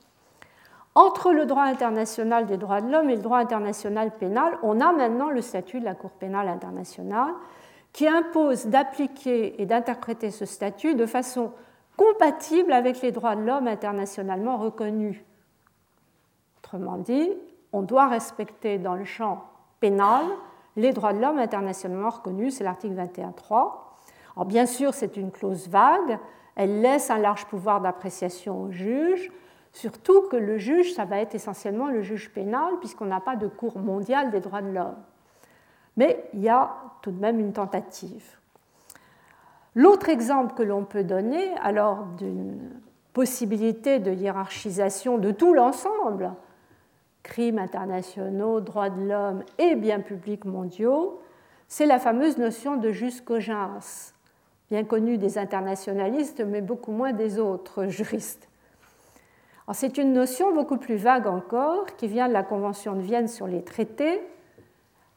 Entre 0.98 1.32
le 1.32 1.46
droit 1.46 1.66
international 1.66 2.48
des 2.48 2.58
droits 2.58 2.82
de 2.82 2.92
l'homme 2.92 3.12
et 3.12 3.16
le 3.16 3.22
droit 3.22 3.38
international 3.38 4.10
pénal, 4.10 4.58
on 4.64 4.82
a 4.82 4.92
maintenant 4.94 5.30
le 5.30 5.42
statut 5.42 5.80
de 5.80 5.86
la 5.86 5.94
Cour 5.94 6.10
pénale 6.10 6.48
internationale 6.48 7.36
qui 7.94 8.08
impose 8.08 8.66
d'appliquer 8.66 9.62
et 9.62 9.68
d'interpréter 9.68 10.32
ce 10.32 10.46
statut 10.46 10.96
de 10.96 11.06
façon 11.06 11.52
compatible 11.98 12.72
avec 12.72 13.04
les 13.04 13.12
droits 13.12 13.36
de 13.36 13.44
l'homme 13.44 13.68
internationalement 13.68 14.58
reconnus. 14.58 15.24
Autrement 16.64 16.98
dit, 16.98 17.32
on 17.74 17.84
doit 17.84 18.08
respecter 18.08 18.80
dans 18.80 18.96
le 18.96 19.06
champ 19.06 19.44
pénal 19.80 20.26
les 20.78 20.94
droits 20.94 21.14
de 21.14 21.22
l'homme 21.22 21.38
internationalement 21.38 22.10
reconnus, 22.10 22.56
c'est 22.56 22.64
l'article 22.64 22.96
21.3. 22.96 23.72
Alors 24.36 24.46
bien 24.48 24.66
sûr, 24.66 24.96
c'est 24.96 25.16
une 25.16 25.30
clause 25.30 25.68
vague, 25.68 26.18
elle 26.56 26.82
laisse 26.82 27.12
un 27.12 27.20
large 27.20 27.46
pouvoir 27.46 27.82
d'appréciation 27.82 28.64
au 28.64 28.72
juge, 28.72 29.32
Surtout 29.78 30.24
que 30.24 30.36
le 30.36 30.58
juge, 30.58 30.96
ça 30.96 31.06
va 31.06 31.20
être 31.20 31.36
essentiellement 31.36 31.90
le 31.90 32.02
juge 32.02 32.32
pénal, 32.32 32.80
puisqu'on 32.80 33.06
n'a 33.06 33.20
pas 33.20 33.36
de 33.36 33.46
Cour 33.46 33.78
mondiale 33.78 34.32
des 34.32 34.40
droits 34.40 34.64
de 34.64 34.72
l'homme. 34.72 34.96
Mais 35.98 36.28
il 36.34 36.42
y 36.42 36.50
a 36.50 36.72
tout 37.04 37.12
de 37.12 37.20
même 37.20 37.40
une 37.40 37.54
tentative. 37.54 38.26
L'autre 39.76 40.10
exemple 40.10 40.56
que 40.56 40.64
l'on 40.64 40.84
peut 40.84 41.04
donner, 41.04 41.54
alors 41.62 42.06
d'une 42.18 42.72
possibilité 43.14 44.00
de 44.00 44.12
hiérarchisation 44.12 45.20
de 45.20 45.30
tout 45.30 45.54
l'ensemble, 45.54 46.34
crimes 47.22 47.60
internationaux, 47.60 48.62
droits 48.62 48.90
de 48.90 49.08
l'homme 49.08 49.44
et 49.60 49.76
biens 49.76 50.00
publics 50.00 50.46
mondiaux, 50.46 51.22
c'est 51.68 51.86
la 51.86 52.00
fameuse 52.00 52.40
notion 52.40 52.78
de 52.78 52.90
jus 52.92 53.22
cogens, 53.22 54.16
bien 54.72 54.84
connue 54.86 55.20
des 55.20 55.38
internationalistes, 55.38 56.44
mais 56.44 56.62
beaucoup 56.62 56.92
moins 56.92 57.14
des 57.14 57.38
autres 57.38 57.86
juristes. 57.86 58.50
C'est 59.74 59.98
une 59.98 60.14
notion 60.14 60.54
beaucoup 60.54 60.78
plus 60.78 60.96
vague 60.96 61.28
encore 61.28 61.86
qui 61.98 62.08
vient 62.08 62.30
de 62.30 62.34
la 62.34 62.44
Convention 62.44 62.94
de 62.94 63.02
Vienne 63.02 63.28
sur 63.28 63.48
les 63.48 63.64
traités. 63.64 64.22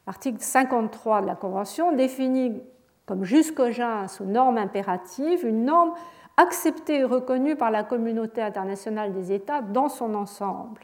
L'article 0.09 0.41
53 0.41 1.23
de 1.23 1.27
la 1.27 1.37
Convention 1.37 1.93
définit 1.93 2.61
comme 3.07 3.25
jusqu'au 3.25 3.71
gens 3.71 4.07
ou 4.19 4.25
norme 4.25 4.59
impérative 4.59 5.47
une 5.47 5.65
norme 5.65 5.93
acceptée 6.37 6.99
et 7.01 7.05
reconnue 7.05 7.55
par 7.55 7.71
la 7.71 7.85
communauté 7.85 8.43
internationale 8.43 9.13
des 9.13 9.33
États 9.33 9.63
dans 9.63 9.89
son 9.89 10.15
ensemble. 10.15 10.81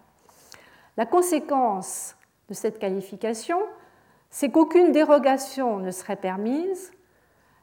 La 0.97 1.07
conséquence 1.07 2.17
de 2.49 2.55
cette 2.55 2.79
qualification, 2.79 3.59
c'est 4.31 4.51
qu'aucune 4.51 4.93
dérogation 4.93 5.79
ne 5.79 5.91
serait 5.91 6.17
permise, 6.17 6.93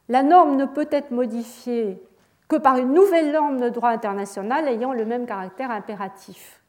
la 0.09 0.21
norme 0.21 0.57
ne 0.57 0.65
peut 0.65 0.87
être 0.91 1.11
modifiée 1.11 2.01
que 2.47 2.55
par 2.55 2.77
une 2.77 2.93
nouvelle 2.93 3.31
norme 3.31 3.59
de 3.59 3.69
droit 3.69 3.89
international 3.89 4.67
ayant 4.67 4.93
le 4.93 5.05
même 5.05 5.25
caractère 5.25 5.71
impératif. 5.71 6.61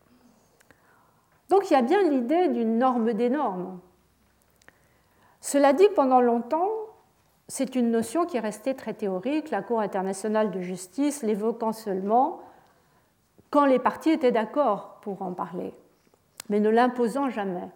Donc 1.49 1.71
il 1.71 1.75
y 1.75 1.77
a 1.77 1.83
bien 1.83 2.03
l'idée 2.03 2.49
d'une 2.49 2.79
norme 2.79 3.13
des 3.13 3.31
normes. 3.31 3.79
Cela 5.41 5.73
dit, 5.73 5.89
pendant 5.95 6.21
longtemps, 6.21 6.71
c'est 7.49 7.75
une 7.75 7.91
notion 7.91 8.25
qui 8.25 8.39
est 8.39 8.41
restée 8.41 8.75
très 8.75 8.95
théorique, 8.95 9.51
la 9.51 9.61
Cour 9.61 9.81
internationale 9.81 10.51
de 10.51 10.61
justice 10.61 11.23
l'évoquant 11.23 11.73
seulement 11.73 12.41
quand 13.51 13.67
les 13.67 13.79
parties 13.79 14.11
étaient 14.11 14.33
d'accord 14.33 14.99
pour 15.03 15.23
en 15.23 15.33
parler, 15.33 15.75
mais 16.49 16.61
ne 16.61 16.71
l'imposant 16.71 17.29
jamais. 17.29 17.69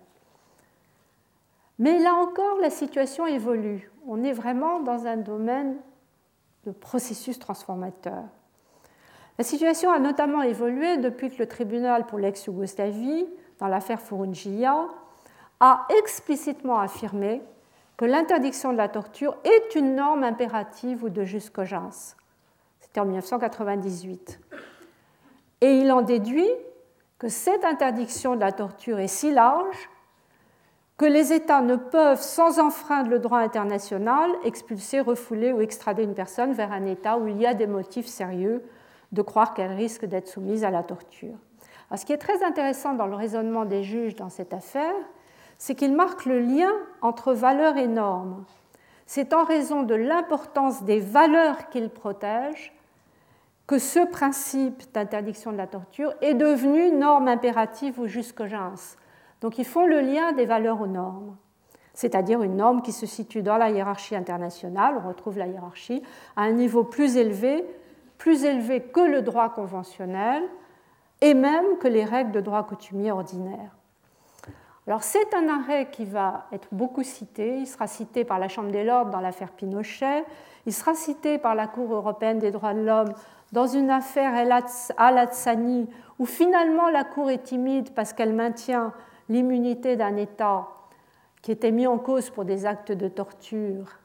Mais 1.79 1.99
là 2.01 2.15
encore, 2.15 2.59
la 2.61 2.71
situation 2.71 3.27
évolue. 3.27 3.93
On 4.07 4.25
est 4.25 4.33
vraiment 4.33 4.81
dans 4.81 5.07
un 5.07 5.17
domaine 5.17 5.77
processus 6.73 7.39
transformateur. 7.39 8.25
La 9.39 9.45
situation 9.45 9.93
a 9.93 9.99
notamment 9.99 10.43
évolué 10.43 10.97
depuis 10.97 11.31
que 11.31 11.39
le 11.39 11.47
tribunal 11.47 12.07
pour 12.07 12.19
l'ex-Yougoslavie, 12.19 13.27
dans 13.61 13.69
l'affaire 13.69 14.01
Furunjia, 14.01 14.89
a 15.61 15.87
explicitement 15.99 16.79
affirmé 16.79 17.43
que 17.97 18.05
l'interdiction 18.05 18.73
de 18.73 18.79
la 18.79 18.89
torture 18.89 19.37
est 19.45 19.75
une 19.75 19.95
norme 19.95 20.25
impérative 20.25 21.05
ou 21.05 21.09
de 21.09 21.25
juste 21.25 21.51
cogence. 21.51 22.17
C'était 22.81 23.01
en 23.01 23.05
1998. 23.05 24.41
Et 25.61 25.81
il 25.81 25.91
en 25.91 26.03
déduit 26.03 26.49
que 27.19 27.29
cette 27.29 27.65
interdiction 27.65 28.37
de 28.37 28.41
la 28.41 28.53
torture 28.53 29.01
est 29.01 29.09
si 29.09 29.33
large 29.33 29.91
que 30.99 31.07
les 31.07 31.33
États 31.33 31.61
ne 31.61 31.77
peuvent, 31.77 32.21
sans 32.21 32.59
enfreindre 32.59 33.09
le 33.09 33.21
droit 33.21 33.39
international, 33.39 34.33
expulser, 34.45 35.01
refouler 35.01 35.53
ou 35.53 35.61
extrader 35.61 36.03
une 36.03 36.15
personne 36.15 36.53
vers 36.53 36.73
un 36.73 36.85
État 36.87 37.19
où 37.19 37.29
il 37.29 37.41
y 37.41 37.47
a 37.47 37.55
des 37.55 37.69
motifs 37.69 38.07
sérieux 38.09 38.65
de 39.13 39.23
croire 39.23 39.55
qu'elle 39.55 39.73
risque 39.73 40.05
d'être 40.05 40.27
soumise 40.27 40.65
à 40.65 40.71
la 40.71 40.83
torture. 40.83 41.37
ce 41.95 42.05
qui 42.05 42.13
est 42.13 42.19
très 42.19 42.43
intéressant 42.43 42.95
dans 42.95 43.07
le 43.07 43.15
raisonnement 43.15 43.65
des 43.65 43.85
juges 43.85 44.17
dans 44.17 44.29
cette 44.29 44.53
affaire, 44.53 44.95
c'est 45.57 45.77
qu'ils 45.77 45.95
marquent 45.95 46.27
le 46.27 46.41
lien 46.41 46.73
entre 47.01 47.33
valeurs 47.33 47.77
et 47.77 47.87
normes. 47.87 48.45
C'est 49.07 49.33
en 49.33 49.45
raison 49.45 49.85
de 49.85 49.95
l'importance 49.95 50.83
des 50.83 51.01
valeurs 51.01 51.69
qu'ils 51.71 51.91
protègent 51.91 52.75
que 53.69 53.79
ce 53.79 54.05
principe 54.05 54.83
d'interdiction 54.93 55.53
de 55.53 55.57
la 55.59 55.67
torture 55.67 56.13
est 56.23 56.35
devenu 56.35 56.91
norme 56.91 57.29
impérative 57.29 58.01
ou 58.01 58.07
jusqu'au-gens. 58.07 58.75
Donc 59.41 59.59
ils 59.59 59.65
font 59.65 59.87
le 59.87 60.01
lien 60.01 60.33
des 60.33 60.47
valeurs 60.47 60.81
aux 60.81 60.87
normes, 60.87 61.37
c'est-à-dire 61.95 62.43
une 62.43 62.57
norme 62.57 62.83
qui 62.83 62.93
se 62.93 63.07
situe 63.07 63.43
dans 63.43 63.57
la 63.57 63.71
hiérarchie 63.71 64.17
internationale, 64.17 64.95
on 65.03 65.09
retrouve 65.09 65.39
la 65.39 65.47
hiérarchie, 65.47 66.03
à 66.37 66.43
un 66.43 66.53
niveau 66.53 66.85
plus 66.85 67.17
élevé, 67.17 67.65
plus 68.19 68.45
élevé 68.45 68.83
que 68.83 69.01
le 69.01 69.23
droit 69.23 69.49
conventionnel 69.51 70.43
et 71.21 71.35
même 71.35 71.79
que 71.81 71.89
les 71.89 72.05
règles 72.05 72.33
de 72.33 72.41
droit 72.41 72.65
coutumier 72.65 73.13
ordinaire. 73.13 73.71
Alors 74.87 75.03
c'est 75.03 75.35
un 75.35 75.49
arrêt 75.49 75.91
qui 75.91 76.05
va 76.05 76.47
être 76.51 76.69
beaucoup 76.73 77.03
cité, 77.03 77.59
il 77.59 77.67
sera 77.67 77.87
cité 77.87 78.25
par 78.25 78.39
la 78.39 78.49
Chambre 78.49 78.71
des 78.71 78.85
Lords 78.85 79.11
dans 79.11 79.21
l'affaire 79.21 79.53
Pinochet, 79.53 80.25
il 80.67 80.73
sera 80.73 80.95
cité 80.95 81.39
par 81.39 81.55
la 81.55 81.67
Cour 81.67 81.93
européenne 81.93 82.39
des 82.39 82.51
droits 82.51 82.75
de 82.75 82.81
l'homme 82.81 83.13
dans 83.53 83.67
une 83.67 83.91
affaire 83.91 84.33
Al-Atsani, 84.97 85.89
où 86.19 86.27
finalement 86.27 86.89
la 86.89 87.05
Cour 87.05 87.31
est 87.31 87.43
timide 87.43 87.91
parce 87.95 88.13
qu'elle 88.13 88.33
maintient 88.33 88.93
l'immunité 89.29 89.97
d'un 89.97 90.17
État 90.17 90.69
qui 91.43 91.53
était 91.53 91.71
mis 91.71 91.87
en 91.87 91.99
cause 91.99 92.31
pour 92.31 92.45
des 92.45 92.67
actes 92.67 92.93
de 92.93 93.09
torture, 93.09 93.99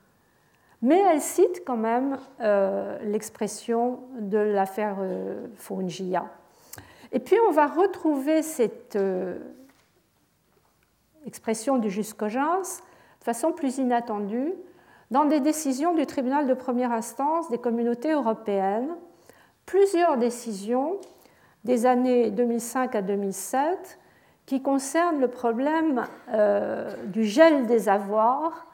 mais 0.82 1.00
elle 1.00 1.22
cite 1.22 1.64
quand 1.66 1.78
même 1.78 2.18
euh, 2.42 3.00
l'expression 3.04 4.02
de 4.20 4.38
l'affaire 4.38 4.98
euh, 5.00 5.48
Et 7.12 7.20
puis 7.20 7.38
on 7.48 7.52
va 7.52 7.68
retrouver 7.68 8.42
cette 8.42 8.98
euh, 8.98 9.40
expression 11.26 11.78
du 11.78 11.90
jusqu'audience 11.90 12.82
de 13.20 13.24
façon 13.24 13.54
plus 13.54 13.78
inattendue 13.78 14.54
dans 15.10 15.24
des 15.24 15.40
décisions 15.40 15.94
du 15.96 16.06
tribunal 16.06 16.48
de 16.48 16.54
première 16.54 16.92
instance 16.92 17.50
des 17.50 17.60
communautés 17.60 18.12
européennes. 18.12 18.90
Plusieurs 19.66 20.18
décisions 20.18 21.00
des 21.64 21.86
années 21.86 22.30
2005 22.30 22.96
à 22.96 23.02
2007 23.02 24.00
qui 24.46 24.62
concernent 24.62 25.20
le 25.20 25.30
problème 25.30 26.06
euh, 26.34 26.94
du 27.08 27.24
gel 27.24 27.66
des 27.66 27.90
avoirs 27.90 28.68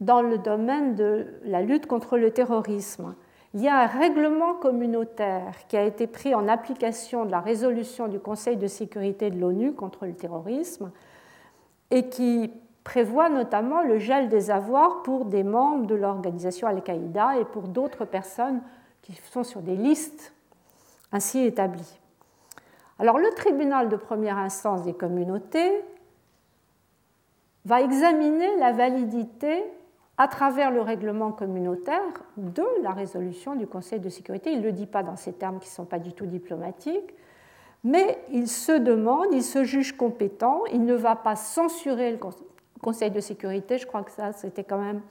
dans 0.00 0.22
le 0.22 0.38
domaine 0.38 0.94
de 0.94 1.26
la 1.44 1.62
lutte 1.62 1.86
contre 1.86 2.18
le 2.18 2.32
terrorisme. 2.32 3.14
Il 3.54 3.60
y 3.60 3.68
a 3.68 3.78
un 3.78 3.86
règlement 3.86 4.54
communautaire 4.54 5.54
qui 5.68 5.76
a 5.76 5.84
été 5.84 6.06
pris 6.06 6.34
en 6.34 6.48
application 6.48 7.24
de 7.24 7.30
la 7.30 7.40
résolution 7.40 8.08
du 8.08 8.18
Conseil 8.18 8.56
de 8.56 8.66
sécurité 8.66 9.30
de 9.30 9.38
l'ONU 9.38 9.74
contre 9.74 10.06
le 10.06 10.14
terrorisme 10.14 10.90
et 11.90 12.08
qui 12.08 12.50
prévoit 12.82 13.28
notamment 13.28 13.82
le 13.82 13.98
gel 13.98 14.28
des 14.28 14.50
avoirs 14.50 15.02
pour 15.02 15.26
des 15.26 15.44
membres 15.44 15.86
de 15.86 15.94
l'organisation 15.94 16.66
Al-Qaïda 16.66 17.38
et 17.38 17.44
pour 17.44 17.68
d'autres 17.68 18.04
personnes 18.04 18.60
qui 19.02 19.12
sont 19.30 19.44
sur 19.44 19.60
des 19.60 19.76
listes 19.76 20.32
ainsi 21.12 21.40
établies. 21.44 22.00
Alors 23.02 23.18
le 23.18 23.30
tribunal 23.30 23.88
de 23.88 23.96
première 23.96 24.38
instance 24.38 24.84
des 24.84 24.92
communautés 24.92 25.72
va 27.64 27.80
examiner 27.80 28.56
la 28.58 28.70
validité 28.70 29.64
à 30.18 30.28
travers 30.28 30.70
le 30.70 30.82
règlement 30.82 31.32
communautaire 31.32 32.00
de 32.36 32.62
la 32.80 32.92
résolution 32.92 33.56
du 33.56 33.66
Conseil 33.66 33.98
de 33.98 34.08
sécurité. 34.08 34.52
Il 34.52 34.60
ne 34.60 34.66
le 34.66 34.70
dit 34.70 34.86
pas 34.86 35.02
dans 35.02 35.16
ces 35.16 35.32
termes 35.32 35.58
qui 35.58 35.68
ne 35.68 35.74
sont 35.74 35.84
pas 35.84 35.98
du 35.98 36.12
tout 36.12 36.26
diplomatiques, 36.26 37.12
mais 37.82 38.22
il 38.30 38.46
se 38.46 38.70
demande, 38.70 39.26
il 39.32 39.42
se 39.42 39.64
juge 39.64 39.96
compétent, 39.96 40.62
il 40.72 40.84
ne 40.84 40.94
va 40.94 41.16
pas 41.16 41.34
censurer 41.34 42.12
le 42.12 42.20
Conseil 42.80 43.10
de 43.10 43.18
sécurité, 43.18 43.78
je 43.78 43.86
crois 43.88 44.04
que 44.04 44.12
ça 44.12 44.32
c'était 44.32 44.62
quand 44.62 44.78
même 44.78 45.02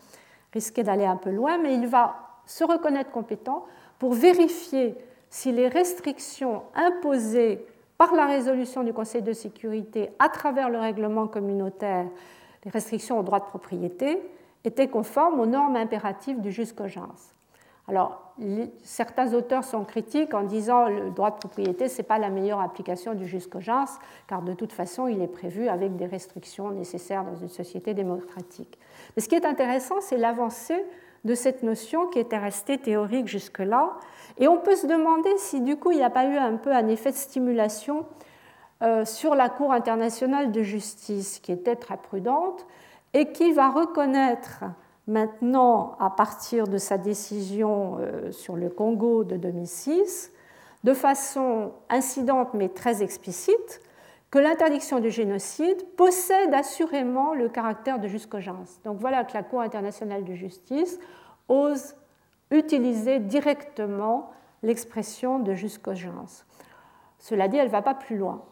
risqué 0.53 0.83
d'aller 0.83 1.05
un 1.05 1.17
peu 1.17 1.29
loin, 1.29 1.57
mais 1.57 1.75
il 1.75 1.87
va 1.87 2.15
se 2.45 2.63
reconnaître 2.63 3.11
compétent 3.11 3.65
pour 3.99 4.13
vérifier 4.13 4.95
si 5.29 5.51
les 5.51 5.67
restrictions 5.67 6.63
imposées 6.73 7.65
par 8.01 8.15
la 8.15 8.25
résolution 8.25 8.83
du 8.83 8.93
Conseil 8.93 9.21
de 9.21 9.31
sécurité 9.31 10.09
à 10.17 10.27
travers 10.27 10.71
le 10.71 10.79
règlement 10.79 11.27
communautaire, 11.27 12.07
les 12.65 12.71
restrictions 12.71 13.19
au 13.19 13.21
droit 13.21 13.39
de 13.39 13.45
propriété, 13.45 14.17
étaient 14.63 14.87
conformes 14.87 15.39
aux 15.39 15.45
normes 15.45 15.75
impératives 15.75 16.41
du 16.41 16.51
jus 16.51 16.73
Alors, 17.87 18.33
certains 18.81 19.35
auteurs 19.35 19.63
sont 19.63 19.83
critiques 19.83 20.33
en 20.33 20.41
disant 20.41 20.87
que 20.87 20.93
le 20.93 21.11
droit 21.11 21.29
de 21.29 21.35
propriété, 21.35 21.87
ce 21.89 21.99
n'est 21.99 22.07
pas 22.07 22.17
la 22.17 22.31
meilleure 22.31 22.59
application 22.59 23.13
du 23.13 23.27
jus 23.27 23.47
car 24.27 24.41
de 24.41 24.53
toute 24.53 24.73
façon, 24.73 25.05
il 25.05 25.21
est 25.21 25.27
prévu 25.27 25.67
avec 25.67 25.95
des 25.95 26.07
restrictions 26.07 26.71
nécessaires 26.71 27.23
dans 27.23 27.35
une 27.35 27.49
société 27.49 27.93
démocratique. 27.93 28.79
Mais 29.15 29.21
ce 29.21 29.29
qui 29.29 29.35
est 29.35 29.45
intéressant, 29.45 30.01
c'est 30.01 30.17
l'avancée 30.17 30.83
de 31.25 31.35
cette 31.35 31.63
notion 31.63 32.07
qui 32.07 32.19
était 32.19 32.37
restée 32.37 32.77
théorique 32.77 33.27
jusque-là. 33.27 33.91
Et 34.37 34.47
on 34.47 34.57
peut 34.57 34.75
se 34.75 34.87
demander 34.87 35.31
si 35.37 35.61
du 35.61 35.77
coup 35.77 35.91
il 35.91 35.97
n'y 35.97 36.03
a 36.03 36.09
pas 36.09 36.25
eu 36.25 36.37
un 36.37 36.57
peu 36.57 36.71
un 36.71 36.87
effet 36.87 37.11
de 37.11 37.15
stimulation 37.15 38.05
euh, 38.81 39.05
sur 39.05 39.35
la 39.35 39.49
Cour 39.49 39.71
internationale 39.71 40.51
de 40.51 40.63
justice 40.63 41.39
qui 41.39 41.51
était 41.51 41.75
très 41.75 41.97
prudente 41.97 42.65
et 43.13 43.31
qui 43.31 43.51
va 43.51 43.69
reconnaître 43.69 44.63
maintenant, 45.07 45.95
à 45.99 46.09
partir 46.09 46.67
de 46.67 46.77
sa 46.77 46.97
décision 46.97 47.97
euh, 47.99 48.31
sur 48.31 48.55
le 48.55 48.69
Congo 48.69 49.23
de 49.23 49.35
2006, 49.35 50.31
de 50.83 50.93
façon 50.93 51.73
incidente 51.89 52.53
mais 52.53 52.69
très 52.69 53.03
explicite, 53.03 53.81
que 54.31 54.39
l'interdiction 54.39 55.01
du 55.01 55.11
génocide 55.11 55.85
possède 55.97 56.53
assurément 56.53 57.33
le 57.33 57.49
caractère 57.49 57.99
de 57.99 58.07
jusqu'audience. 58.07 58.79
Donc 58.85 58.97
voilà 58.99 59.25
que 59.25 59.33
la 59.33 59.43
Cour 59.43 59.59
internationale 59.59 60.23
de 60.23 60.33
justice 60.33 60.99
ose 61.49 61.95
utiliser 62.49 63.19
directement 63.19 64.31
l'expression 64.63 65.39
de 65.39 65.53
jusqu'audience. 65.53 66.45
Cela 67.19 67.49
dit, 67.49 67.57
elle 67.57 67.67
ne 67.67 67.71
va 67.71 67.81
pas 67.81 67.93
plus 67.93 68.17
loin. 68.17 68.43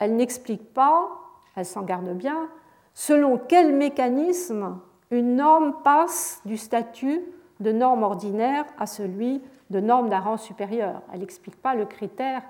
Elle 0.00 0.16
n'explique 0.16 0.74
pas, 0.74 1.08
elle 1.54 1.64
s'en 1.64 1.82
garde 1.82 2.10
bien, 2.14 2.48
selon 2.92 3.38
quel 3.38 3.72
mécanisme 3.72 4.80
une 5.10 5.36
norme 5.36 5.82
passe 5.84 6.40
du 6.44 6.56
statut 6.56 7.22
de 7.60 7.70
norme 7.70 8.02
ordinaire 8.02 8.64
à 8.78 8.86
celui 8.86 9.40
de 9.70 9.80
norme 9.80 10.08
d'un 10.08 10.20
rang 10.20 10.36
supérieur. 10.36 11.02
Elle 11.12 11.20
n'explique 11.20 11.60
pas 11.60 11.74
le 11.74 11.86
critère 11.86 12.42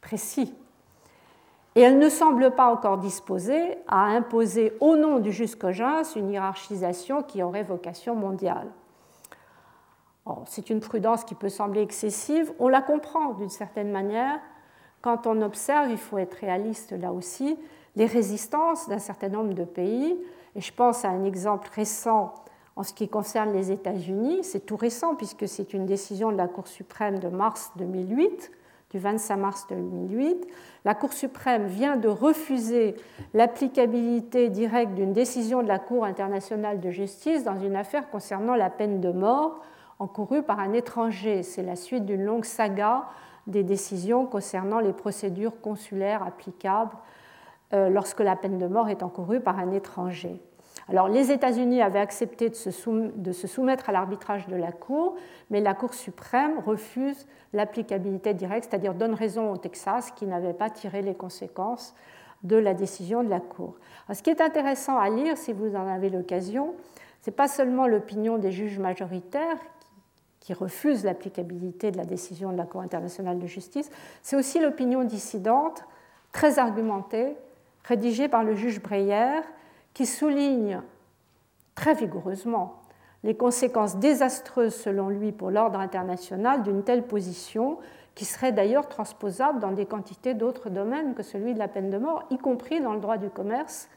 précis 0.00 0.54
et 1.78 1.82
elle 1.82 2.00
ne 2.00 2.08
semble 2.08 2.50
pas 2.50 2.72
encore 2.72 2.98
disposée 2.98 3.78
à 3.86 4.06
imposer 4.06 4.72
au 4.80 4.96
nom 4.96 5.20
du 5.20 5.30
jusqu'audience 5.30 6.16
une 6.16 6.28
hiérarchisation 6.28 7.22
qui 7.22 7.40
aurait 7.40 7.62
vocation 7.62 8.16
mondiale. 8.16 8.66
C'est 10.46 10.70
une 10.70 10.80
prudence 10.80 11.22
qui 11.22 11.36
peut 11.36 11.48
sembler 11.48 11.80
excessive, 11.80 12.52
on 12.58 12.66
la 12.66 12.82
comprend 12.82 13.34
d'une 13.34 13.48
certaine 13.48 13.92
manière. 13.92 14.40
Quand 15.02 15.28
on 15.28 15.40
observe, 15.40 15.88
il 15.88 15.98
faut 15.98 16.18
être 16.18 16.34
réaliste 16.34 16.90
là 16.90 17.12
aussi, 17.12 17.56
les 17.94 18.06
résistances 18.06 18.88
d'un 18.88 18.98
certain 18.98 19.28
nombre 19.28 19.54
de 19.54 19.62
pays, 19.62 20.18
et 20.56 20.60
je 20.60 20.72
pense 20.72 21.04
à 21.04 21.10
un 21.10 21.22
exemple 21.22 21.70
récent 21.72 22.34
en 22.74 22.82
ce 22.82 22.92
qui 22.92 23.08
concerne 23.08 23.52
les 23.52 23.70
États-Unis, 23.70 24.40
c'est 24.42 24.66
tout 24.66 24.76
récent 24.76 25.14
puisque 25.14 25.46
c'est 25.46 25.72
une 25.74 25.86
décision 25.86 26.32
de 26.32 26.36
la 26.36 26.48
Cour 26.48 26.66
suprême 26.66 27.20
de 27.20 27.28
mars 27.28 27.70
2008, 27.76 28.50
du 28.90 28.98
25 28.98 29.36
mars 29.36 29.66
2008, 29.68 30.46
la 30.84 30.94
Cour 30.94 31.12
suprême 31.12 31.66
vient 31.66 31.96
de 31.96 32.08
refuser 32.08 32.96
l'applicabilité 33.34 34.48
directe 34.48 34.94
d'une 34.94 35.12
décision 35.12 35.62
de 35.62 35.68
la 35.68 35.78
Cour 35.78 36.04
internationale 36.04 36.80
de 36.80 36.90
justice 36.90 37.44
dans 37.44 37.58
une 37.60 37.76
affaire 37.76 38.08
concernant 38.10 38.54
la 38.54 38.70
peine 38.70 39.00
de 39.00 39.10
mort 39.10 39.60
encourue 39.98 40.42
par 40.42 40.60
un 40.60 40.72
étranger. 40.72 41.42
C'est 41.42 41.62
la 41.62 41.76
suite 41.76 42.06
d'une 42.06 42.24
longue 42.24 42.44
saga 42.44 43.04
des 43.46 43.62
décisions 43.62 44.26
concernant 44.26 44.80
les 44.80 44.92
procédures 44.92 45.60
consulaires 45.60 46.22
applicables 46.22 46.96
euh, 47.72 47.90
lorsque 47.90 48.20
la 48.20 48.36
peine 48.36 48.58
de 48.58 48.66
mort 48.66 48.88
est 48.88 49.02
encourue 49.02 49.40
par 49.40 49.58
un 49.58 49.72
étranger. 49.72 50.40
Alors 50.88 51.08
les 51.08 51.30
États-Unis 51.30 51.82
avaient 51.82 51.98
accepté 51.98 52.48
de 52.48 52.54
se, 52.54 53.46
soumettre 53.46 53.90
à 53.90 53.92
l'arbitrage 53.92 54.46
de 54.48 54.56
la 54.56 54.72
Cour, 54.72 55.16
mais 55.50 55.60
la 55.60 55.74
Cour 55.74 55.92
suprême 55.92 56.58
refuse 56.60 57.26
l'applicabilité 57.52 58.32
directe, 58.32 58.68
c'est-à-dire 58.70 58.94
donne 58.94 59.14
raison 59.14 59.52
au 59.52 59.56
Texas 59.58 60.10
qui 60.12 60.26
n'avait 60.26 60.54
pas 60.54 60.70
tiré 60.70 61.02
les 61.02 61.14
conséquences 61.14 61.94
de 62.42 62.56
la 62.56 62.72
décision 62.72 63.22
de 63.22 63.28
la 63.28 63.40
Cour. 63.40 63.74
ce 64.12 64.22
qui 64.22 64.30
est 64.30 64.40
intéressant 64.40 64.96
à 64.96 65.10
lire, 65.10 65.36
si 65.36 65.52
vous 65.52 65.74
en 65.76 65.88
avez 65.88 66.08
l'occasion, 66.08 66.74
ce 67.20 67.30
n'est 67.30 67.36
pas 67.36 67.48
seulement 67.48 67.86
l'opinion 67.86 68.38
des 68.38 68.52
juges 68.52 68.78
majoritaires 68.78 69.58
qui 70.40 70.54
refusent 70.54 71.04
l'applicabilité 71.04 71.90
de 71.90 71.98
la 71.98 72.04
décision 72.04 72.52
de 72.52 72.56
la 72.56 72.64
Cour 72.64 72.80
internationale 72.80 73.38
de 73.38 73.46
justice, 73.46 73.90
c'est 74.22 74.36
aussi 74.36 74.60
l'opinion 74.60 75.04
dissidente, 75.04 75.84
très 76.32 76.58
argumentée, 76.58 77.36
rédigée 77.84 78.28
par 78.28 78.44
le 78.44 78.54
juge 78.54 78.80
Breyer, 78.80 79.40
qui 79.98 80.06
souligne 80.06 80.80
très 81.74 81.92
vigoureusement 81.92 82.82
les 83.24 83.36
conséquences 83.36 83.96
désastreuses, 83.96 84.76
selon 84.76 85.08
lui, 85.08 85.32
pour 85.32 85.50
l'ordre 85.50 85.80
international 85.80 86.62
d'une 86.62 86.84
telle 86.84 87.02
position, 87.02 87.78
qui 88.14 88.24
serait 88.24 88.52
d'ailleurs 88.52 88.88
transposable 88.88 89.58
dans 89.58 89.72
des 89.72 89.86
quantités 89.86 90.34
d'autres 90.34 90.70
domaines 90.70 91.16
que 91.16 91.24
celui 91.24 91.52
de 91.52 91.58
la 91.58 91.66
peine 91.66 91.90
de 91.90 91.98
mort, 91.98 92.22
y 92.30 92.38
compris 92.38 92.80
dans 92.80 92.94
le 92.94 93.00
droit 93.00 93.16
du 93.16 93.28
commerce. 93.28 93.88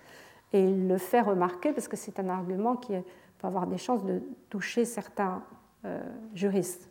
Et 0.54 0.64
il 0.64 0.88
le 0.88 0.98
fait 0.98 1.22
remarquer 1.22 1.72
parce 1.72 1.88
que 1.88 1.98
c'est 1.98 2.20
un 2.20 2.30
argument 2.30 2.78
qui 2.78 2.94
peut 3.38 3.48
avoir 3.48 3.68
des 3.68 3.78
chances 3.78 4.04
de 4.04 4.24
toucher 4.50 4.86
certains 4.86 5.44
euh, 5.86 6.02
juristes. 6.34 6.90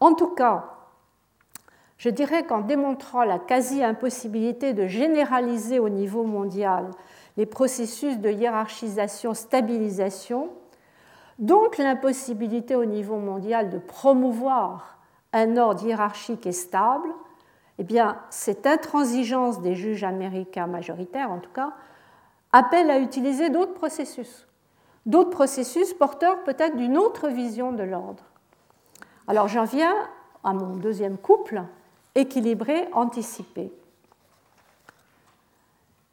En 0.00 0.14
tout 0.14 0.34
cas, 0.34 0.74
je 1.98 2.08
dirais 2.08 2.46
qu'en 2.46 2.62
démontrant 2.62 3.22
la 3.22 3.38
quasi-impossibilité 3.38 4.72
de 4.72 4.88
généraliser 4.88 5.78
au 5.78 5.88
niveau 5.88 6.24
mondial 6.24 6.90
les 7.36 7.46
processus 7.46 8.18
de 8.18 8.30
hiérarchisation-stabilisation, 8.30 10.50
donc 11.38 11.78
l'impossibilité 11.78 12.76
au 12.76 12.84
niveau 12.84 13.16
mondial 13.16 13.70
de 13.70 13.78
promouvoir 13.78 14.98
un 15.32 15.56
ordre 15.56 15.82
hiérarchique 15.84 16.46
et 16.46 16.52
stable, 16.52 17.08
eh 17.78 17.84
bien, 17.84 18.18
cette 18.30 18.66
intransigeance 18.66 19.62
des 19.62 19.74
juges 19.74 20.04
américains 20.04 20.66
majoritaires, 20.66 21.30
en 21.30 21.38
tout 21.38 21.52
cas, 21.52 21.72
appelle 22.52 22.90
à 22.90 22.98
utiliser 22.98 23.48
d'autres 23.48 23.74
processus, 23.74 24.46
d'autres 25.06 25.30
processus 25.30 25.94
porteurs 25.94 26.44
peut-être 26.44 26.76
d'une 26.76 26.98
autre 26.98 27.28
vision 27.28 27.72
de 27.72 27.82
l'ordre. 27.82 28.24
Alors 29.26 29.48
j'en 29.48 29.64
viens 29.64 29.94
à 30.44 30.52
mon 30.52 30.76
deuxième 30.76 31.16
couple, 31.16 31.62
équilibré, 32.14 32.88
anticipé. 32.92 33.72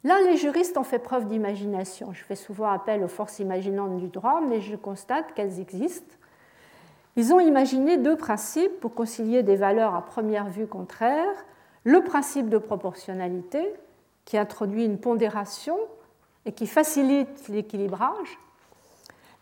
Là, 0.02 0.18
les 0.22 0.36
juristes 0.36 0.78
ont 0.78 0.84
fait 0.84 0.98
preuve 0.98 1.26
d'imagination. 1.26 2.12
Je 2.12 2.24
fais 2.24 2.36
souvent 2.36 2.70
appel 2.70 3.02
aux 3.04 3.08
forces 3.08 3.38
imaginantes 3.38 3.98
du 3.98 4.08
droit, 4.08 4.40
mais 4.40 4.60
je 4.60 4.76
constate 4.76 5.34
qu'elles 5.34 5.60
existent. 5.60 6.16
Ils 7.16 7.34
ont 7.34 7.40
imaginé 7.40 7.98
deux 7.98 8.16
principes 8.16 8.80
pour 8.80 8.94
concilier 8.94 9.42
des 9.42 9.56
valeurs 9.56 9.94
à 9.94 10.06
première 10.06 10.48
vue 10.48 10.66
contraires. 10.66 11.44
Le 11.84 12.02
principe 12.02 12.48
de 12.48 12.58
proportionnalité, 12.58 13.74
qui 14.24 14.38
introduit 14.38 14.84
une 14.84 14.98
pondération 14.98 15.76
et 16.46 16.52
qui 16.52 16.66
facilite 16.66 17.48
l'équilibrage. 17.48 18.38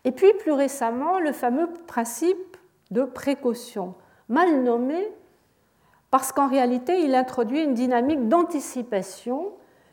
Et 0.03 0.11
puis, 0.11 0.33
plus 0.39 0.51
récemment, 0.51 1.19
le 1.19 1.31
fameux 1.31 1.69
principe 1.87 2.57
de 2.91 3.03
précaution, 3.03 3.93
mal 4.27 4.63
nommé 4.63 5.07
parce 6.11 6.31
qu'en 6.31 6.49
réalité, 6.49 6.99
il 7.01 7.13
introduit 7.13 7.63
une 7.63 7.75
dynamique 7.75 8.27
d'anticipation 8.27 9.51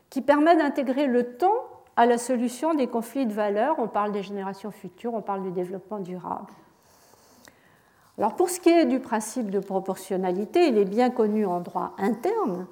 qui 0.09 0.21
permet 0.21 0.55
d'intégrer 0.55 1.07
le 1.07 1.35
temps 1.35 1.63
à 1.95 2.05
la 2.05 2.17
solution 2.17 2.73
des 2.73 2.87
conflits 2.87 3.25
de 3.25 3.33
valeurs. 3.33 3.75
On 3.79 3.87
parle 3.87 4.11
des 4.11 4.23
générations 4.23 4.71
futures, 4.71 5.13
on 5.13 5.21
parle 5.21 5.43
du 5.43 5.51
développement 5.51 5.99
durable. 5.99 6.53
Alors 8.17 8.35
pour 8.35 8.49
ce 8.49 8.59
qui 8.59 8.69
est 8.69 8.85
du 8.85 8.99
principe 8.99 9.51
de 9.51 9.59
proportionnalité, 9.59 10.67
il 10.67 10.77
est 10.77 10.85
bien 10.85 11.09
connu 11.09 11.45
en 11.45 11.59
droit 11.59 11.93
interne, 11.97 12.65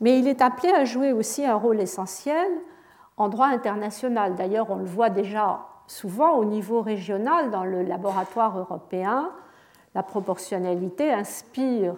mais 0.00 0.18
il 0.18 0.28
est 0.28 0.40
appelé 0.40 0.72
à 0.72 0.84
jouer 0.84 1.12
aussi 1.12 1.44
un 1.44 1.56
rôle 1.56 1.80
essentiel 1.80 2.48
en 3.16 3.28
droit 3.28 3.46
international. 3.46 4.34
D'ailleurs, 4.34 4.70
on 4.70 4.76
le 4.76 4.84
voit 4.84 5.10
déjà 5.10 5.66
souvent 5.86 6.36
au 6.36 6.44
niveau 6.44 6.80
régional 6.80 7.50
dans 7.50 7.64
le 7.64 7.82
laboratoire 7.82 8.58
européen. 8.58 9.30
La 9.94 10.02
proportionnalité 10.02 11.12
inspire 11.12 11.94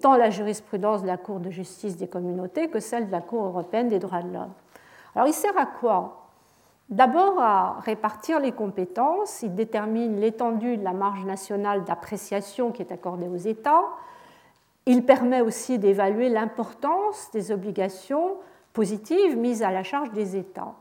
tant 0.00 0.16
la 0.16 0.30
jurisprudence 0.30 1.02
de 1.02 1.06
la 1.06 1.16
Cour 1.16 1.40
de 1.40 1.50
justice 1.50 1.96
des 1.96 2.08
communautés 2.08 2.68
que 2.68 2.80
celle 2.80 3.06
de 3.06 3.12
la 3.12 3.20
Cour 3.20 3.44
européenne 3.44 3.88
des 3.88 3.98
droits 3.98 4.22
de 4.22 4.32
l'homme. 4.32 4.52
Alors 5.14 5.28
il 5.28 5.34
sert 5.34 5.56
à 5.56 5.66
quoi? 5.66 6.16
D'abord 6.88 7.38
à 7.38 7.78
répartir 7.80 8.40
les 8.40 8.50
compétences, 8.50 9.42
il 9.42 9.54
détermine 9.54 10.20
l'étendue 10.20 10.76
de 10.76 10.82
la 10.82 10.92
marge 10.92 11.24
nationale 11.24 11.84
d'appréciation 11.84 12.72
qui 12.72 12.82
est 12.82 12.90
accordée 12.90 13.28
aux 13.28 13.36
États, 13.36 13.84
il 14.86 15.04
permet 15.04 15.40
aussi 15.40 15.78
d'évaluer 15.78 16.28
l'importance 16.28 17.30
des 17.32 17.52
obligations 17.52 18.36
positives 18.72 19.36
mises 19.36 19.62
à 19.62 19.70
la 19.70 19.84
charge 19.84 20.10
des 20.10 20.36
États. 20.36 20.74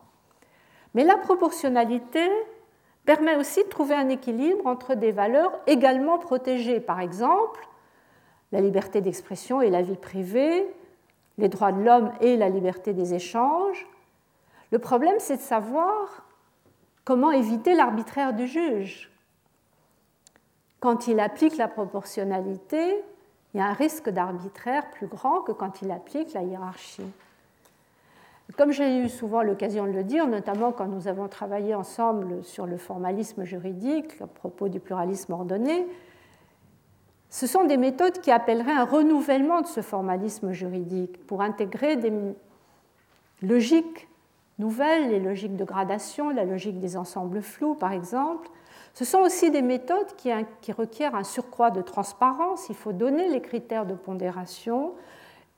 Mais 0.95 1.03
la 1.03 1.17
proportionnalité 1.17 2.28
permet 3.05 3.36
aussi 3.36 3.63
de 3.63 3.70
trouver 3.70 3.93
un 3.93 4.09
équilibre 4.09 4.65
entre 4.65 4.95
des 4.95 5.11
valeurs 5.11 5.51
également 5.67 6.17
protégées, 6.17 6.80
par 6.80 7.01
exemple 7.01 7.68
la 8.51 8.61
liberté 8.61 9.01
d'expression 9.01 9.61
et 9.61 9.69
la 9.69 9.81
vie 9.81 9.97
privée, 9.97 10.65
les 11.37 11.49
droits 11.49 11.71
de 11.71 11.81
l'homme 11.81 12.11
et 12.21 12.37
la 12.37 12.49
liberté 12.49 12.93
des 12.93 13.13
échanges. 13.13 13.87
Le 14.71 14.79
problème, 14.79 15.15
c'est 15.19 15.37
de 15.37 15.41
savoir 15.41 16.25
comment 17.05 17.31
éviter 17.31 17.73
l'arbitraire 17.73 18.33
du 18.33 18.47
juge. 18.47 19.11
Quand 20.79 21.07
il 21.07 21.19
applique 21.19 21.57
la 21.57 21.67
proportionnalité, 21.67 23.03
il 23.53 23.59
y 23.59 23.61
a 23.61 23.65
un 23.65 23.73
risque 23.73 24.09
d'arbitraire 24.09 24.89
plus 24.91 25.07
grand 25.07 25.41
que 25.41 25.51
quand 25.51 25.81
il 25.81 25.91
applique 25.91 26.33
la 26.33 26.43
hiérarchie. 26.43 27.11
Comme 28.57 28.71
j'ai 28.71 28.99
eu 28.99 29.09
souvent 29.09 29.41
l'occasion 29.41 29.85
de 29.85 29.91
le 29.91 30.03
dire, 30.03 30.27
notamment 30.27 30.71
quand 30.71 30.87
nous 30.87 31.07
avons 31.07 31.27
travaillé 31.27 31.75
ensemble 31.75 32.43
sur 32.43 32.65
le 32.65 32.77
formalisme 32.77 33.43
juridique 33.43 34.19
à 34.21 34.27
propos 34.27 34.69
du 34.69 34.79
pluralisme 34.79 35.33
ordonné, 35.33 35.87
ce 37.30 37.45
sont 37.45 37.65
des 37.65 37.77
méthodes 37.77 38.19
qui 38.21 38.32
appelleraient 38.32 38.71
un 38.71 38.86
renouvellement 38.86 39.61
de 39.61 39.67
ce 39.67 39.82
formalisme 39.82 40.51
juridique 40.51 41.25
pour 41.27 41.41
intégrer 41.41 41.95
des 41.95 42.11
logiques 43.41 44.07
nouvelles, 44.57 45.09
les 45.09 45.19
logiques 45.19 45.55
de 45.55 45.63
gradation, 45.63 46.30
la 46.30 46.43
logique 46.43 46.80
des 46.80 46.97
ensembles 46.97 47.41
flous 47.41 47.75
par 47.75 47.91
exemple. 47.91 48.49
Ce 48.93 49.05
sont 49.05 49.19
aussi 49.19 49.51
des 49.51 49.61
méthodes 49.61 50.15
qui, 50.17 50.32
requièrent 50.71 51.15
un 51.15 51.23
surcroît 51.23 51.71
de 51.71 51.82
transparence, 51.82 52.67
il 52.69 52.75
faut 52.75 52.93
donner 52.93 53.30
les 53.30 53.41
critères 53.41 53.86
de 53.86 53.93
pondération 53.93 54.93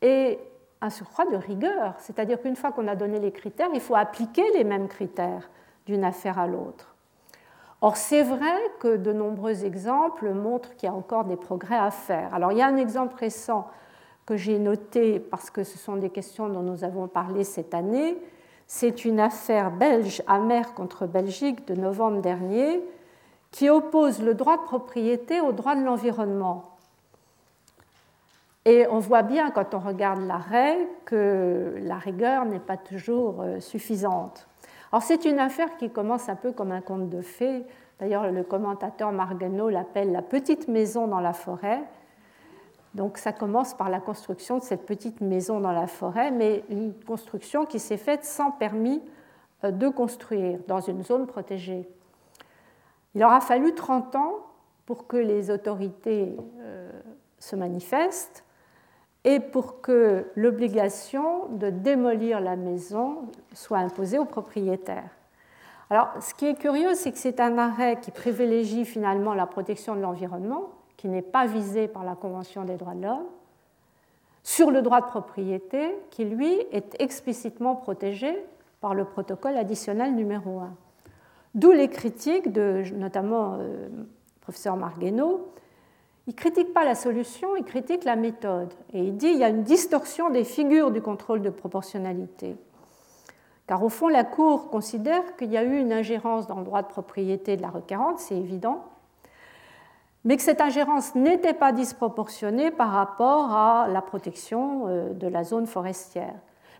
et 0.01 0.39
un 0.81 0.89
surcroît 0.89 1.25
de 1.25 1.37
rigueur, 1.37 1.95
c'est-à-dire 1.99 2.41
qu'une 2.41 2.55
fois 2.55 2.71
qu'on 2.71 2.87
a 2.87 2.95
donné 2.95 3.19
les 3.19 3.31
critères, 3.31 3.69
il 3.73 3.79
faut 3.79 3.95
appliquer 3.95 4.43
les 4.55 4.63
mêmes 4.63 4.87
critères 4.87 5.49
d'une 5.85 6.03
affaire 6.03 6.37
à 6.37 6.47
l'autre. 6.47 6.90
Or, 7.81 7.97
c'est 7.97 8.21
vrai 8.21 8.55
que 8.79 8.95
de 8.95 9.11
nombreux 9.11 9.65
exemples 9.65 10.29
montrent 10.31 10.75
qu'il 10.75 10.87
y 10.87 10.91
a 10.91 10.95
encore 10.95 11.25
des 11.25 11.35
progrès 11.35 11.77
à 11.77 11.89
faire. 11.89 12.33
Alors, 12.33 12.51
il 12.51 12.59
y 12.59 12.61
a 12.61 12.67
un 12.67 12.77
exemple 12.77 13.15
récent 13.15 13.67
que 14.27 14.37
j'ai 14.37 14.59
noté 14.59 15.19
parce 15.19 15.49
que 15.49 15.63
ce 15.63 15.79
sont 15.79 15.95
des 15.95 16.11
questions 16.11 16.47
dont 16.47 16.61
nous 16.61 16.83
avons 16.83 17.07
parlé 17.07 17.43
cette 17.43 17.73
année. 17.73 18.17
C'est 18.67 19.03
une 19.03 19.19
affaire 19.19 19.71
belge 19.71 20.21
amère 20.27 20.75
contre 20.75 21.07
Belgique 21.07 21.67
de 21.67 21.73
novembre 21.73 22.21
dernier 22.21 22.81
qui 23.49 23.69
oppose 23.69 24.21
le 24.21 24.35
droit 24.35 24.57
de 24.57 24.63
propriété 24.63 25.41
au 25.41 25.51
droit 25.51 25.75
de 25.75 25.83
l'environnement. 25.83 26.77
Et 28.65 28.85
on 28.91 28.99
voit 28.99 29.23
bien 29.23 29.49
quand 29.49 29.73
on 29.73 29.79
regarde 29.79 30.21
l'arrêt 30.21 30.87
que 31.05 31.75
la 31.81 31.95
rigueur 31.95 32.45
n'est 32.45 32.59
pas 32.59 32.77
toujours 32.77 33.41
euh, 33.41 33.59
suffisante. 33.59 34.47
Alors 34.91 35.03
c'est 35.03 35.25
une 35.25 35.39
affaire 35.39 35.77
qui 35.77 35.89
commence 35.89 36.27
un 36.27 36.35
peu 36.35 36.51
comme 36.51 36.71
un 36.71 36.81
conte 36.81 37.09
de 37.09 37.21
fées. 37.21 37.63
D'ailleurs, 37.99 38.29
le 38.29 38.43
commentateur 38.43 39.11
Marguenot 39.11 39.69
l'appelle 39.69 40.11
la 40.11 40.21
petite 40.21 40.67
maison 40.67 41.07
dans 41.07 41.21
la 41.21 41.33
forêt. 41.33 41.81
Donc 42.93 43.17
ça 43.17 43.31
commence 43.31 43.73
par 43.73 43.89
la 43.89 44.01
construction 44.01 44.57
de 44.57 44.63
cette 44.63 44.85
petite 44.85 45.21
maison 45.21 45.61
dans 45.61 45.71
la 45.71 45.87
forêt, 45.87 46.29
mais 46.29 46.65
une 46.69 46.93
construction 46.93 47.65
qui 47.65 47.79
s'est 47.79 47.95
faite 47.95 48.25
sans 48.25 48.51
permis 48.51 49.01
euh, 49.63 49.71
de 49.71 49.87
construire 49.87 50.59
dans 50.67 50.81
une 50.81 51.03
zone 51.03 51.25
protégée. 51.25 51.87
Il 53.15 53.23
aura 53.23 53.39
fallu 53.39 53.73
30 53.73 54.15
ans 54.15 54.33
pour 54.85 55.07
que 55.07 55.15
les 55.15 55.51
autorités 55.51 56.35
euh, 56.59 56.91
se 57.39 57.55
manifestent 57.55 58.43
et 59.23 59.39
pour 59.39 59.81
que 59.81 60.25
l'obligation 60.35 61.47
de 61.49 61.69
démolir 61.69 62.39
la 62.39 62.55
maison 62.55 63.29
soit 63.53 63.77
imposée 63.77 64.17
aux 64.17 64.25
propriétaires. 64.25 65.09
Alors, 65.89 66.09
ce 66.21 66.33
qui 66.33 66.47
est 66.47 66.55
curieux, 66.55 66.95
c'est 66.95 67.11
que 67.11 67.17
c'est 67.17 67.39
un 67.39 67.57
arrêt 67.57 67.99
qui 68.01 68.11
privilégie 68.11 68.85
finalement 68.85 69.33
la 69.33 69.45
protection 69.45 69.95
de 69.95 70.01
l'environnement, 70.01 70.69
qui 70.97 71.07
n'est 71.07 71.21
pas 71.21 71.45
visé 71.45 71.87
par 71.87 72.03
la 72.03 72.15
Convention 72.15 72.63
des 72.63 72.77
droits 72.77 72.93
de 72.93 73.03
l'homme, 73.03 73.25
sur 74.43 74.71
le 74.71 74.81
droit 74.81 75.01
de 75.01 75.07
propriété, 75.07 75.95
qui 76.09 76.25
lui 76.25 76.51
est 76.71 76.95
explicitement 76.99 77.75
protégé 77.75 78.35
par 78.79 78.95
le 78.95 79.05
protocole 79.05 79.57
additionnel 79.57 80.15
numéro 80.15 80.59
1. 80.59 80.73
D'où 81.53 81.71
les 81.71 81.89
critiques 81.89 82.51
de 82.51 82.83
notamment 82.95 83.57
euh, 83.59 83.87
le 83.89 84.05
professeur 84.41 84.75
Margueno. 84.75 85.51
Il 86.31 86.35
critique 86.35 86.73
pas 86.73 86.85
la 86.85 86.95
solution, 86.95 87.57
il 87.57 87.65
critique 87.65 88.05
la 88.05 88.15
méthode. 88.15 88.73
Et 88.93 89.03
il 89.03 89.17
dit 89.17 89.31
qu'il 89.31 89.39
y 89.39 89.43
a 89.43 89.49
une 89.49 89.63
distorsion 89.63 90.29
des 90.29 90.45
figures 90.45 90.89
du 90.89 91.01
contrôle 91.01 91.41
de 91.41 91.49
proportionnalité. 91.49 92.55
Car 93.67 93.83
au 93.83 93.89
fond, 93.89 94.07
la 94.07 94.23
Cour 94.23 94.69
considère 94.69 95.35
qu'il 95.35 95.51
y 95.51 95.57
a 95.57 95.63
eu 95.63 95.77
une 95.77 95.91
ingérence 95.91 96.47
dans 96.47 96.59
le 96.59 96.63
droit 96.63 96.83
de 96.83 96.87
propriété 96.87 97.57
de 97.57 97.61
la 97.61 97.69
requérante, 97.69 98.19
c'est 98.19 98.37
évident, 98.37 98.85
mais 100.23 100.37
que 100.37 100.41
cette 100.41 100.61
ingérence 100.61 101.15
n'était 101.15 101.53
pas 101.53 101.73
disproportionnée 101.73 102.71
par 102.71 102.91
rapport 102.91 103.51
à 103.51 103.89
la 103.89 104.01
protection 104.01 104.87
euh, 104.87 105.11
de 105.11 105.27
la 105.27 105.43
zone 105.43 105.67
forestière. 105.67 106.35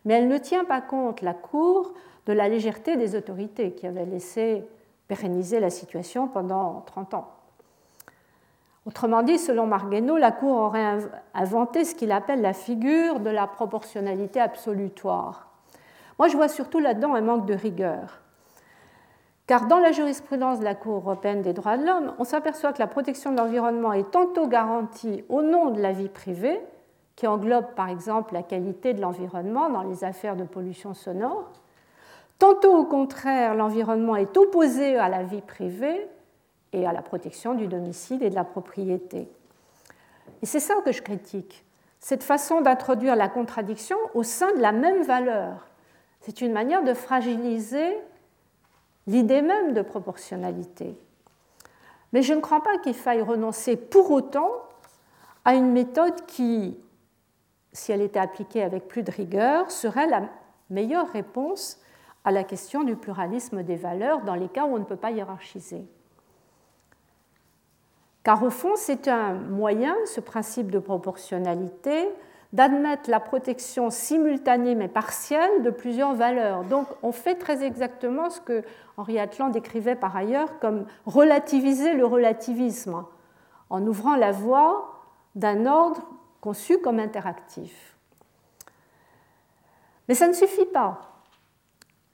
Mais 0.06 0.14
elle 0.14 0.30
ne 0.30 0.38
tient 0.38 0.64
pas 0.64 0.80
compte, 0.80 1.22
la 1.22 1.34
Cour, 1.34 1.92
de 2.26 2.32
la 2.32 2.48
légèreté 2.48 2.96
des 2.96 3.18
autorités 3.18 3.74
qui 3.74 3.86
avaient 3.86 4.06
laissé 4.06 4.64
pérenniser 5.10 5.60
la 5.60 5.70
situation 5.70 6.30
pendant 6.30 6.86
30 6.86 7.16
ans. 7.16 7.41
Autrement 8.88 9.22
dit, 9.22 9.38
selon 9.38 9.68
Margueno, 9.68 10.18
la 10.18 10.32
Cour 10.32 10.58
aurait 10.58 10.98
inventé 11.36 11.86
ce 11.86 11.94
qu'il 11.94 12.12
appelle 12.12 12.42
la 12.42 12.54
figure 12.54 13.20
de 13.20 13.30
la 13.30 13.46
proportionnalité 13.46 14.40
absolutoire. 14.40 15.48
Moi, 16.18 16.28
je 16.28 16.36
vois 16.36 16.48
surtout 16.48 16.80
là-dedans 16.80 17.14
un 17.14 17.22
manque 17.22 17.46
de 17.46 17.54
rigueur. 17.54 18.22
Car 19.46 19.68
dans 19.68 19.80
la 19.80 19.92
jurisprudence 19.92 20.60
de 20.60 20.64
la 20.64 20.76
Cour 20.76 20.96
européenne 20.96 21.42
des 21.42 21.54
droits 21.54 21.78
de 21.78 21.86
l'homme, 21.86 22.14
on 22.18 22.24
s'aperçoit 22.24 22.74
que 22.74 22.80
la 22.80 22.88
protection 22.88 23.32
de 23.32 23.38
l'environnement 23.38 23.94
est 23.94 24.10
tantôt 24.10 24.48
garantie 24.48 25.24
au 25.30 25.42
nom 25.42 25.70
de 25.70 25.82
la 25.82 25.92
vie 25.92 26.10
privée, 26.10 26.60
qui 27.16 27.28
englobe 27.28 27.74
par 27.76 27.90
exemple 27.90 28.34
la 28.34 28.42
qualité 28.42 28.94
de 28.94 29.02
l'environnement 29.02 29.70
dans 29.70 29.84
les 29.84 30.04
affaires 30.04 30.36
de 30.36 30.44
pollution 30.44 30.94
sonore, 30.94 31.52
tantôt 32.40 32.76
au 32.76 32.86
contraire 32.86 33.54
l'environnement 33.54 34.16
est 34.16 34.38
opposé 34.38 34.98
à 34.98 35.10
la 35.10 35.22
vie 35.24 35.42
privée 35.42 36.08
et 36.74 36.86
à 36.86 36.94
la 36.94 37.02
protection 37.02 37.54
du 37.54 37.68
domicile 37.68 38.24
et 38.24 38.30
de 38.30 38.36
la 38.36 38.44
propriété. 38.44 39.30
Et 40.42 40.46
c'est 40.46 40.60
ça 40.60 40.76
que 40.86 40.92
je 40.92 41.02
critique, 41.02 41.66
cette 42.00 42.24
façon 42.24 42.62
d'introduire 42.62 43.16
la 43.16 43.30
contradiction 43.30 43.98
au 44.14 44.24
sein 44.24 44.54
de 44.56 44.62
la 44.62 44.72
même 44.72 45.04
valeur. 45.04 45.68
C'est 46.22 46.42
une 46.42 46.54
manière 46.54 46.84
de 46.84 46.94
fragiliser 46.94 47.98
l'idée 49.08 49.42
même 49.42 49.74
de 49.74 49.82
proportionnalité. 49.82 50.96
Mais 52.14 52.22
je 52.22 52.34
ne 52.34 52.42
crois 52.42 52.62
pas 52.62 52.78
qu'il 52.80 52.94
faille 52.94 53.22
renoncer 53.22 53.76
pour 53.76 54.12
autant 54.12 54.50
à 55.46 55.56
une 55.56 55.72
méthode 55.72 56.26
qui, 56.26 56.78
si 57.72 57.92
elle 57.92 58.02
était 58.02 58.20
appliquée 58.20 58.64
avec 58.64 58.88
plus 58.88 59.04
de 59.04 59.12
rigueur, 59.12 59.72
serait 59.72 60.08
la 60.08 60.30
meilleure 60.70 61.10
réponse 61.10 61.80
à 62.24 62.32
la 62.32 62.44
question 62.44 62.84
du 62.84 62.96
pluralisme 62.96 63.64
des 63.64 63.76
valeurs 63.76 64.22
dans 64.22 64.36
les 64.36 64.50
cas 64.50 64.66
où 64.66 64.76
on 64.76 64.80
ne 64.80 64.84
peut 64.84 64.96
pas 64.96 65.12
hiérarchiser. 65.12 65.86
Car 68.24 68.44
au 68.44 68.50
fond, 68.50 68.74
c'est 68.76 69.08
un 69.08 69.34
moyen, 69.34 69.96
ce 70.06 70.20
principe 70.20 70.70
de 70.70 70.80
proportionnalité, 70.80 72.10
d'admettre 72.54 73.10
la 73.10 73.20
protection 73.20 73.90
simultanée 73.90 74.76
mais 74.76 74.90
partielle 74.90 75.64
de 75.64 75.70
plusieurs 75.70 76.14
valeurs. 76.14 76.64
Donc 76.66 76.88
on 77.02 77.12
fait 77.12 77.36
très 77.36 77.64
exactement 77.64 78.30
ce 78.30 78.42
que 78.42 78.64
Henri 78.98 79.20
Atlan 79.20 79.50
décrivait 79.50 79.96
par 79.96 80.16
ailleurs 80.16 80.60
comme 80.60 80.86
relativiser 81.06 81.94
le 81.94 82.06
relativisme, 82.06 83.06
en 83.70 83.88
ouvrant 83.88 84.16
la 84.16 84.32
voie 84.32 85.02
d'un 85.36 85.66
ordre 85.66 86.02
conçu 86.42 86.78
comme 86.80 87.00
interactif. 87.00 87.96
Mais 90.08 90.16
ça 90.16 90.28
ne 90.28 90.34
suffit 90.34 90.66
pas. 90.66 91.14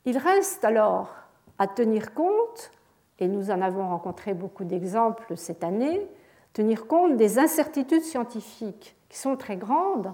Il 0.05 0.17
reste 0.17 0.63
alors 0.63 1.09
à 1.57 1.67
tenir 1.67 2.13
compte, 2.13 2.71
et 3.19 3.27
nous 3.27 3.51
en 3.51 3.61
avons 3.61 3.87
rencontré 3.87 4.33
beaucoup 4.33 4.63
d'exemples 4.63 5.35
cette 5.35 5.63
année, 5.63 6.07
tenir 6.53 6.87
compte 6.87 7.17
des 7.17 7.39
incertitudes 7.39 8.03
scientifiques 8.03 8.95
qui 9.09 9.17
sont 9.17 9.35
très 9.35 9.57
grandes 9.57 10.13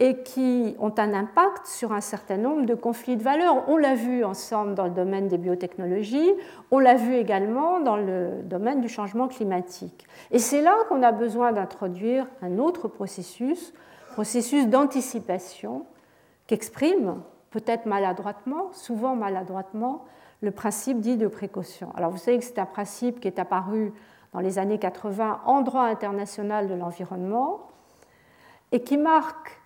et 0.00 0.22
qui 0.22 0.74
ont 0.80 0.92
un 0.98 1.14
impact 1.14 1.66
sur 1.66 1.92
un 1.92 2.00
certain 2.00 2.36
nombre 2.36 2.66
de 2.66 2.74
conflits 2.74 3.16
de 3.16 3.22
valeurs. 3.22 3.68
On 3.68 3.76
l'a 3.76 3.94
vu 3.94 4.24
ensemble 4.24 4.74
dans 4.74 4.84
le 4.84 4.90
domaine 4.90 5.28
des 5.28 5.38
biotechnologies, 5.38 6.32
on 6.70 6.80
l'a 6.80 6.94
vu 6.94 7.14
également 7.14 7.80
dans 7.80 7.96
le 7.96 8.42
domaine 8.42 8.80
du 8.80 8.88
changement 8.88 9.28
climatique. 9.28 10.06
Et 10.32 10.38
c'est 10.38 10.62
là 10.62 10.74
qu'on 10.88 11.02
a 11.02 11.12
besoin 11.12 11.52
d'introduire 11.52 12.26
un 12.42 12.58
autre 12.58 12.88
processus, 12.88 13.72
processus 14.12 14.66
d'anticipation, 14.66 15.86
qu'exprime, 16.48 17.22
peut-être 17.50 17.86
maladroitement, 17.86 18.70
souvent 18.72 19.14
maladroitement, 19.14 20.04
le 20.44 20.50
principe 20.50 21.00
dit 21.00 21.16
de 21.16 21.26
précaution. 21.26 21.90
Alors 21.96 22.10
vous 22.10 22.18
savez 22.18 22.38
que 22.38 22.44
c'est 22.44 22.58
un 22.58 22.66
principe 22.66 23.18
qui 23.18 23.28
est 23.28 23.38
apparu 23.38 23.92
dans 24.34 24.40
les 24.40 24.58
années 24.58 24.78
80 24.78 25.40
en 25.46 25.62
droit 25.62 25.84
international 25.84 26.68
de 26.68 26.74
l'environnement 26.74 27.68
et 28.70 28.82
qui 28.82 28.98
marque 28.98 29.58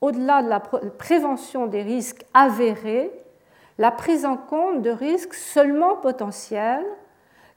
au-delà 0.00 0.42
de 0.42 0.48
la 0.48 0.60
prévention 0.60 1.66
des 1.66 1.82
risques 1.82 2.26
avérés, 2.34 3.12
la 3.78 3.92
prise 3.92 4.26
en 4.26 4.36
compte 4.36 4.82
de 4.82 4.90
risques 4.90 5.34
seulement 5.34 5.96
potentiels 5.96 6.84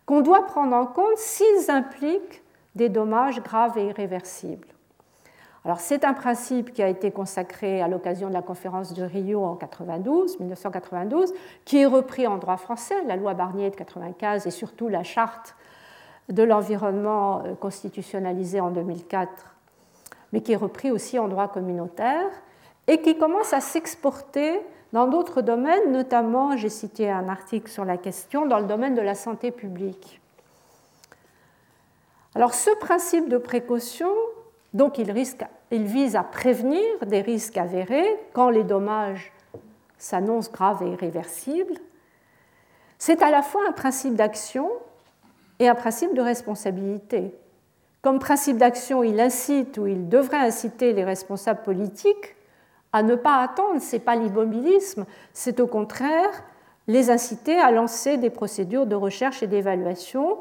qu'on 0.05 0.21
doit 0.21 0.45
prendre 0.45 0.75
en 0.75 0.85
compte 0.85 1.17
s'ils 1.17 1.71
impliquent 1.71 2.43
des 2.75 2.89
dommages 2.89 3.41
graves 3.41 3.77
et 3.77 3.87
irréversibles. 3.87 4.67
Alors, 5.67 5.81
c'est 5.81 6.05
un 6.05 6.13
principe 6.13 6.71
qui 6.71 6.81
a 6.81 6.87
été 6.87 7.11
consacré 7.11 7.81
à 7.81 7.89
l'occasion 7.89 8.29
de 8.29 8.33
la 8.33 8.41
conférence 8.41 8.93
de 8.93 9.03
Rio 9.03 9.43
en 9.43 9.55
92, 9.55 10.39
1992, 10.39 11.33
qui 11.65 11.81
est 11.81 11.85
repris 11.85 12.25
en 12.25 12.37
droit 12.37 12.55
français, 12.55 12.95
la 13.05 13.17
loi 13.17 13.33
Barnier 13.33 13.69
de 13.69 13.75
1995 13.75 14.47
et 14.47 14.51
surtout 14.51 14.87
la 14.87 15.03
charte 15.03 15.57
de 16.29 16.41
l'environnement 16.41 17.43
euh, 17.43 17.53
constitutionnalisée 17.53 18.61
en 18.61 18.71
2004 18.71 19.57
mais 20.31 20.39
qui 20.39 20.53
est 20.53 20.57
repris 20.57 20.89
aussi 20.89 21.19
en 21.19 21.27
droit 21.27 21.49
communautaire 21.49 22.29
et 22.87 23.01
qui 23.01 23.17
commence 23.17 23.51
à 23.51 23.59
s'exporter 23.59 24.61
dans 24.93 25.07
d'autres 25.07 25.41
domaines, 25.41 25.91
notamment, 25.91 26.55
j'ai 26.55 26.69
cité 26.69 27.11
un 27.11 27.27
article 27.27 27.69
sur 27.69 27.83
la 27.83 27.97
question, 27.97 28.45
dans 28.45 28.59
le 28.59 28.67
domaine 28.67 28.95
de 28.95 29.01
la 29.01 29.15
santé 29.15 29.51
publique. 29.51 30.21
Alors 32.35 32.53
ce 32.53 32.69
principe 32.79 33.27
de 33.27 33.37
précaution, 33.37 34.07
donc 34.77 34.99
il, 34.99 35.11
vise 35.11 36.15
à 36.15 36.23
prévenir 36.23 36.83
des 37.07 37.21
risques 37.21 37.57
avérés 37.57 38.15
quand 38.33 38.51
les 38.51 38.63
dommages 38.63 39.33
s'annoncent 39.97 40.51
graves 40.51 40.83
et 40.83 40.91
irréversibles. 40.91 41.73
C'est 42.99 43.23
à 43.23 43.31
la 43.31 43.41
fois 43.41 43.61
un 43.67 43.71
principe 43.71 44.13
d'action 44.13 44.69
et 45.57 45.67
un 45.67 45.73
principe 45.73 46.13
de 46.13 46.21
responsabilité. 46.21 47.33
Comme 48.03 48.19
principe 48.19 48.57
d'action, 48.57 49.01
il 49.01 49.19
incite 49.19 49.79
ou 49.79 49.87
il 49.87 50.07
devrait 50.09 50.37
inciter 50.37 50.93
les 50.93 51.03
responsables 51.03 51.63
politiques 51.63 52.35
à 52.93 53.01
ne 53.01 53.15
pas 53.15 53.41
attendre, 53.41 53.81
ce 53.81 53.95
n'est 53.95 54.01
pas 54.01 54.15
l'immobilisme, 54.15 55.07
c'est 55.33 55.59
au 55.59 55.65
contraire 55.65 56.43
les 56.85 57.09
inciter 57.09 57.57
à 57.57 57.71
lancer 57.71 58.17
des 58.17 58.29
procédures 58.29 58.85
de 58.85 58.95
recherche 58.95 59.41
et 59.41 59.47
d'évaluation 59.47 60.37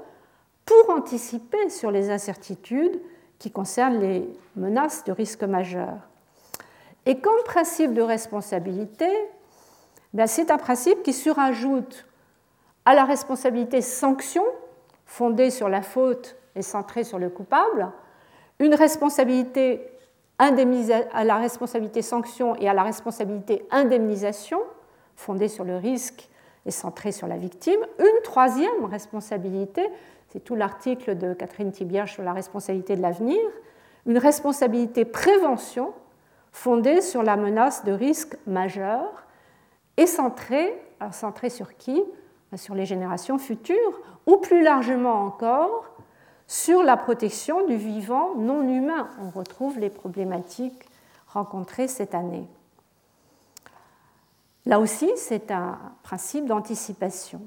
pour 0.67 0.91
anticiper 0.91 1.71
sur 1.71 1.91
les 1.91 2.11
incertitudes 2.11 3.01
qui 3.39 3.51
concernent 3.51 4.01
les 4.01 4.29
menaces 4.57 5.05
de 5.05 5.13
risques 5.13 5.45
majeurs. 5.45 5.99
Et 7.05 7.21
comme 7.21 7.43
principe 7.45 7.95
de 7.95 8.03
responsabilité, 8.03 9.09
ben, 10.13 10.27
c'est 10.27 10.51
un 10.51 10.59
principe 10.59 11.03
qui 11.03 11.13
surajoute 11.13 12.07
à 12.85 12.95
la 12.95 13.05
responsabilité 13.05 13.83
sanction 13.83 14.45
fondée 15.05 15.51
sur 15.51 15.69
la 15.69 15.83
faute 15.83 16.37
est 16.55 16.63
centré 16.63 17.05
sur 17.05 17.19
le 17.19 17.31
coupable, 17.31 17.91
une 18.59 18.75
responsabilité 18.75 19.87
à 20.39 20.51
la 21.25 21.37
responsabilité 21.37 22.03
sanction 22.03 22.57
et 22.57 22.69
à 22.69 22.75
la 22.75 22.83
responsabilité 22.83 23.67
indemnisation, 23.71 24.61
fondée 25.15 25.49
sur 25.49 25.65
le 25.65 25.77
risque 25.77 26.29
et 26.67 26.71
centrée 26.71 27.13
sur 27.13 27.27
la 27.27 27.39
victime. 27.39 27.81
Une 27.99 28.23
troisième 28.23 28.85
responsabilité, 28.85 29.87
c'est 30.37 30.45
tout 30.45 30.55
l'article 30.55 31.17
de 31.17 31.33
Catherine 31.33 31.73
Thibière 31.73 32.07
sur 32.07 32.23
la 32.23 32.35
responsabilité 32.35 32.95
de 32.95 33.01
l'avenir, 33.01 33.41
une 34.05 34.19
responsabilité 34.19 35.07
prévention 35.07 35.95
fondée 36.53 37.01
sur 37.01 37.23
la 37.23 37.37
menace 37.37 37.87
de 37.87 37.93
risque 37.93 38.37
majeur 38.47 39.25
et 39.97 40.07
centrée, 40.07 40.79
centrée 41.11 41.49
sur 41.49 41.79
qui? 41.79 42.03
Sur 42.55 42.75
les 42.75 42.85
générations 42.85 43.39
futures, 43.39 44.01
ou 44.27 44.37
plus 44.37 44.63
largement 44.63 45.25
encore 45.25 45.87
sur 46.47 46.83
la 46.83 46.99
protection 46.99 47.67
du 47.67 47.77
vivant 47.77 48.35
non 48.35 48.61
humain. 48.63 49.09
On 49.23 49.31
retrouve 49.31 49.79
les 49.79 49.91
problématiques 49.91 50.87
rencontrées 51.29 51.89
cette 51.89 52.15
année. 52.15 52.47
Là 54.67 54.81
aussi, 54.81 55.11
c'est 55.17 55.51
un 55.51 55.79
principe 56.03 56.45
d'anticipation. 56.45 57.41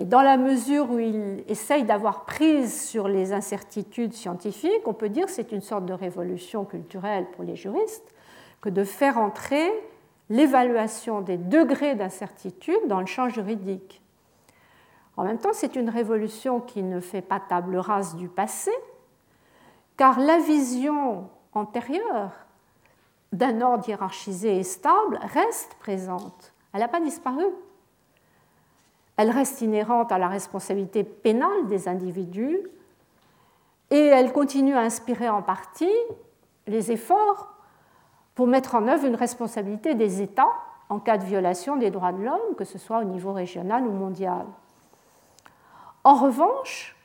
Et 0.00 0.06
dans 0.06 0.22
la 0.22 0.38
mesure 0.38 0.90
où 0.90 0.98
il 0.98 1.44
essaye 1.46 1.84
d'avoir 1.84 2.24
prise 2.24 2.88
sur 2.88 3.06
les 3.06 3.34
incertitudes 3.34 4.14
scientifiques, 4.14 4.86
on 4.86 4.94
peut 4.94 5.10
dire 5.10 5.26
que 5.26 5.30
c'est 5.30 5.52
une 5.52 5.60
sorte 5.60 5.84
de 5.84 5.92
révolution 5.92 6.64
culturelle 6.64 7.26
pour 7.32 7.44
les 7.44 7.54
juristes 7.54 8.14
que 8.62 8.70
de 8.70 8.82
faire 8.82 9.18
entrer 9.18 9.70
l'évaluation 10.30 11.20
des 11.20 11.36
degrés 11.36 11.96
d'incertitude 11.96 12.80
dans 12.86 13.00
le 13.00 13.04
champ 13.04 13.28
juridique. 13.28 14.00
En 15.18 15.24
même 15.24 15.36
temps, 15.36 15.52
c'est 15.52 15.76
une 15.76 15.90
révolution 15.90 16.60
qui 16.60 16.82
ne 16.82 17.00
fait 17.00 17.20
pas 17.20 17.38
table 17.38 17.76
rase 17.76 18.16
du 18.16 18.28
passé, 18.28 18.72
car 19.98 20.18
la 20.18 20.38
vision 20.38 21.28
antérieure 21.52 22.32
d'un 23.34 23.60
ordre 23.60 23.86
hiérarchisé 23.86 24.56
et 24.56 24.62
stable 24.62 25.20
reste 25.34 25.74
présente. 25.74 26.54
Elle 26.72 26.80
n'a 26.80 26.88
pas 26.88 27.00
disparu. 27.00 27.44
Elle 29.20 29.28
reste 29.28 29.60
inhérente 29.60 30.12
à 30.12 30.18
la 30.18 30.28
responsabilité 30.28 31.04
pénale 31.04 31.66
des 31.66 31.88
individus 31.88 32.58
et 33.90 34.06
elle 34.06 34.32
continue 34.32 34.74
à 34.74 34.80
inspirer 34.80 35.28
en 35.28 35.42
partie 35.42 35.92
les 36.66 36.90
efforts 36.90 37.52
pour 38.34 38.46
mettre 38.46 38.76
en 38.76 38.88
œuvre 38.88 39.04
une 39.04 39.16
responsabilité 39.16 39.94
des 39.94 40.22
États 40.22 40.48
en 40.88 41.00
cas 41.00 41.18
de 41.18 41.24
violation 41.24 41.76
des 41.76 41.90
droits 41.90 42.12
de 42.12 42.22
l'homme, 42.22 42.54
que 42.56 42.64
ce 42.64 42.78
soit 42.78 43.00
au 43.00 43.04
niveau 43.04 43.34
régional 43.34 43.86
ou 43.86 43.90
mondial. 43.90 44.46
En 46.02 46.14
revanche, 46.14 46.96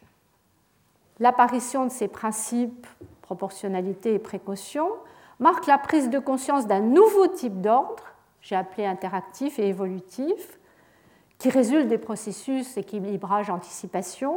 l'apparition 1.20 1.84
de 1.84 1.92
ces 1.92 2.08
principes, 2.08 2.88
proportionnalité 3.24 4.14
et 4.14 4.20
précaution, 4.20 4.88
marque 5.42 5.68
la 5.68 5.78
prise 5.78 6.10
de 6.10 6.20
conscience 6.20 6.66
d'un 6.66 6.80
nouveau 6.80 7.28
type 7.28 7.60
d'ordre, 7.60 8.06
j'ai 8.40 8.56
appelé 8.56 8.86
interactif 8.86 9.60
et 9.60 9.68
évolutif, 9.68 10.60
qui 11.46 11.52
résulte 11.52 11.88
des 11.88 12.00
processus 12.00 12.76
équilibrage-anticipation 12.76 14.36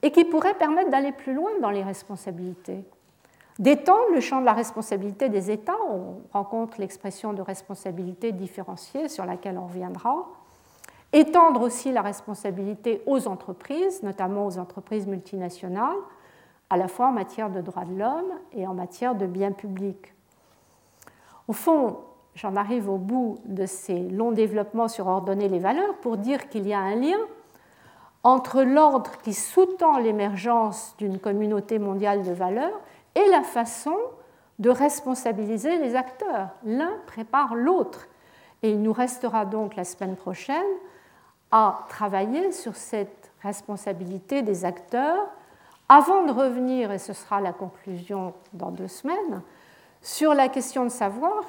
et 0.00 0.10
qui 0.10 0.24
pourrait 0.24 0.54
permettre 0.54 0.88
d'aller 0.88 1.12
plus 1.12 1.34
loin 1.34 1.50
dans 1.60 1.68
les 1.68 1.82
responsabilités. 1.82 2.82
D'étendre 3.58 4.14
le 4.14 4.20
champ 4.20 4.40
de 4.40 4.46
la 4.46 4.54
responsabilité 4.54 5.28
des 5.28 5.50
États, 5.50 5.76
on 5.86 6.22
rencontre 6.32 6.80
l'expression 6.80 7.34
de 7.34 7.42
responsabilité 7.42 8.32
différenciée 8.32 9.10
sur 9.10 9.26
laquelle 9.26 9.58
on 9.58 9.66
reviendra, 9.66 10.26
étendre 11.12 11.60
aussi 11.60 11.92
la 11.92 12.00
responsabilité 12.00 13.02
aux 13.04 13.28
entreprises, 13.28 14.02
notamment 14.02 14.46
aux 14.46 14.56
entreprises 14.56 15.06
multinationales, 15.06 15.98
à 16.70 16.78
la 16.78 16.88
fois 16.88 17.08
en 17.08 17.12
matière 17.12 17.50
de 17.50 17.60
droits 17.60 17.84
de 17.84 17.98
l'homme 17.98 18.32
et 18.54 18.66
en 18.66 18.72
matière 18.72 19.14
de 19.14 19.26
biens 19.26 19.52
publics. 19.52 20.14
Au 21.48 21.52
fond, 21.52 21.98
j'en 22.38 22.54
arrive 22.54 22.88
au 22.88 22.98
bout 22.98 23.38
de 23.44 23.66
ces 23.66 23.98
longs 23.98 24.30
développements 24.30 24.88
sur 24.88 25.08
ordonner 25.08 25.48
les 25.48 25.58
valeurs 25.58 25.94
pour 25.96 26.16
dire 26.16 26.48
qu'il 26.48 26.68
y 26.68 26.72
a 26.72 26.78
un 26.78 26.94
lien 26.94 27.18
entre 28.22 28.62
l'ordre 28.62 29.18
qui 29.22 29.34
sous-tend 29.34 29.98
l'émergence 29.98 30.94
d'une 30.98 31.18
communauté 31.18 31.78
mondiale 31.78 32.22
de 32.22 32.32
valeurs 32.32 32.80
et 33.14 33.26
la 33.30 33.42
façon 33.42 33.96
de 34.58 34.70
responsabiliser 34.70 35.78
les 35.78 35.96
acteurs. 35.96 36.48
L'un 36.64 36.92
prépare 37.06 37.54
l'autre. 37.54 38.06
Et 38.62 38.70
il 38.70 38.82
nous 38.82 38.92
restera 38.92 39.44
donc 39.44 39.76
la 39.76 39.84
semaine 39.84 40.16
prochaine 40.16 40.56
à 41.50 41.86
travailler 41.88 42.52
sur 42.52 42.76
cette 42.76 43.30
responsabilité 43.42 44.42
des 44.42 44.64
acteurs 44.64 45.28
avant 45.88 46.24
de 46.24 46.32
revenir, 46.32 46.92
et 46.92 46.98
ce 46.98 47.12
sera 47.12 47.40
la 47.40 47.52
conclusion 47.52 48.34
dans 48.52 48.70
deux 48.70 48.88
semaines, 48.88 49.42
sur 50.02 50.34
la 50.34 50.48
question 50.48 50.84
de 50.84 50.90
savoir 50.90 51.44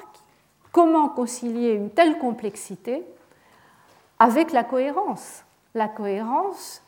comment 0.72 1.08
concilier 1.08 1.72
une 1.72 1.90
telle 1.90 2.18
complexité 2.18 3.04
avec 4.18 4.52
la 4.52 4.64
cohérence? 4.64 5.44
La 5.74 5.88
cohérence 5.88 6.82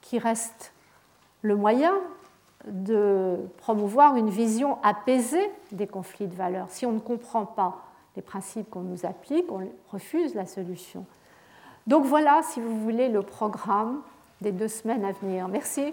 qui 0.00 0.18
reste 0.18 0.72
le 1.42 1.56
moyen 1.56 1.94
de 2.66 3.38
promouvoir 3.58 4.16
une 4.16 4.30
vision 4.30 4.78
apaisée 4.82 5.50
des 5.72 5.86
conflits 5.86 6.28
de 6.28 6.34
valeurs. 6.34 6.66
Si 6.70 6.86
on 6.86 6.92
ne 6.92 7.00
comprend 7.00 7.44
pas 7.44 7.78
les 8.16 8.22
principes 8.22 8.70
qu'on 8.70 8.82
nous 8.82 9.04
applique, 9.04 9.50
on 9.50 9.68
refuse 9.90 10.34
la 10.34 10.46
solution. 10.46 11.04
Donc 11.86 12.04
voilà, 12.04 12.42
si 12.42 12.60
vous 12.60 12.78
voulez, 12.80 13.08
le 13.08 13.22
programme 13.22 14.02
des 14.40 14.52
deux 14.52 14.68
semaines 14.68 15.04
à 15.04 15.12
venir. 15.12 15.48
Merci. 15.48 15.92